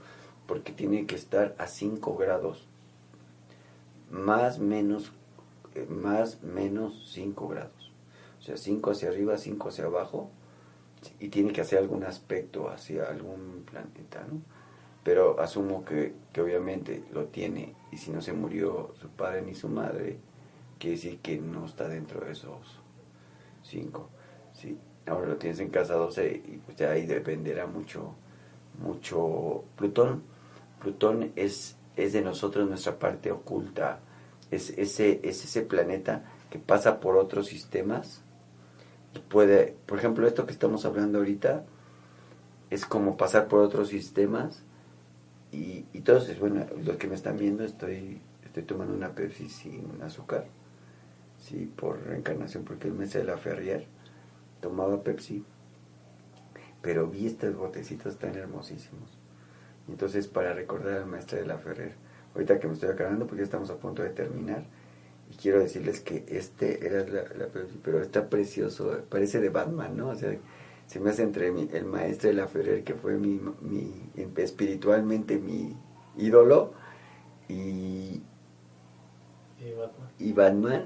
porque 0.48 0.72
tiene 0.72 1.06
que 1.06 1.16
estar 1.16 1.56
a 1.58 1.68
5 1.68 2.16
grados, 2.18 2.68
más 4.10 4.60
menos, 4.60 5.12
eh, 5.76 5.86
más 5.90 6.42
menos 6.42 7.10
5 7.14 7.48
grados, 7.50 7.85
o 8.46 8.48
sea, 8.48 8.58
5 8.58 8.92
hacia 8.92 9.10
arriba, 9.10 9.40
5 9.40 9.70
hacia 9.70 9.86
abajo, 9.86 10.30
y 11.20 11.30
tiene 11.30 11.52
que 11.52 11.62
hacer 11.62 11.80
algún 11.80 12.04
aspecto 12.04 12.70
hacia 12.70 13.10
algún 13.10 13.66
planeta, 13.66 14.24
¿no? 14.32 14.40
Pero 15.04 15.40
asumo 15.40 15.84
que, 15.84 16.14
que 16.32 16.42
obviamente 16.42 17.06
lo 17.12 17.26
tiene, 17.26 17.74
y 17.92 17.98
si 17.98 18.12
no 18.12 18.22
se 18.22 18.34
murió 18.34 18.94
su 19.02 19.10
padre 19.10 19.42
ni 19.42 19.56
su 19.56 19.68
madre, 19.68 20.20
quiere 20.78 20.96
decir 20.96 21.20
que 21.22 21.40
no 21.40 21.66
está 21.66 21.88
dentro 21.88 22.24
de 22.24 22.34
esos 22.34 22.82
cinco. 23.64 24.10
Sí, 24.54 24.78
ahora 25.08 25.30
lo 25.30 25.38
tienes 25.38 25.60
en 25.60 25.70
casa 25.70 25.96
12 25.96 26.44
y 26.46 26.62
pues 26.64 26.78
ya 26.78 26.92
ahí 26.92 27.08
dependerá 27.08 27.66
mucho, 27.66 28.14
mucho 28.80 29.64
Plutón. 29.76 30.22
Plutón 30.80 31.32
es, 31.36 31.78
es 31.96 32.14
de 32.14 32.22
nosotros 32.22 32.70
nuestra 32.70 33.00
parte 33.00 33.32
oculta, 33.32 34.02
es 34.52 34.70
ese, 34.70 35.20
es 35.24 35.44
ese 35.44 35.64
planeta 35.64 36.26
que 36.52 36.60
pasa 36.60 37.00
por 37.00 37.18
otros 37.18 37.48
sistemas 37.48 38.22
puede, 39.20 39.76
por 39.86 40.00
ejemplo, 40.00 40.28
esto 40.28 40.46
que 40.46 40.52
estamos 40.52 40.86
hablando 40.86 41.20
ahorita 41.20 41.64
es 42.70 42.86
como 42.86 43.18
pasar 43.18 43.48
por 43.48 43.60
otros 43.60 43.90
sistemas 43.90 44.64
y, 45.52 45.86
y 45.94 46.02
todos, 46.02 46.38
bueno, 46.40 46.66
los 46.84 46.98
que 46.98 47.08
me 47.08 47.16
están 47.16 47.38
viendo, 47.38 47.64
estoy, 47.64 48.20
estoy 48.44 48.64
tomando 48.64 48.94
una 48.94 49.14
Pepsi 49.14 49.50
sin 49.50 50.02
azúcar, 50.02 50.46
sí, 51.40 51.72
por 51.76 52.02
reencarnación, 52.06 52.64
porque 52.64 52.88
el 52.88 52.94
mes 52.94 53.14
de 53.14 53.24
la 53.24 53.38
Ferrier 53.38 53.86
tomaba 54.62 55.04
Pepsi, 55.04 55.44
pero 56.82 57.08
vi 57.08 57.28
estos 57.28 57.56
botecitos 57.56 58.18
tan 58.18 58.36
hermosísimos. 58.36 59.18
Entonces, 59.88 60.28
para 60.28 60.54
recordar 60.54 61.00
al 61.00 61.06
maestro 61.06 61.38
de 61.38 61.46
la 61.46 61.58
Ferrer, 61.58 61.94
ahorita 62.34 62.60
que 62.60 62.68
me 62.68 62.74
estoy 62.74 62.90
aclarando, 62.90 63.28
porque 63.28 63.42
ya 63.42 63.46
estamos 63.46 63.70
a 63.70 63.78
punto 63.78 64.02
de 64.02 64.10
terminar, 64.10 64.64
y 65.32 65.36
quiero 65.36 65.60
decirles 65.60 66.02
que 66.02 66.26
este 66.28 66.86
era 66.86 67.06
la, 67.08 67.24
pero 67.84 68.02
está 68.02 68.30
precioso, 68.30 69.00
parece 69.10 69.40
de 69.42 69.50
Batman, 69.50 69.98
¿no? 69.98 70.10
O 70.10 70.16
sea, 70.16 70.36
se 70.88 71.00
me 71.00 71.10
hace 71.10 71.24
entre 71.24 71.52
mi- 71.52 71.70
el 71.74 71.86
maestro 71.86 72.30
de 72.30 72.36
la 72.36 72.48
Ferrer, 72.48 72.84
que 72.84 72.94
fue 72.96 73.18
mi, 73.18 73.42
mi 73.62 73.92
espiritualmente 74.38 75.38
mi 75.40 75.76
ídolo, 76.18 76.74
y, 77.50 78.22
y 79.60 79.72
Batman. 79.74 80.10
y 80.20 80.34
Batman, 80.34 80.86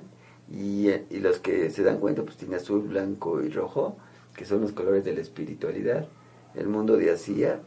y, 0.52 0.90
y 0.90 1.20
los 1.20 1.40
que 1.40 1.70
se 1.70 1.84
dan 1.84 2.00
cuenta, 2.00 2.24
pues 2.24 2.38
tiene 2.38 2.56
azul, 2.56 2.82
blanco 2.82 3.42
y 3.44 3.50
rojo, 3.50 3.98
que 4.36 4.46
son 4.46 4.62
los 4.62 4.72
colores 4.72 5.04
de 5.04 5.14
la 5.14 5.22
espiritualidad, 5.22 6.08
el 6.56 6.68
mundo 6.68 6.98
de 6.98 7.12
Asia, 7.12 7.60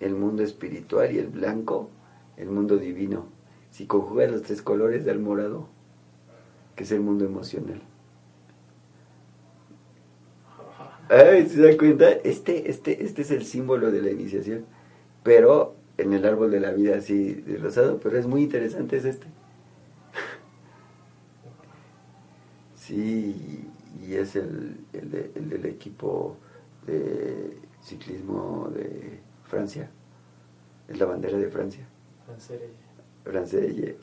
el 0.00 0.14
mundo 0.14 0.42
espiritual 0.42 1.12
y 1.14 1.18
el 1.18 1.28
blanco, 1.28 1.90
el 2.36 2.50
mundo 2.50 2.76
divino. 2.78 3.26
Si 3.72 3.88
conjugas 3.88 4.30
los 4.30 4.42
tres 4.42 4.62
colores 4.62 5.04
da 5.04 5.10
el 5.10 5.18
morado, 5.18 5.66
que 6.76 6.84
es 6.84 6.92
el 6.92 7.00
mundo 7.00 7.24
emocional. 7.24 7.80
Ay, 11.08 11.46
¿se 11.48 11.60
da 11.62 11.76
cuenta? 11.76 12.10
Este, 12.10 12.70
este, 12.70 13.04
este 13.04 13.22
es 13.22 13.30
el 13.30 13.44
símbolo 13.44 13.90
de 13.90 14.02
la 14.02 14.10
iniciación, 14.10 14.64
pero 15.22 15.76
en 15.98 16.12
el 16.12 16.24
árbol 16.26 16.50
de 16.50 16.60
la 16.60 16.72
vida 16.72 16.96
así 16.98 17.34
de 17.34 17.58
rosado, 17.58 18.00
pero 18.02 18.18
es 18.18 18.26
muy 18.26 18.42
interesante 18.42 18.96
es 18.96 19.04
este. 19.04 19.26
Sí, 22.74 23.68
y 24.06 24.14
es 24.14 24.36
el, 24.36 24.84
el, 24.92 25.10
de- 25.10 25.30
el 25.34 25.48
del 25.48 25.66
equipo 25.66 26.36
de 26.86 27.56
ciclismo 27.82 28.70
de 28.74 29.20
Francia. 29.44 29.90
Es 30.88 30.98
la 31.00 31.06
bandera 31.06 31.38
de 31.38 31.48
Francia. 31.50 31.86
Francés. 33.24 33.94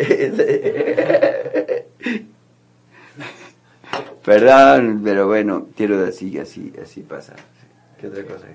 Perdón, 4.23 5.01
pero 5.03 5.27
bueno, 5.27 5.67
quiero 5.75 5.99
decir 6.01 6.39
así, 6.41 6.73
así 6.81 7.01
pasa. 7.01 7.35
¿Qué 7.99 8.07
otra 8.07 8.23
cosa? 8.23 8.47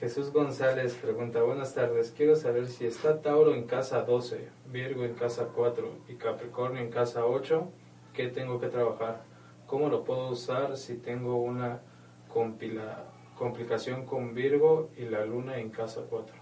Jesús 0.00 0.32
González 0.32 0.94
pregunta, 0.94 1.42
buenas 1.42 1.74
tardes, 1.74 2.14
quiero 2.16 2.36
saber 2.36 2.68
si 2.68 2.86
está 2.86 3.20
Tauro 3.20 3.52
en 3.52 3.64
casa 3.64 4.02
12, 4.02 4.48
Virgo 4.70 5.04
en 5.04 5.14
casa 5.14 5.48
4 5.52 5.90
y 6.08 6.14
Capricornio 6.14 6.80
en 6.80 6.90
casa 6.90 7.26
8, 7.26 7.68
¿qué 8.14 8.28
tengo 8.28 8.60
que 8.60 8.68
trabajar? 8.68 9.22
¿Cómo 9.66 9.88
lo 9.88 10.04
puedo 10.04 10.28
usar 10.28 10.76
si 10.76 10.94
tengo 10.94 11.42
una 11.42 11.80
compila, 12.28 13.06
complicación 13.36 14.06
con 14.06 14.34
Virgo 14.34 14.90
y 14.96 15.06
la 15.06 15.24
luna 15.24 15.58
en 15.58 15.70
casa 15.70 16.02
4? 16.08 16.32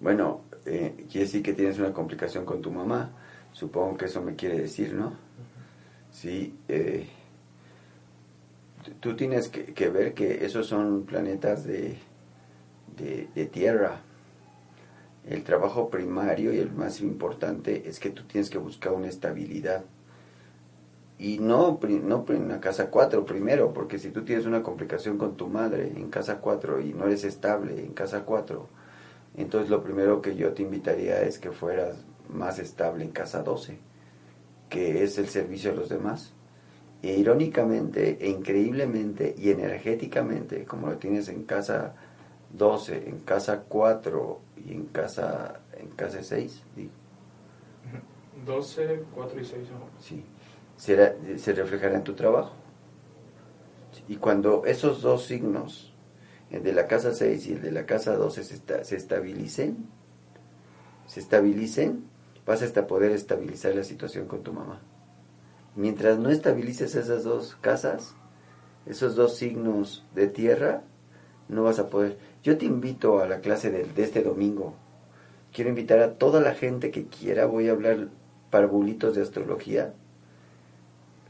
Bueno, 0.00 0.42
eh, 0.64 1.04
quiere 1.10 1.26
decir 1.26 1.42
que 1.42 1.52
tienes 1.52 1.78
una 1.78 1.92
complicación 1.92 2.46
con 2.46 2.62
tu 2.62 2.70
mamá, 2.70 3.10
supongo 3.52 3.98
que 3.98 4.06
eso 4.06 4.22
me 4.22 4.34
quiere 4.34 4.58
decir, 4.58 4.94
¿no? 4.94 5.12
Sí, 6.10 6.54
eh, 6.68 7.06
tú 9.00 9.14
tienes 9.14 9.48
que, 9.48 9.88
ver 9.90 10.14
que 10.14 10.44
esos 10.44 10.66
son 10.66 11.04
planetas 11.04 11.64
de, 11.64 11.98
de, 12.96 13.46
tierra. 13.46 14.00
El 15.28 15.44
trabajo 15.44 15.90
primario 15.90 16.52
y 16.52 16.58
el 16.58 16.72
más 16.72 17.00
importante 17.00 17.88
es 17.88 18.00
que 18.00 18.10
tú 18.10 18.24
tienes 18.24 18.48
que 18.48 18.58
buscar 18.58 18.92
una 18.92 19.08
estabilidad. 19.08 19.84
Y 21.18 21.38
no, 21.38 21.78
no 21.82 22.24
en 22.28 22.48
la 22.48 22.60
casa 22.60 22.90
4 22.90 23.26
primero, 23.26 23.74
porque 23.74 23.98
si 23.98 24.10
tú 24.10 24.24
tienes 24.24 24.46
una 24.46 24.62
complicación 24.62 25.18
con 25.18 25.36
tu 25.36 25.48
madre 25.48 25.92
en 25.94 26.08
casa 26.08 26.40
4 26.40 26.80
y 26.80 26.94
no 26.94 27.04
eres 27.04 27.24
estable 27.24 27.84
en 27.84 27.92
casa 27.92 28.24
4, 28.24 28.79
entonces 29.36 29.70
lo 29.70 29.82
primero 29.82 30.20
que 30.20 30.34
yo 30.36 30.52
te 30.52 30.62
invitaría 30.62 31.22
es 31.22 31.38
que 31.38 31.50
fueras 31.50 32.04
más 32.28 32.58
estable 32.58 33.04
en 33.04 33.10
casa 33.10 33.42
12, 33.42 33.78
que 34.68 35.02
es 35.02 35.18
el 35.18 35.28
servicio 35.28 35.72
a 35.72 35.74
los 35.74 35.88
demás. 35.88 36.32
E 37.02 37.16
irónicamente 37.16 38.18
e 38.20 38.28
increíblemente 38.28 39.34
y 39.38 39.50
energéticamente, 39.50 40.66
como 40.66 40.88
lo 40.88 40.98
tienes 40.98 41.28
en 41.28 41.44
casa 41.44 41.94
12, 42.52 43.08
en 43.08 43.20
casa 43.20 43.62
4 43.66 44.40
y 44.66 44.72
en 44.72 44.84
casa, 44.86 45.60
en 45.78 45.88
casa 45.90 46.22
6, 46.22 46.62
digo. 46.76 46.90
12, 48.44 49.04
4 49.14 49.40
y 49.40 49.44
6. 49.44 49.60
Sí, 49.98 50.24
se, 50.76 51.38
se 51.38 51.52
reflejará 51.52 51.96
en 51.96 52.04
tu 52.04 52.14
trabajo. 52.14 52.52
Y 54.08 54.16
cuando 54.16 54.64
esos 54.66 55.02
dos 55.02 55.24
signos, 55.24 55.89
el 56.50 56.62
de 56.62 56.72
la 56.72 56.86
casa 56.86 57.12
6 57.12 57.46
y 57.46 57.52
el 57.52 57.62
de 57.62 57.72
la 57.72 57.86
casa 57.86 58.16
12, 58.16 58.44
se, 58.44 58.84
se 58.84 58.96
estabilicen, 58.96 59.88
se 61.06 61.20
estabilicen, 61.20 62.04
vas 62.46 62.62
hasta 62.62 62.86
poder 62.86 63.12
estabilizar 63.12 63.74
la 63.74 63.84
situación 63.84 64.26
con 64.26 64.42
tu 64.42 64.52
mamá. 64.52 64.80
Mientras 65.76 66.18
no 66.18 66.30
estabilices 66.30 66.96
esas 66.96 67.22
dos 67.22 67.56
casas, 67.60 68.14
esos 68.86 69.14
dos 69.14 69.36
signos 69.36 70.04
de 70.14 70.26
tierra, 70.26 70.82
no 71.48 71.64
vas 71.64 71.78
a 71.78 71.90
poder. 71.90 72.18
Yo 72.42 72.56
te 72.58 72.66
invito 72.66 73.20
a 73.20 73.28
la 73.28 73.40
clase 73.40 73.70
de, 73.70 74.02
este 74.02 74.22
domingo. 74.22 74.74
Quiero 75.52 75.70
invitar 75.70 75.98
a 76.00 76.14
toda 76.14 76.40
la 76.40 76.54
gente 76.54 76.90
que 76.90 77.06
quiera. 77.06 77.46
Voy 77.46 77.68
a 77.68 77.72
hablar 77.72 78.08
parvulitos 78.50 79.14
de 79.14 79.22
astrología. 79.22 79.94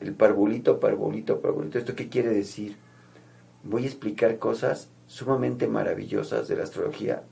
El 0.00 0.14
parvulito, 0.14 0.78
parvulito, 0.78 1.40
parvulito. 1.40 1.78
¿Esto 1.78 1.94
qué 1.94 2.08
quiere 2.08 2.30
decir? 2.30 2.76
Voy 3.64 3.84
a 3.84 3.86
explicar 3.86 4.38
cosas 4.38 4.88
sumamente 5.10 5.66
maravillosas 5.66 6.46
de 6.46 6.54
la 6.54 6.62
astrología, 6.62 7.24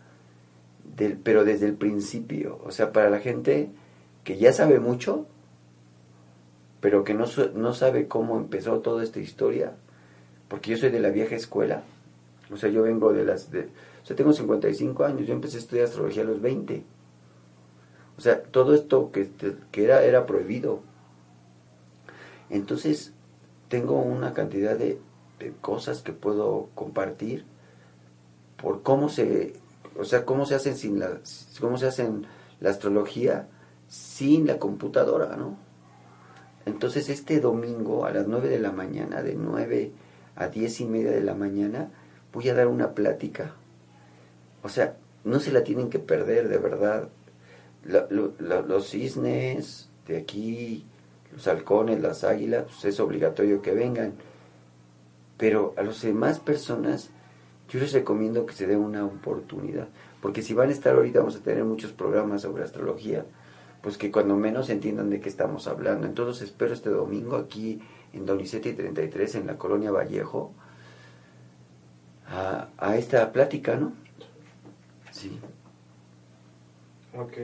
del, 0.97 1.17
pero 1.17 1.45
desde 1.45 1.67
el 1.67 1.75
principio. 1.75 2.61
O 2.65 2.73
sea, 2.73 2.93
para 2.93 3.09
la 3.09 3.21
gente 3.21 3.71
que 4.25 4.37
ya 4.37 4.53
sabe 4.53 4.81
mucho, 4.81 5.27
pero 6.81 7.05
que 7.05 7.15
no, 7.15 7.27
no 7.55 7.75
sabe 7.75 8.09
cómo 8.09 8.37
empezó 8.37 8.81
toda 8.81 9.05
esta 9.05 9.21
historia, 9.21 9.77
porque 10.49 10.73
yo 10.73 10.77
soy 10.77 10.91
de 10.91 10.99
la 10.99 11.11
vieja 11.11 11.37
escuela, 11.37 11.85
o 12.53 12.57
sea, 12.57 12.69
yo 12.69 12.83
vengo 12.83 13.13
de 13.13 13.25
las... 13.25 13.53
De, 13.53 13.69
o 14.03 14.07
sea, 14.07 14.17
tengo 14.17 14.33
55 14.33 15.05
años, 15.05 15.29
yo 15.29 15.35
empecé 15.35 15.59
a 15.59 15.61
estudiar 15.61 15.87
astrología 15.87 16.23
a 16.23 16.27
los 16.27 16.41
20. 16.41 16.83
O 18.17 18.21
sea, 18.21 18.43
todo 18.43 18.75
esto 18.75 19.13
que, 19.13 19.31
que 19.71 19.85
era, 19.85 20.03
era 20.03 20.27
prohibido. 20.27 20.81
Entonces, 22.51 23.13
tengo 23.69 24.01
una 24.01 24.35
cantidad 24.35 24.77
de, 24.77 24.99
de 25.39 25.53
cosas 25.61 26.03
que 26.03 26.13
puedo 26.13 26.71
compartir 26.75 27.45
por 28.61 28.83
cómo 28.83 29.09
se, 29.09 29.55
o 29.99 30.05
sea, 30.05 30.25
cómo 30.25 30.47
se 30.47 30.55
hacen 30.55 30.77
sin 30.77 30.99
la, 30.99 31.21
cómo 31.61 31.79
se 31.79 31.87
hacen 31.87 32.27
la 32.61 32.71
astrología 32.71 33.49
sin 33.89 34.47
la 34.47 34.59
computadora, 34.59 35.37
¿no? 35.37 35.57
Entonces 36.67 37.09
este 37.09 37.41
domingo 37.41 38.05
a 38.05 38.11
las 38.11 38.27
9 38.27 38.49
de 38.49 38.59
la 38.59 38.73
mañana, 38.73 39.23
de 39.23 39.35
9 39.35 39.93
a 40.37 40.49
10 40.49 40.81
y 40.83 40.85
media 40.85 41.11
de 41.11 41.23
la 41.23 41.35
mañana, 41.35 41.91
voy 42.33 42.49
a 42.49 42.55
dar 42.55 42.67
una 42.67 42.95
plática. 42.95 43.55
O 44.63 44.69
sea, 44.69 44.97
no 45.25 45.41
se 45.41 45.53
la 45.53 45.65
tienen 45.65 45.89
que 45.89 45.99
perder, 45.99 46.49
de 46.49 46.59
verdad. 46.59 47.09
los 47.85 48.91
cisnes 48.91 49.89
de 50.07 50.19
aquí, 50.19 50.85
los 51.33 51.47
halcones, 51.49 52.01
las 52.01 52.25
águilas, 52.25 52.65
pues 52.65 52.85
es 52.85 53.01
obligatorio 53.01 53.63
que 53.63 53.73
vengan. 53.73 54.15
Pero 55.37 55.75
a 55.77 55.83
las 55.83 56.03
demás 56.03 56.39
personas, 56.41 57.11
yo 57.69 57.81
les 57.81 57.93
recomiendo 57.93 58.47
que 58.47 58.55
se 58.55 58.67
den 58.67 58.79
una 58.79 59.05
oportunidad. 59.05 59.89
Porque 60.21 60.43
si 60.43 60.55
van 60.55 60.71
a 60.71 60.73
estar 60.73 60.95
ahorita, 60.95 61.21
vamos 61.21 61.37
a 61.37 61.41
tener 61.41 61.65
muchos 61.65 61.93
programas 61.93 62.43
sobre 62.43 62.65
astrología 62.65 63.25
pues 63.83 63.97
que 63.97 64.11
cuando 64.11 64.37
menos 64.37 64.71
entiendan 64.71 65.11
de 65.11 65.21
qué 65.21 65.29
estamos 65.29 65.67
hablando. 65.67 66.07
Entonces 66.07 66.43
espero 66.43 66.75
este 66.75 66.91
domingo 66.91 67.37
aquí 67.37 67.81
en 68.13 68.27
Donizetti 68.27 68.73
33 68.73 69.37
en 69.37 69.47
la 69.47 69.57
colonia 69.57 69.91
Vallejo 69.91 70.53
a, 72.27 72.69
a 72.77 72.97
esta 72.97 73.33
plática, 73.33 73.77
¿no? 73.77 73.93
Sí. 75.11 75.39
Ok. 77.17 77.35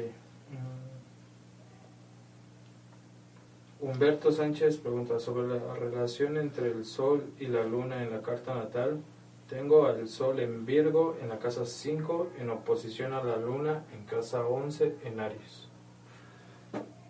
Humberto 3.81 4.33
Sánchez 4.33 4.79
pregunta 4.79 5.19
sobre 5.19 5.47
la 5.47 5.75
relación 5.75 6.37
entre 6.39 6.71
el 6.71 6.85
Sol 6.85 7.25
y 7.39 7.47
la 7.47 7.65
Luna 7.65 8.03
en 8.03 8.11
la 8.11 8.23
carta 8.23 8.55
natal. 8.55 9.01
Tengo 9.49 9.87
al 9.87 10.09
Sol 10.09 10.41
en 10.41 10.65
Virgo 10.65 11.17
en 11.21 11.29
la 11.29 11.39
casa 11.39 11.67
5 11.67 12.29
en 12.39 12.51
oposición 12.51 13.13
a 13.13 13.23
la 13.23 13.37
Luna 13.37 13.85
en 13.95 14.05
casa 14.05 14.47
11 14.47 14.97
en 15.05 15.21
Aries. 15.21 15.69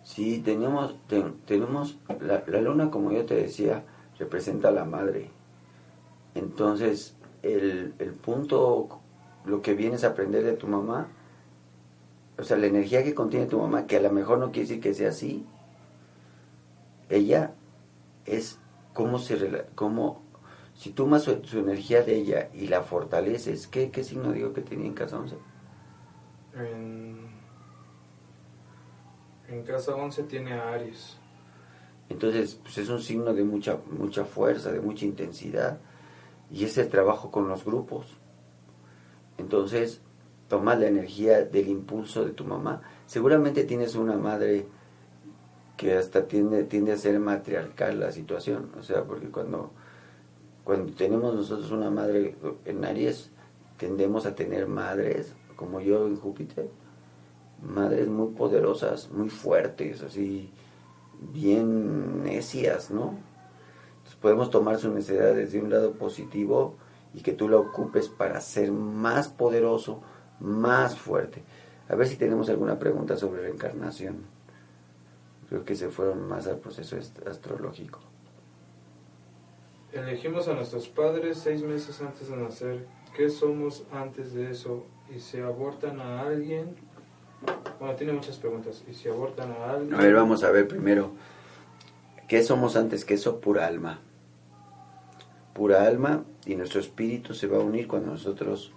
Sí, 0.03 0.39
tenemos, 0.39 0.95
tenemos 1.47 1.97
la, 2.21 2.43
la, 2.45 2.61
luna, 2.61 2.91
como 2.91 3.11
yo 3.11 3.25
te 3.25 3.35
decía, 3.35 3.83
representa 4.19 4.67
a 4.67 4.71
la 4.71 4.85
madre. 4.85 5.31
Entonces, 6.35 7.15
el, 7.41 7.95
el 7.97 8.13
punto, 8.13 8.99
lo 9.45 9.63
que 9.63 9.73
vienes 9.73 10.03
a 10.03 10.09
aprender 10.09 10.43
de 10.43 10.53
tu 10.53 10.67
mamá, 10.67 11.07
o 12.37 12.43
sea, 12.43 12.57
la 12.57 12.67
energía 12.67 13.03
que 13.03 13.15
contiene 13.15 13.47
tu 13.47 13.59
mamá, 13.59 13.87
que 13.87 13.97
a 13.97 14.01
lo 14.01 14.11
mejor 14.11 14.37
no 14.37 14.51
quiere 14.51 14.67
decir 14.67 14.81
que 14.81 14.93
sea 14.93 15.09
así, 15.09 15.43
ella 17.09 17.55
es 18.25 18.59
cómo 18.93 19.17
se 19.17 19.65
cómo 19.73 20.21
si 20.75 20.91
tomas 20.91 21.23
su, 21.23 21.43
su, 21.45 21.59
energía 21.59 22.03
de 22.03 22.15
ella 22.15 22.49
y 22.53 22.67
la 22.67 22.83
fortaleces, 22.83 23.67
¿qué, 23.67 23.89
qué 23.89 24.03
signo 24.03 24.31
digo 24.31 24.53
que 24.53 24.61
tenía 24.61 24.85
en 24.85 24.93
casa 24.93 25.17
11? 25.17 25.35
En 26.55 27.35
en 29.47 29.63
casa 29.63 29.95
11 29.95 30.23
tiene 30.23 30.53
a 30.53 30.73
Aries. 30.73 31.17
Entonces, 32.09 32.59
pues 32.61 32.77
es 32.77 32.89
un 32.89 33.01
signo 33.01 33.33
de 33.33 33.43
mucha, 33.43 33.77
mucha 33.91 34.25
fuerza, 34.25 34.71
de 34.71 34.79
mucha 34.79 35.05
intensidad. 35.05 35.79
Y 36.51 36.65
es 36.65 36.77
el 36.77 36.89
trabajo 36.89 37.31
con 37.31 37.47
los 37.47 37.63
grupos. 37.65 38.07
Entonces, 39.37 40.01
tomas 40.47 40.79
la 40.79 40.87
energía 40.87 41.43
del 41.43 41.67
impulso 41.67 42.23
de 42.23 42.31
tu 42.31 42.45
mamá. 42.45 42.81
Seguramente 43.05 43.63
tienes 43.63 43.95
una 43.95 44.17
madre 44.17 44.67
que 45.77 45.95
hasta 45.97 46.27
tiende, 46.27 46.63
tiende 46.63 46.93
a 46.93 46.97
ser 46.97 47.19
matriarcal 47.19 47.99
la 47.99 48.11
situación. 48.11 48.71
O 48.79 48.83
sea, 48.83 49.03
porque 49.03 49.27
cuando, 49.29 49.71
cuando 50.65 50.93
tenemos 50.93 51.35
nosotros 51.35 51.71
una 51.71 51.91
madre 51.91 52.35
en 52.65 52.83
Aries, 52.83 53.29
tendemos 53.77 54.25
a 54.25 54.33
tener 54.33 54.67
madres, 54.67 55.31
como 55.55 55.79
yo 55.79 56.07
en 56.07 56.17
Júpiter, 56.17 56.67
madres 57.61 58.07
muy 58.07 58.33
poderosas, 58.33 59.11
muy 59.11 59.29
fuertes, 59.29 60.01
así 60.01 60.51
bien 61.21 62.23
necias, 62.23 62.89
¿no? 62.89 63.13
Entonces 63.97 64.15
podemos 64.19 64.49
tomar 64.49 64.79
su 64.79 64.91
necesidad 64.91 65.35
desde 65.35 65.61
un 65.61 65.69
lado 65.69 65.93
positivo 65.93 66.75
y 67.13 67.21
que 67.21 67.33
tú 67.33 67.47
la 67.47 67.57
ocupes 67.57 68.09
para 68.09 68.41
ser 68.41 68.71
más 68.71 69.27
poderoso, 69.27 70.01
más 70.39 70.97
fuerte. 70.97 71.43
A 71.87 71.95
ver 71.95 72.07
si 72.07 72.15
tenemos 72.15 72.49
alguna 72.49 72.79
pregunta 72.79 73.15
sobre 73.17 73.43
reencarnación. 73.43 74.23
Creo 75.47 75.63
que 75.63 75.75
se 75.75 75.89
fueron 75.89 76.27
más 76.27 76.47
al 76.47 76.57
proceso 76.57 76.97
astrológico. 76.97 77.99
Elegimos 79.95 80.47
a 80.47 80.53
nuestros 80.53 80.87
padres 80.87 81.39
seis 81.39 81.63
meses 81.63 82.01
antes 82.01 82.29
de 82.29 82.37
nacer. 82.37 82.85
¿Qué 83.15 83.29
somos 83.29 83.83
antes 83.91 84.33
de 84.33 84.51
eso? 84.51 84.85
¿Y 85.15 85.19
se 85.19 85.41
abortan 85.41 85.99
a 85.99 86.21
alguien 86.21 86.75
bueno, 87.79 87.95
tiene 87.95 88.13
muchas 88.13 88.37
preguntas. 88.37 88.83
¿Y 88.89 88.93
si 88.93 89.09
abortan 89.09 89.51
a 89.51 89.71
alguien? 89.71 89.93
A 89.93 89.97
ver, 89.97 90.13
vamos 90.13 90.43
a 90.43 90.51
ver 90.51 90.67
primero. 90.67 91.11
¿Qué 92.27 92.43
somos 92.43 92.75
antes 92.75 93.05
que 93.05 93.15
eso? 93.15 93.39
Pura 93.39 93.67
alma. 93.67 93.99
pura 95.53 95.85
alma 95.85 96.25
y 96.45 96.55
nuestro 96.55 96.81
espíritu 96.81 97.33
se 97.33 97.47
va 97.47 97.57
a 97.57 97.61
unir 97.61 97.87
cuando 97.87 98.11
nosotros 98.11 98.73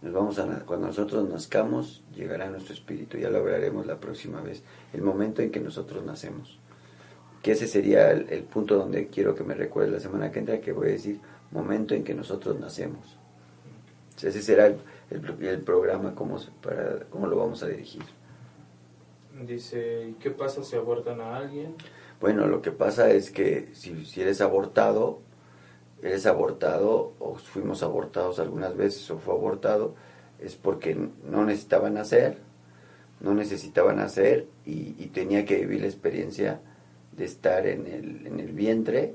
nos 0.00 0.12
vamos 0.12 0.38
a 0.38 0.64
cuando 0.64 0.86
nosotros 0.86 1.28
nazcamos 1.28 2.02
llegará 2.14 2.48
nuestro 2.48 2.72
espíritu 2.72 3.18
ya 3.18 3.28
lo 3.28 3.38
hablaremos 3.38 3.84
la 3.84 4.00
próxima 4.00 4.40
vez 4.40 4.62
el 4.94 5.02
momento 5.02 5.42
en 5.42 5.50
que 5.50 5.60
nosotros 5.60 6.04
nacemos 6.06 6.58
que 7.42 7.52
ese 7.52 7.66
sería 7.66 8.10
el, 8.10 8.44
punto 8.44 8.76
donde 8.76 9.08
quiero 9.08 9.34
que 9.34 9.44
me 9.44 9.54
recuerde 9.54 9.90
la 9.90 10.00
semana 10.00 10.30
que 10.30 10.40
entra 10.40 10.60
que 10.60 10.72
voy 10.72 10.88
a 10.88 10.92
decir 10.92 11.20
momento 11.50 11.94
en 11.94 12.04
que 12.04 12.14
nosotros 12.14 12.58
nacemos 12.58 13.18
ese 14.22 14.42
será 14.42 14.66
el, 14.66 14.78
el, 15.10 15.60
programa 15.60 16.14
cómo, 16.14 16.38
para 16.60 17.00
cómo 17.10 17.26
lo 17.26 17.36
vamos 17.36 17.62
a 17.62 17.68
dirigir 17.68 18.02
dice 19.46 20.08
¿y 20.10 20.12
qué 20.14 20.30
pasa 20.30 20.64
si 20.64 20.76
abortan 20.76 21.20
a 21.20 21.36
alguien? 21.36 21.74
bueno 22.20 22.46
lo 22.46 22.60
que 22.60 22.72
pasa 22.72 23.10
es 23.10 23.30
que 23.30 23.68
si, 23.72 24.04
si 24.04 24.20
eres 24.20 24.40
abortado 24.40 25.20
eres 26.02 26.26
abortado 26.26 27.14
o 27.18 27.34
fuimos 27.36 27.82
abortados 27.82 28.38
algunas 28.38 28.76
veces 28.76 29.10
o 29.10 29.18
fue 29.18 29.34
abortado, 29.34 29.94
es 30.38 30.54
porque 30.54 30.94
no 31.24 31.44
necesitaban 31.44 31.94
nacer, 31.94 32.38
no 33.20 33.34
necesitaban 33.34 33.96
nacer 33.96 34.46
y, 34.64 35.06
tenía 35.08 35.44
que 35.44 35.56
vivir 35.56 35.80
la 35.80 35.86
experiencia 35.86 36.60
de 37.18 37.24
estar 37.24 37.66
en 37.66 37.86
el, 37.86 38.26
en 38.26 38.40
el 38.40 38.52
vientre 38.52 39.14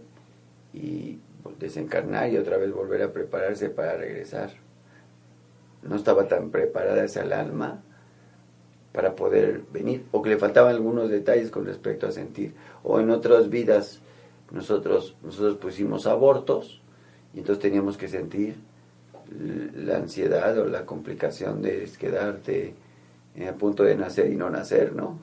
y 0.74 1.18
desencarnar 1.60 2.30
y 2.30 2.38
otra 2.38 2.58
vez 2.58 2.72
volver 2.72 3.01
a 3.01 3.12
prepararse 3.12 3.70
para 3.70 3.97
regresar. 3.97 4.51
No 5.82 5.95
estaba 5.95 6.28
tan 6.28 6.51
preparada 6.51 7.04
esa 7.04 7.22
alma 7.22 7.82
para 8.91 9.16
poder 9.16 9.64
venir, 9.72 10.06
o 10.12 10.22
que 10.22 10.30
le 10.30 10.38
faltaban 10.38 10.76
algunos 10.76 11.10
detalles 11.10 11.49
con 11.49 11.66
respecto 11.66 12.06
a 12.06 12.12
sentir, 12.12 12.54
o 12.84 12.99
en 12.99 13.10
otras 13.10 13.49
vidas 13.49 14.01
nosotros, 14.51 15.16
nosotros 15.24 15.58
pusimos 15.58 16.06
abortos 16.06 16.82
y 17.34 17.39
entonces 17.39 17.62
teníamos 17.62 17.97
que 17.97 18.08
sentir 18.08 18.56
la 19.76 19.97
ansiedad 19.97 20.58
o 20.60 20.66
la 20.66 20.86
complicación 20.86 21.62
de 21.62 21.89
quedarte 21.97 22.76
a 23.49 23.54
punto 23.54 23.84
de 23.84 23.95
nacer 23.95 24.32
y 24.32 24.36
no 24.36 24.49
nacer, 24.51 24.93
¿no? 24.93 25.18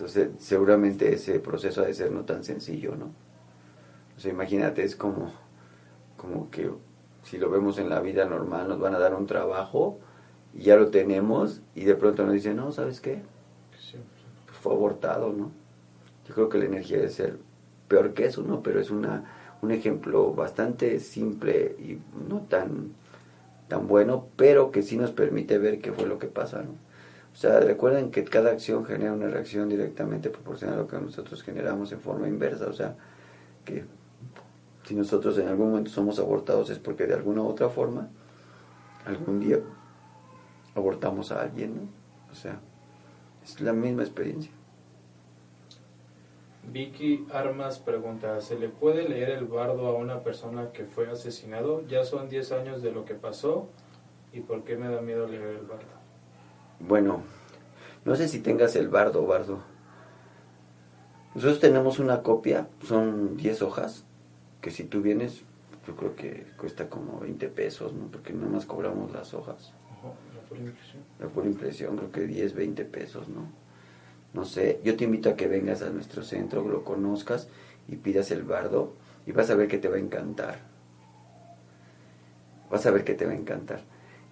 Entonces 0.00 0.30
seguramente 0.38 1.12
ese 1.12 1.40
proceso 1.40 1.82
ha 1.82 1.84
de 1.84 1.92
ser 1.92 2.10
no 2.10 2.24
tan 2.24 2.42
sencillo, 2.42 2.96
¿no? 2.96 3.10
O 4.16 4.20
sea, 4.20 4.32
imagínate, 4.32 4.82
es 4.82 4.96
como, 4.96 5.30
como 6.16 6.50
que 6.50 6.70
si 7.22 7.36
lo 7.36 7.50
vemos 7.50 7.76
en 7.76 7.90
la 7.90 8.00
vida 8.00 8.24
normal, 8.24 8.66
nos 8.66 8.80
van 8.80 8.94
a 8.94 8.98
dar 8.98 9.14
un 9.14 9.26
trabajo 9.26 9.98
y 10.54 10.62
ya 10.62 10.76
lo 10.76 10.88
tenemos 10.88 11.60
y 11.74 11.84
de 11.84 11.94
pronto 11.96 12.24
nos 12.24 12.32
dicen, 12.32 12.56
no, 12.56 12.72
¿sabes 12.72 13.02
qué? 13.02 13.20
Pues 14.46 14.56
fue 14.58 14.72
abortado, 14.72 15.34
¿no? 15.34 15.50
Yo 16.26 16.34
creo 16.34 16.48
que 16.48 16.56
la 16.56 16.64
energía 16.64 16.96
debe 16.96 17.10
ser 17.10 17.36
peor 17.86 18.14
que 18.14 18.24
eso, 18.24 18.42
¿no? 18.42 18.62
Pero 18.62 18.80
es 18.80 18.90
una, 18.90 19.24
un 19.60 19.70
ejemplo 19.70 20.32
bastante 20.32 20.98
simple 20.98 21.76
y 21.78 21.98
no 22.26 22.40
tan, 22.48 22.94
tan 23.68 23.86
bueno, 23.86 24.28
pero 24.36 24.70
que 24.70 24.80
sí 24.80 24.96
nos 24.96 25.10
permite 25.10 25.58
ver 25.58 25.78
qué 25.78 25.92
fue 25.92 26.06
lo 26.06 26.18
que 26.18 26.28
pasa, 26.28 26.62
¿no? 26.62 26.89
O 27.40 27.42
sea, 27.42 27.58
recuerden 27.58 28.10
que 28.10 28.22
cada 28.22 28.50
acción 28.50 28.84
genera 28.84 29.14
una 29.14 29.26
reacción 29.26 29.70
directamente 29.70 30.28
proporcional 30.28 30.74
a 30.74 30.82
lo 30.82 30.86
que 30.86 30.98
nosotros 30.98 31.42
generamos 31.42 31.90
en 31.90 31.98
forma 31.98 32.28
inversa, 32.28 32.66
o 32.66 32.72
sea, 32.74 32.96
que 33.64 33.86
si 34.84 34.94
nosotros 34.94 35.38
en 35.38 35.48
algún 35.48 35.70
momento 35.70 35.90
somos 35.90 36.18
abortados 36.18 36.68
es 36.68 36.78
porque 36.78 37.06
de 37.06 37.14
alguna 37.14 37.40
u 37.40 37.46
otra 37.46 37.70
forma, 37.70 38.10
algún 39.06 39.40
día 39.40 39.58
abortamos 40.74 41.32
a 41.32 41.40
alguien, 41.40 41.76
¿no? 41.76 41.82
O 42.30 42.34
sea, 42.34 42.60
es 43.42 43.58
la 43.62 43.72
misma 43.72 44.02
experiencia. 44.02 44.52
Vicky 46.70 47.26
Armas 47.32 47.78
pregunta, 47.78 48.38
¿se 48.42 48.58
le 48.58 48.68
puede 48.68 49.08
leer 49.08 49.30
el 49.30 49.46
bardo 49.46 49.86
a 49.86 49.94
una 49.94 50.22
persona 50.22 50.72
que 50.72 50.84
fue 50.84 51.08
asesinado? 51.08 51.86
Ya 51.86 52.04
son 52.04 52.28
10 52.28 52.52
años 52.52 52.82
de 52.82 52.92
lo 52.92 53.06
que 53.06 53.14
pasó 53.14 53.66
y 54.30 54.40
¿por 54.40 54.62
qué 54.64 54.76
me 54.76 54.90
da 54.90 55.00
miedo 55.00 55.26
leer 55.26 55.56
el 55.58 55.66
bardo? 55.66 55.99
Bueno, 56.80 57.22
no 58.04 58.16
sé 58.16 58.28
si 58.28 58.40
tengas 58.40 58.74
el 58.76 58.88
bardo, 58.88 59.26
bardo. 59.26 59.60
Nosotros 61.34 61.60
tenemos 61.60 61.98
una 61.98 62.22
copia, 62.22 62.68
son 62.82 63.36
10 63.36 63.62
hojas, 63.62 64.04
que 64.60 64.70
si 64.70 64.84
tú 64.84 65.00
vienes, 65.00 65.42
yo 65.86 65.94
creo 65.94 66.16
que 66.16 66.46
cuesta 66.56 66.88
como 66.88 67.20
20 67.20 67.48
pesos, 67.48 67.92
¿no? 67.92 68.06
Porque 68.06 68.32
nada 68.32 68.48
más 68.48 68.66
cobramos 68.66 69.12
las 69.12 69.32
hojas. 69.34 69.72
la 70.34 70.40
pura 70.48 70.60
impresión. 70.60 71.02
La 71.20 71.28
pura 71.28 71.46
impresión, 71.46 71.96
creo 71.96 72.10
que 72.10 72.26
10, 72.26 72.54
20 72.54 72.84
pesos, 72.86 73.28
¿no? 73.28 73.60
no 74.32 74.44
sé, 74.44 74.80
yo 74.84 74.96
te 74.96 75.04
invito 75.04 75.30
a 75.30 75.36
que 75.36 75.48
vengas 75.48 75.82
a 75.82 75.90
nuestro 75.90 76.22
centro, 76.22 76.66
lo 76.66 76.84
conozcas 76.84 77.48
y 77.88 77.96
pidas 77.96 78.30
el 78.30 78.42
bardo 78.42 78.94
y 79.26 79.32
vas 79.32 79.50
a 79.50 79.54
ver 79.54 79.68
que 79.68 79.78
te 79.78 79.88
va 79.88 79.96
a 79.96 80.00
encantar. 80.00 80.58
Vas 82.70 82.86
a 82.86 82.92
ver 82.92 83.04
que 83.04 83.14
te 83.14 83.26
va 83.26 83.32
a 83.32 83.36
encantar. 83.36 83.80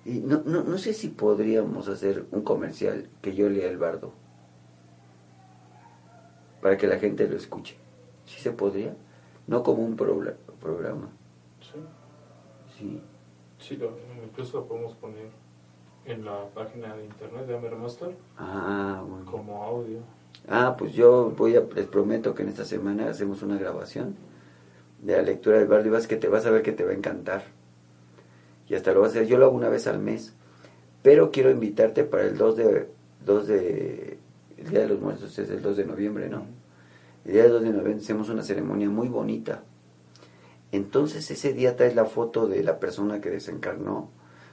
Y 0.04 0.20
no, 0.20 0.42
no, 0.44 0.62
no 0.62 0.78
sé 0.78 0.94
si 0.94 1.08
podríamos 1.08 1.88
hacer 1.88 2.26
un 2.30 2.42
comercial 2.42 3.08
que 3.20 3.34
yo 3.34 3.48
lea 3.48 3.68
el 3.68 3.78
bardo 3.78 4.12
para 6.62 6.76
que 6.76 6.86
la 6.86 6.98
gente 6.98 7.28
lo 7.28 7.36
escuche. 7.36 7.76
¿Sí 8.26 8.40
se 8.40 8.52
podría? 8.52 8.94
No 9.46 9.62
como 9.62 9.84
un 9.84 9.96
programa. 9.96 11.08
Sí. 11.60 11.78
Sí. 12.78 13.00
Sí, 13.58 13.76
lo, 13.76 13.92
incluso 14.24 14.58
lo 14.58 14.66
podemos 14.66 14.94
poner 14.94 15.28
en 16.04 16.24
la 16.24 16.44
página 16.54 16.94
de 16.96 17.04
internet 17.04 17.46
de 17.46 17.56
Amer 17.56 17.76
Master. 17.76 18.16
Ah, 18.38 19.02
Como 19.30 19.62
audio. 19.64 19.98
Ah, 20.48 20.76
pues 20.78 20.92
yo 20.94 21.30
voy 21.36 21.56
a, 21.56 21.60
les 21.60 21.86
prometo 21.86 22.34
que 22.34 22.42
en 22.42 22.48
esta 22.48 22.64
semana 22.64 23.10
hacemos 23.10 23.42
una 23.42 23.58
grabación 23.58 24.16
de 25.02 25.16
la 25.16 25.22
lectura 25.22 25.58
del 25.58 25.68
barrio 25.68 25.88
y 25.88 25.90
vas 25.90 26.06
que 26.06 26.16
te 26.16 26.28
vas 26.28 26.46
a 26.46 26.50
ver 26.50 26.62
que 26.62 26.72
te 26.72 26.84
va 26.84 26.92
a 26.92 26.94
encantar. 26.94 27.42
Y 28.68 28.74
hasta 28.74 28.92
lo 28.92 29.00
vas 29.00 29.10
a 29.10 29.12
hacer, 29.12 29.26
yo 29.26 29.38
lo 29.38 29.46
hago 29.46 29.56
una 29.56 29.68
vez 29.68 29.86
al 29.86 29.98
mes. 29.98 30.34
Pero 31.02 31.30
quiero 31.30 31.50
invitarte 31.50 32.04
para 32.04 32.24
el 32.24 32.36
2 32.36 32.56
de, 32.56 32.88
2 33.24 33.46
de, 33.46 34.18
el 34.58 34.70
Día 34.70 34.80
de 34.80 34.88
los 34.88 35.00
Muertos 35.00 35.38
es 35.38 35.50
el 35.50 35.62
2 35.62 35.76
de 35.76 35.84
noviembre, 35.84 36.28
¿no? 36.28 36.44
El 37.24 37.32
día 37.32 37.42
del 37.44 37.52
2 37.52 37.62
de 37.62 37.68
noviembre 37.70 38.02
hacemos 38.02 38.28
una 38.28 38.42
ceremonia 38.42 38.88
muy 38.88 39.08
bonita. 39.08 39.62
Entonces 40.72 41.30
ese 41.30 41.52
día 41.52 41.76
traes 41.76 41.94
la 41.94 42.04
foto 42.04 42.46
de 42.46 42.62
la 42.62 42.78
persona 42.78 43.20
que 43.20 43.30
desencarnó 43.30 44.10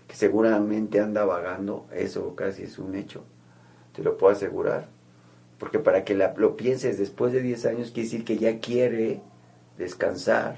que 0.08 0.16
seguramente 0.16 1.00
anda 1.00 1.26
vagando, 1.26 1.88
eso 1.92 2.36
casi 2.36 2.64
es 2.64 2.78
un 2.78 2.96
hecho, 2.96 3.24
te 3.94 4.04
lo 4.04 4.18
puedo 4.18 4.34
asegurar. 4.34 4.88
Porque 5.58 5.80
para 5.80 6.04
que 6.04 6.16
la, 6.16 6.34
lo 6.38 6.58
pienses 6.58 6.98
después 6.98 7.32
de 7.34 7.42
10 7.42 7.66
años 7.66 7.92
quiere 7.92 8.10
decir 8.10 8.26
que 8.26 8.38
ya 8.38 8.60
quiere 8.60 9.22
descansar. 9.78 10.58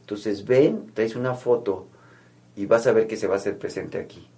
Entonces 0.00 0.44
ven, 0.44 0.90
traes 0.94 1.16
una 1.16 1.34
foto 1.34 1.86
y 2.56 2.66
vas 2.66 2.86
a 2.86 2.92
ver 2.92 3.06
que 3.06 3.16
se 3.16 3.26
va 3.26 3.34
a 3.34 3.38
hacer 3.38 3.58
presente 3.58 3.98
aquí. 3.98 4.28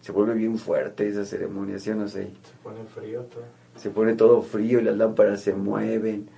Se 0.00 0.12
vuelve 0.12 0.34
bien 0.34 0.58
fuerte 0.58 1.08
esa 1.08 1.24
ceremonia, 1.24 1.78
¿sí 1.78 1.90
o 1.90 1.94
no 1.94 2.08
sé? 2.08 2.24
Se 2.24 2.54
pone 2.62 2.84
frío 2.84 3.22
todo. 3.22 3.44
Se 3.76 3.90
pone 3.90 4.14
todo 4.14 4.42
frío 4.42 4.80
y 4.80 4.82
las 4.82 4.96
lámparas 4.96 5.40
se 5.40 5.54
mueven. 5.54 6.28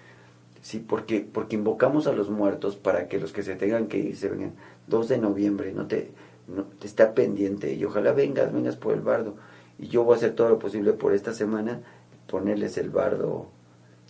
Sí, 0.63 0.79
porque, 0.79 1.27
porque 1.31 1.57
invocamos 1.57 2.07
a 2.07 2.13
los 2.13 2.31
muertos 2.31 2.77
para 2.77 3.09
que 3.09 3.19
los 3.19 3.33
que 3.33 3.43
se 3.43 3.57
tengan 3.57 3.89
que 3.89 3.99
ir 3.99 4.17
se 4.17 4.29
vengan. 4.29 4.53
2 4.87 5.09
de 5.09 5.19
noviembre, 5.19 5.73
no 5.73 5.87
te, 5.87 6.11
no, 6.47 6.65
te 6.65 6.87
está 6.87 7.15
pendiente 7.15 7.75
y 7.75 7.85
ojalá 7.85 8.13
vengas, 8.13 8.53
vengas 8.53 8.77
por 8.77 8.95
el 8.95 9.01
bardo. 9.01 9.35
Y 9.79 9.89
yo 9.89 10.05
voy 10.05 10.15
a 10.15 10.17
hacer 10.17 10.35
todo 10.35 10.49
lo 10.49 10.59
posible 10.59 10.93
por 10.93 11.13
esta 11.13 11.33
semana, 11.33 11.83
ponerles 12.29 12.79
el 12.79 12.91
bardo 12.91 13.49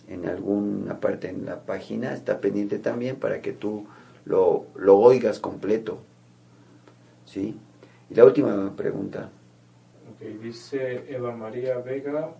en 0.07 0.27
alguna 0.27 0.99
parte 0.99 1.29
en 1.29 1.45
la 1.45 1.65
página, 1.65 2.13
está 2.13 2.39
pendiente 2.39 2.79
también 2.79 3.17
para 3.17 3.41
que 3.41 3.53
tú 3.53 3.85
lo, 4.25 4.67
lo 4.75 4.97
oigas 4.97 5.39
completo. 5.39 5.99
¿Sí? 7.27 7.55
Y 8.09 8.15
la 8.15 8.25
última 8.25 8.75
pregunta. 8.75 9.29
Ok, 10.09 10.41
dice 10.41 11.05
Eva 11.13 11.35
María 11.35 11.77
Vega, 11.77 12.31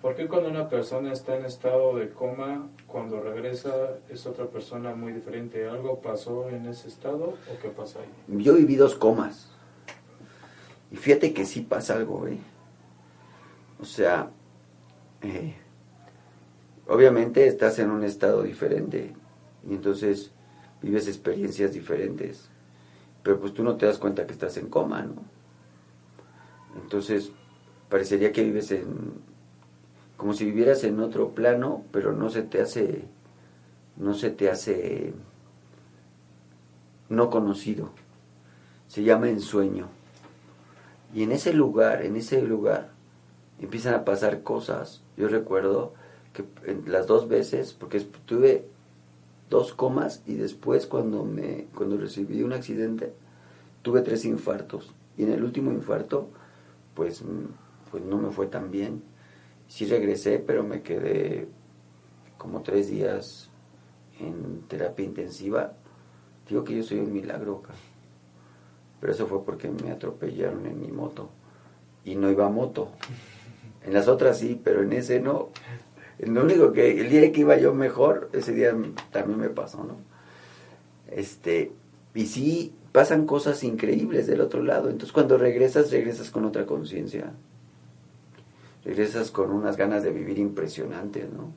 ¿Por 0.00 0.14
qué 0.14 0.28
cuando 0.28 0.48
una 0.48 0.68
persona 0.68 1.12
está 1.12 1.36
en 1.36 1.44
estado 1.44 1.96
de 1.96 2.10
coma, 2.10 2.68
cuando 2.86 3.20
regresa 3.20 3.98
es 4.08 4.26
otra 4.26 4.46
persona 4.46 4.94
muy 4.94 5.12
diferente? 5.12 5.66
¿Algo 5.66 6.00
pasó 6.00 6.48
en 6.50 6.66
ese 6.66 6.86
estado 6.86 7.34
o 7.34 7.58
qué 7.60 7.68
pasa 7.68 7.98
ahí? 7.98 8.40
Yo 8.40 8.54
viví 8.54 8.76
dos 8.76 8.94
comas. 8.94 9.50
Y 10.92 10.96
fíjate 10.96 11.34
que 11.34 11.44
sí 11.44 11.62
pasa 11.62 11.94
algo, 11.96 12.28
¿eh? 12.28 12.38
O 13.80 13.84
sea, 13.84 14.30
eh, 15.22 15.54
obviamente 16.86 17.48
estás 17.48 17.80
en 17.80 17.90
un 17.90 18.04
estado 18.04 18.44
diferente 18.44 19.14
y 19.68 19.74
entonces 19.74 20.30
vives 20.80 21.08
experiencias 21.08 21.72
diferentes. 21.72 22.48
Pero 23.22 23.40
pues 23.40 23.54
tú 23.54 23.62
no 23.64 23.76
te 23.76 23.86
das 23.86 23.98
cuenta 23.98 24.26
que 24.26 24.32
estás 24.32 24.56
en 24.56 24.68
coma, 24.68 25.02
¿no? 25.02 25.22
Entonces, 26.82 27.32
parecería 27.88 28.32
que 28.32 28.44
vives 28.44 28.70
en 28.70 29.28
como 30.18 30.34
si 30.34 30.44
vivieras 30.44 30.82
en 30.82 30.98
otro 30.98 31.30
plano, 31.30 31.84
pero 31.92 32.12
no 32.12 32.28
se 32.28 32.42
te 32.42 32.60
hace, 32.60 33.04
no 33.96 34.14
se 34.14 34.30
te 34.30 34.50
hace 34.50 35.14
no 37.08 37.30
conocido. 37.30 37.90
Se 38.88 39.04
llama 39.04 39.30
ensueño. 39.30 39.86
Y 41.14 41.22
en 41.22 41.30
ese 41.30 41.52
lugar, 41.52 42.02
en 42.02 42.16
ese 42.16 42.42
lugar, 42.42 42.90
empiezan 43.60 43.94
a 43.94 44.04
pasar 44.04 44.42
cosas. 44.42 45.02
Yo 45.16 45.28
recuerdo 45.28 45.94
que 46.32 46.44
las 46.84 47.06
dos 47.06 47.28
veces, 47.28 47.72
porque 47.72 48.00
tuve 48.00 48.66
dos 49.48 49.72
comas 49.72 50.22
y 50.26 50.34
después 50.34 50.86
cuando 50.86 51.24
me 51.24 51.66
cuando 51.74 51.96
recibí 51.96 52.42
un 52.42 52.52
accidente 52.52 53.12
tuve 53.82 54.02
tres 54.02 54.24
infartos. 54.24 54.94
Y 55.16 55.24
en 55.24 55.32
el 55.32 55.42
último 55.42 55.72
infarto 55.72 56.28
pues 56.94 57.22
pues 57.90 58.02
no 58.04 58.18
me 58.18 58.30
fue 58.30 58.46
tan 58.46 58.70
bien. 58.70 59.02
Sí 59.68 59.86
regresé 59.86 60.38
pero 60.38 60.64
me 60.64 60.82
quedé 60.82 61.48
como 62.36 62.62
tres 62.62 62.90
días 62.90 63.50
en 64.20 64.62
terapia 64.68 65.04
intensiva. 65.04 65.74
Digo 66.48 66.64
que 66.64 66.76
yo 66.76 66.82
soy 66.82 66.98
un 66.98 67.12
milagro 67.12 67.62
pero 69.00 69.12
eso 69.12 69.26
fue 69.26 69.44
porque 69.44 69.70
me 69.70 69.90
atropellaron 69.90 70.66
en 70.66 70.80
mi 70.80 70.92
moto. 70.92 71.30
Y 72.04 72.16
no 72.16 72.30
iba 72.30 72.46
a 72.46 72.50
moto. 72.50 72.88
En 73.84 73.94
las 73.94 74.08
otras 74.08 74.38
sí 74.38 74.60
pero 74.62 74.82
en 74.82 74.92
ese 74.92 75.20
no 75.20 75.50
lo 76.18 76.44
único 76.44 76.72
que 76.72 77.00
el 77.00 77.08
día 77.08 77.30
que 77.32 77.40
iba 77.40 77.56
yo 77.56 77.74
mejor, 77.74 78.30
ese 78.32 78.52
día 78.52 78.74
también 79.12 79.38
me 79.38 79.48
pasó, 79.50 79.84
¿no? 79.84 79.96
Este, 81.10 81.72
y 82.14 82.26
sí 82.26 82.74
pasan 82.92 83.26
cosas 83.26 83.62
increíbles 83.62 84.26
del 84.26 84.40
otro 84.40 84.62
lado. 84.62 84.90
Entonces 84.90 85.12
cuando 85.12 85.38
regresas, 85.38 85.90
regresas 85.90 86.30
con 86.30 86.44
otra 86.44 86.66
conciencia. 86.66 87.32
Regresas 88.84 89.30
con 89.30 89.52
unas 89.52 89.76
ganas 89.76 90.02
de 90.02 90.10
vivir 90.10 90.38
impresionantes, 90.38 91.30
¿no? 91.32 91.52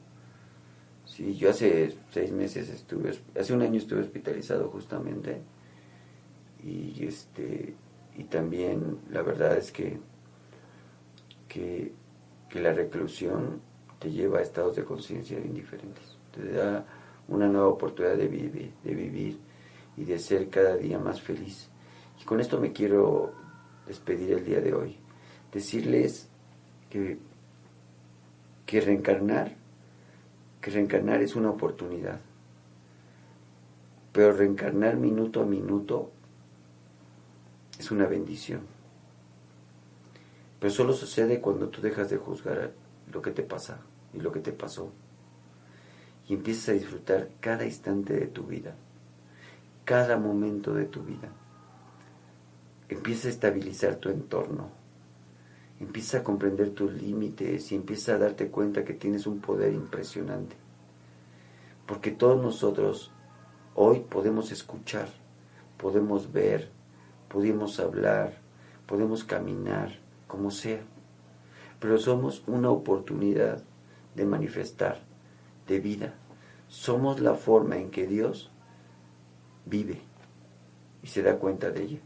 Sí, 1.06 1.36
yo 1.36 1.50
hace 1.50 1.96
seis 2.12 2.32
meses 2.32 2.70
estuve, 2.70 3.12
hace 3.40 3.54
un 3.54 3.62
año 3.62 3.80
estuve 3.80 4.02
hospitalizado 4.02 4.70
justamente. 4.70 5.42
Y 6.64 7.06
este, 7.06 7.74
y 8.18 8.24
también 8.26 9.00
la 9.10 9.22
verdad 9.24 9.58
es 9.58 9.72
que, 9.72 10.00
que, 11.48 11.92
que 12.50 12.60
la 12.62 12.74
reclusión 12.74 13.62
te 14.02 14.10
lleva 14.10 14.40
a 14.40 14.42
estados 14.42 14.76
de 14.76 14.84
conciencia 14.84 15.38
indiferentes. 15.40 16.18
Te 16.36 16.52
da 16.52 16.84
una 17.28 17.48
nueva 17.48 17.68
oportunidad 17.68 18.18
de 18.18 18.28
vivir, 18.28 19.40
y 19.96 20.06
de 20.06 20.18
ser 20.18 20.50
cada 20.50 20.76
día 20.76 20.98
más 20.98 21.22
feliz. 21.22 21.70
Y 22.20 22.24
con 22.24 22.40
esto 22.40 22.60
me 22.60 22.74
quiero 22.74 23.32
despedir 23.86 24.32
el 24.32 24.44
día 24.44 24.60
de 24.60 24.74
hoy. 24.74 24.98
Decirles 25.54 26.30
que, 26.90 27.20
que 28.66 28.82
reencarnar, 28.82 29.56
que 30.62 30.72
reencarnar 30.72 31.22
es 31.22 31.36
una 31.36 31.52
oportunidad. 31.52 32.20
Pero 34.14 34.34
reencarnar 34.34 34.98
minuto 34.98 35.42
a 35.42 35.46
minuto 35.46 36.10
es 37.78 37.92
una 37.92 38.08
bendición. 38.08 38.62
Pero 40.60 40.74
solo 40.74 40.94
sucede 40.94 41.40
cuando 41.40 41.70
tú 41.70 41.82
dejas 41.82 42.10
de 42.10 42.18
juzgar 42.18 42.72
lo 43.12 43.22
que 43.22 43.32
te 43.32 43.44
pasa 43.44 43.82
y 44.14 44.20
lo 44.20 44.32
que 44.32 44.40
te 44.40 44.52
pasó. 44.52 44.92
Y 46.28 46.34
empiezas 46.34 46.70
a 46.70 46.74
disfrutar 46.74 47.30
cada 47.40 47.66
instante 47.66 48.14
de 48.14 48.28
tu 48.28 48.44
vida, 48.44 48.76
cada 49.86 50.18
momento 50.18 50.74
de 50.74 50.86
tu 50.86 51.04
vida. 51.04 51.30
Empiezas 52.90 53.26
a 53.26 53.30
estabilizar 53.30 53.96
tu 53.96 54.10
entorno, 54.10 54.70
empiezas 55.80 56.22
a 56.22 56.24
comprender 56.24 56.72
tus 56.72 56.94
límites 56.94 57.72
y 57.72 57.76
empiezas 57.76 58.16
a 58.16 58.20
darte 58.20 58.50
cuenta 58.50 58.84
que 58.84 58.94
tienes 58.94 59.28
un 59.28 59.40
poder 59.40 59.74
impresionante. 59.74 60.56
Porque 61.86 62.12
todos 62.12 62.42
nosotros 62.42 63.12
hoy 63.76 64.02
podemos 64.02 64.52
escuchar, 64.52 65.10
podemos 65.78 66.32
ver, 66.32 66.70
podemos 67.28 67.80
hablar, 67.80 68.38
podemos 68.86 69.24
caminar, 69.24 70.00
como 70.28 70.52
sea. 70.52 70.82
Pero 71.80 71.98
somos 71.98 72.44
una 72.48 72.70
oportunidad 72.70 73.64
de 74.16 74.26
manifestar, 74.26 75.00
de 75.68 75.80
vida. 75.80 76.14
Somos 76.68 77.20
la 77.20 77.36
forma 77.36 77.78
en 77.78 77.92
que 77.92 78.08
Dios 78.08 78.52
vive 79.66 80.02
y 81.04 81.08
se 81.08 81.24
da 81.24 81.38
cuenta 81.38 81.72
de 81.72 81.84
ella. 81.84 82.00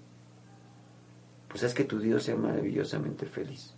Pues 1.48 1.64
es 1.64 1.74
que 1.74 1.84
tu 1.84 2.00
Dios 2.00 2.24
sea 2.24 2.36
maravillosamente 2.36 3.26
feliz. 3.26 3.76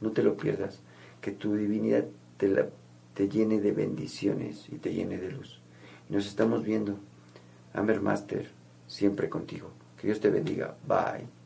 No 0.00 0.12
te 0.12 0.22
lo 0.22 0.36
pierdas. 0.36 0.80
Que 1.20 1.32
tu 1.32 1.54
divinidad 1.54 2.06
te, 2.38 2.48
la, 2.48 2.68
te 3.14 3.28
llene 3.28 3.60
de 3.60 3.72
bendiciones 3.72 4.68
y 4.70 4.78
te 4.78 4.92
llene 4.92 5.18
de 5.18 5.30
luz. 5.30 5.60
nos 6.08 6.26
estamos 6.26 6.64
viendo. 6.64 6.98
Amber 7.72 8.00
Master, 8.00 8.50
siempre 8.86 9.28
contigo. 9.28 9.70
Que 9.96 10.08
Dios 10.08 10.20
te 10.20 10.30
bendiga. 10.30 10.76
Bye. 10.86 11.39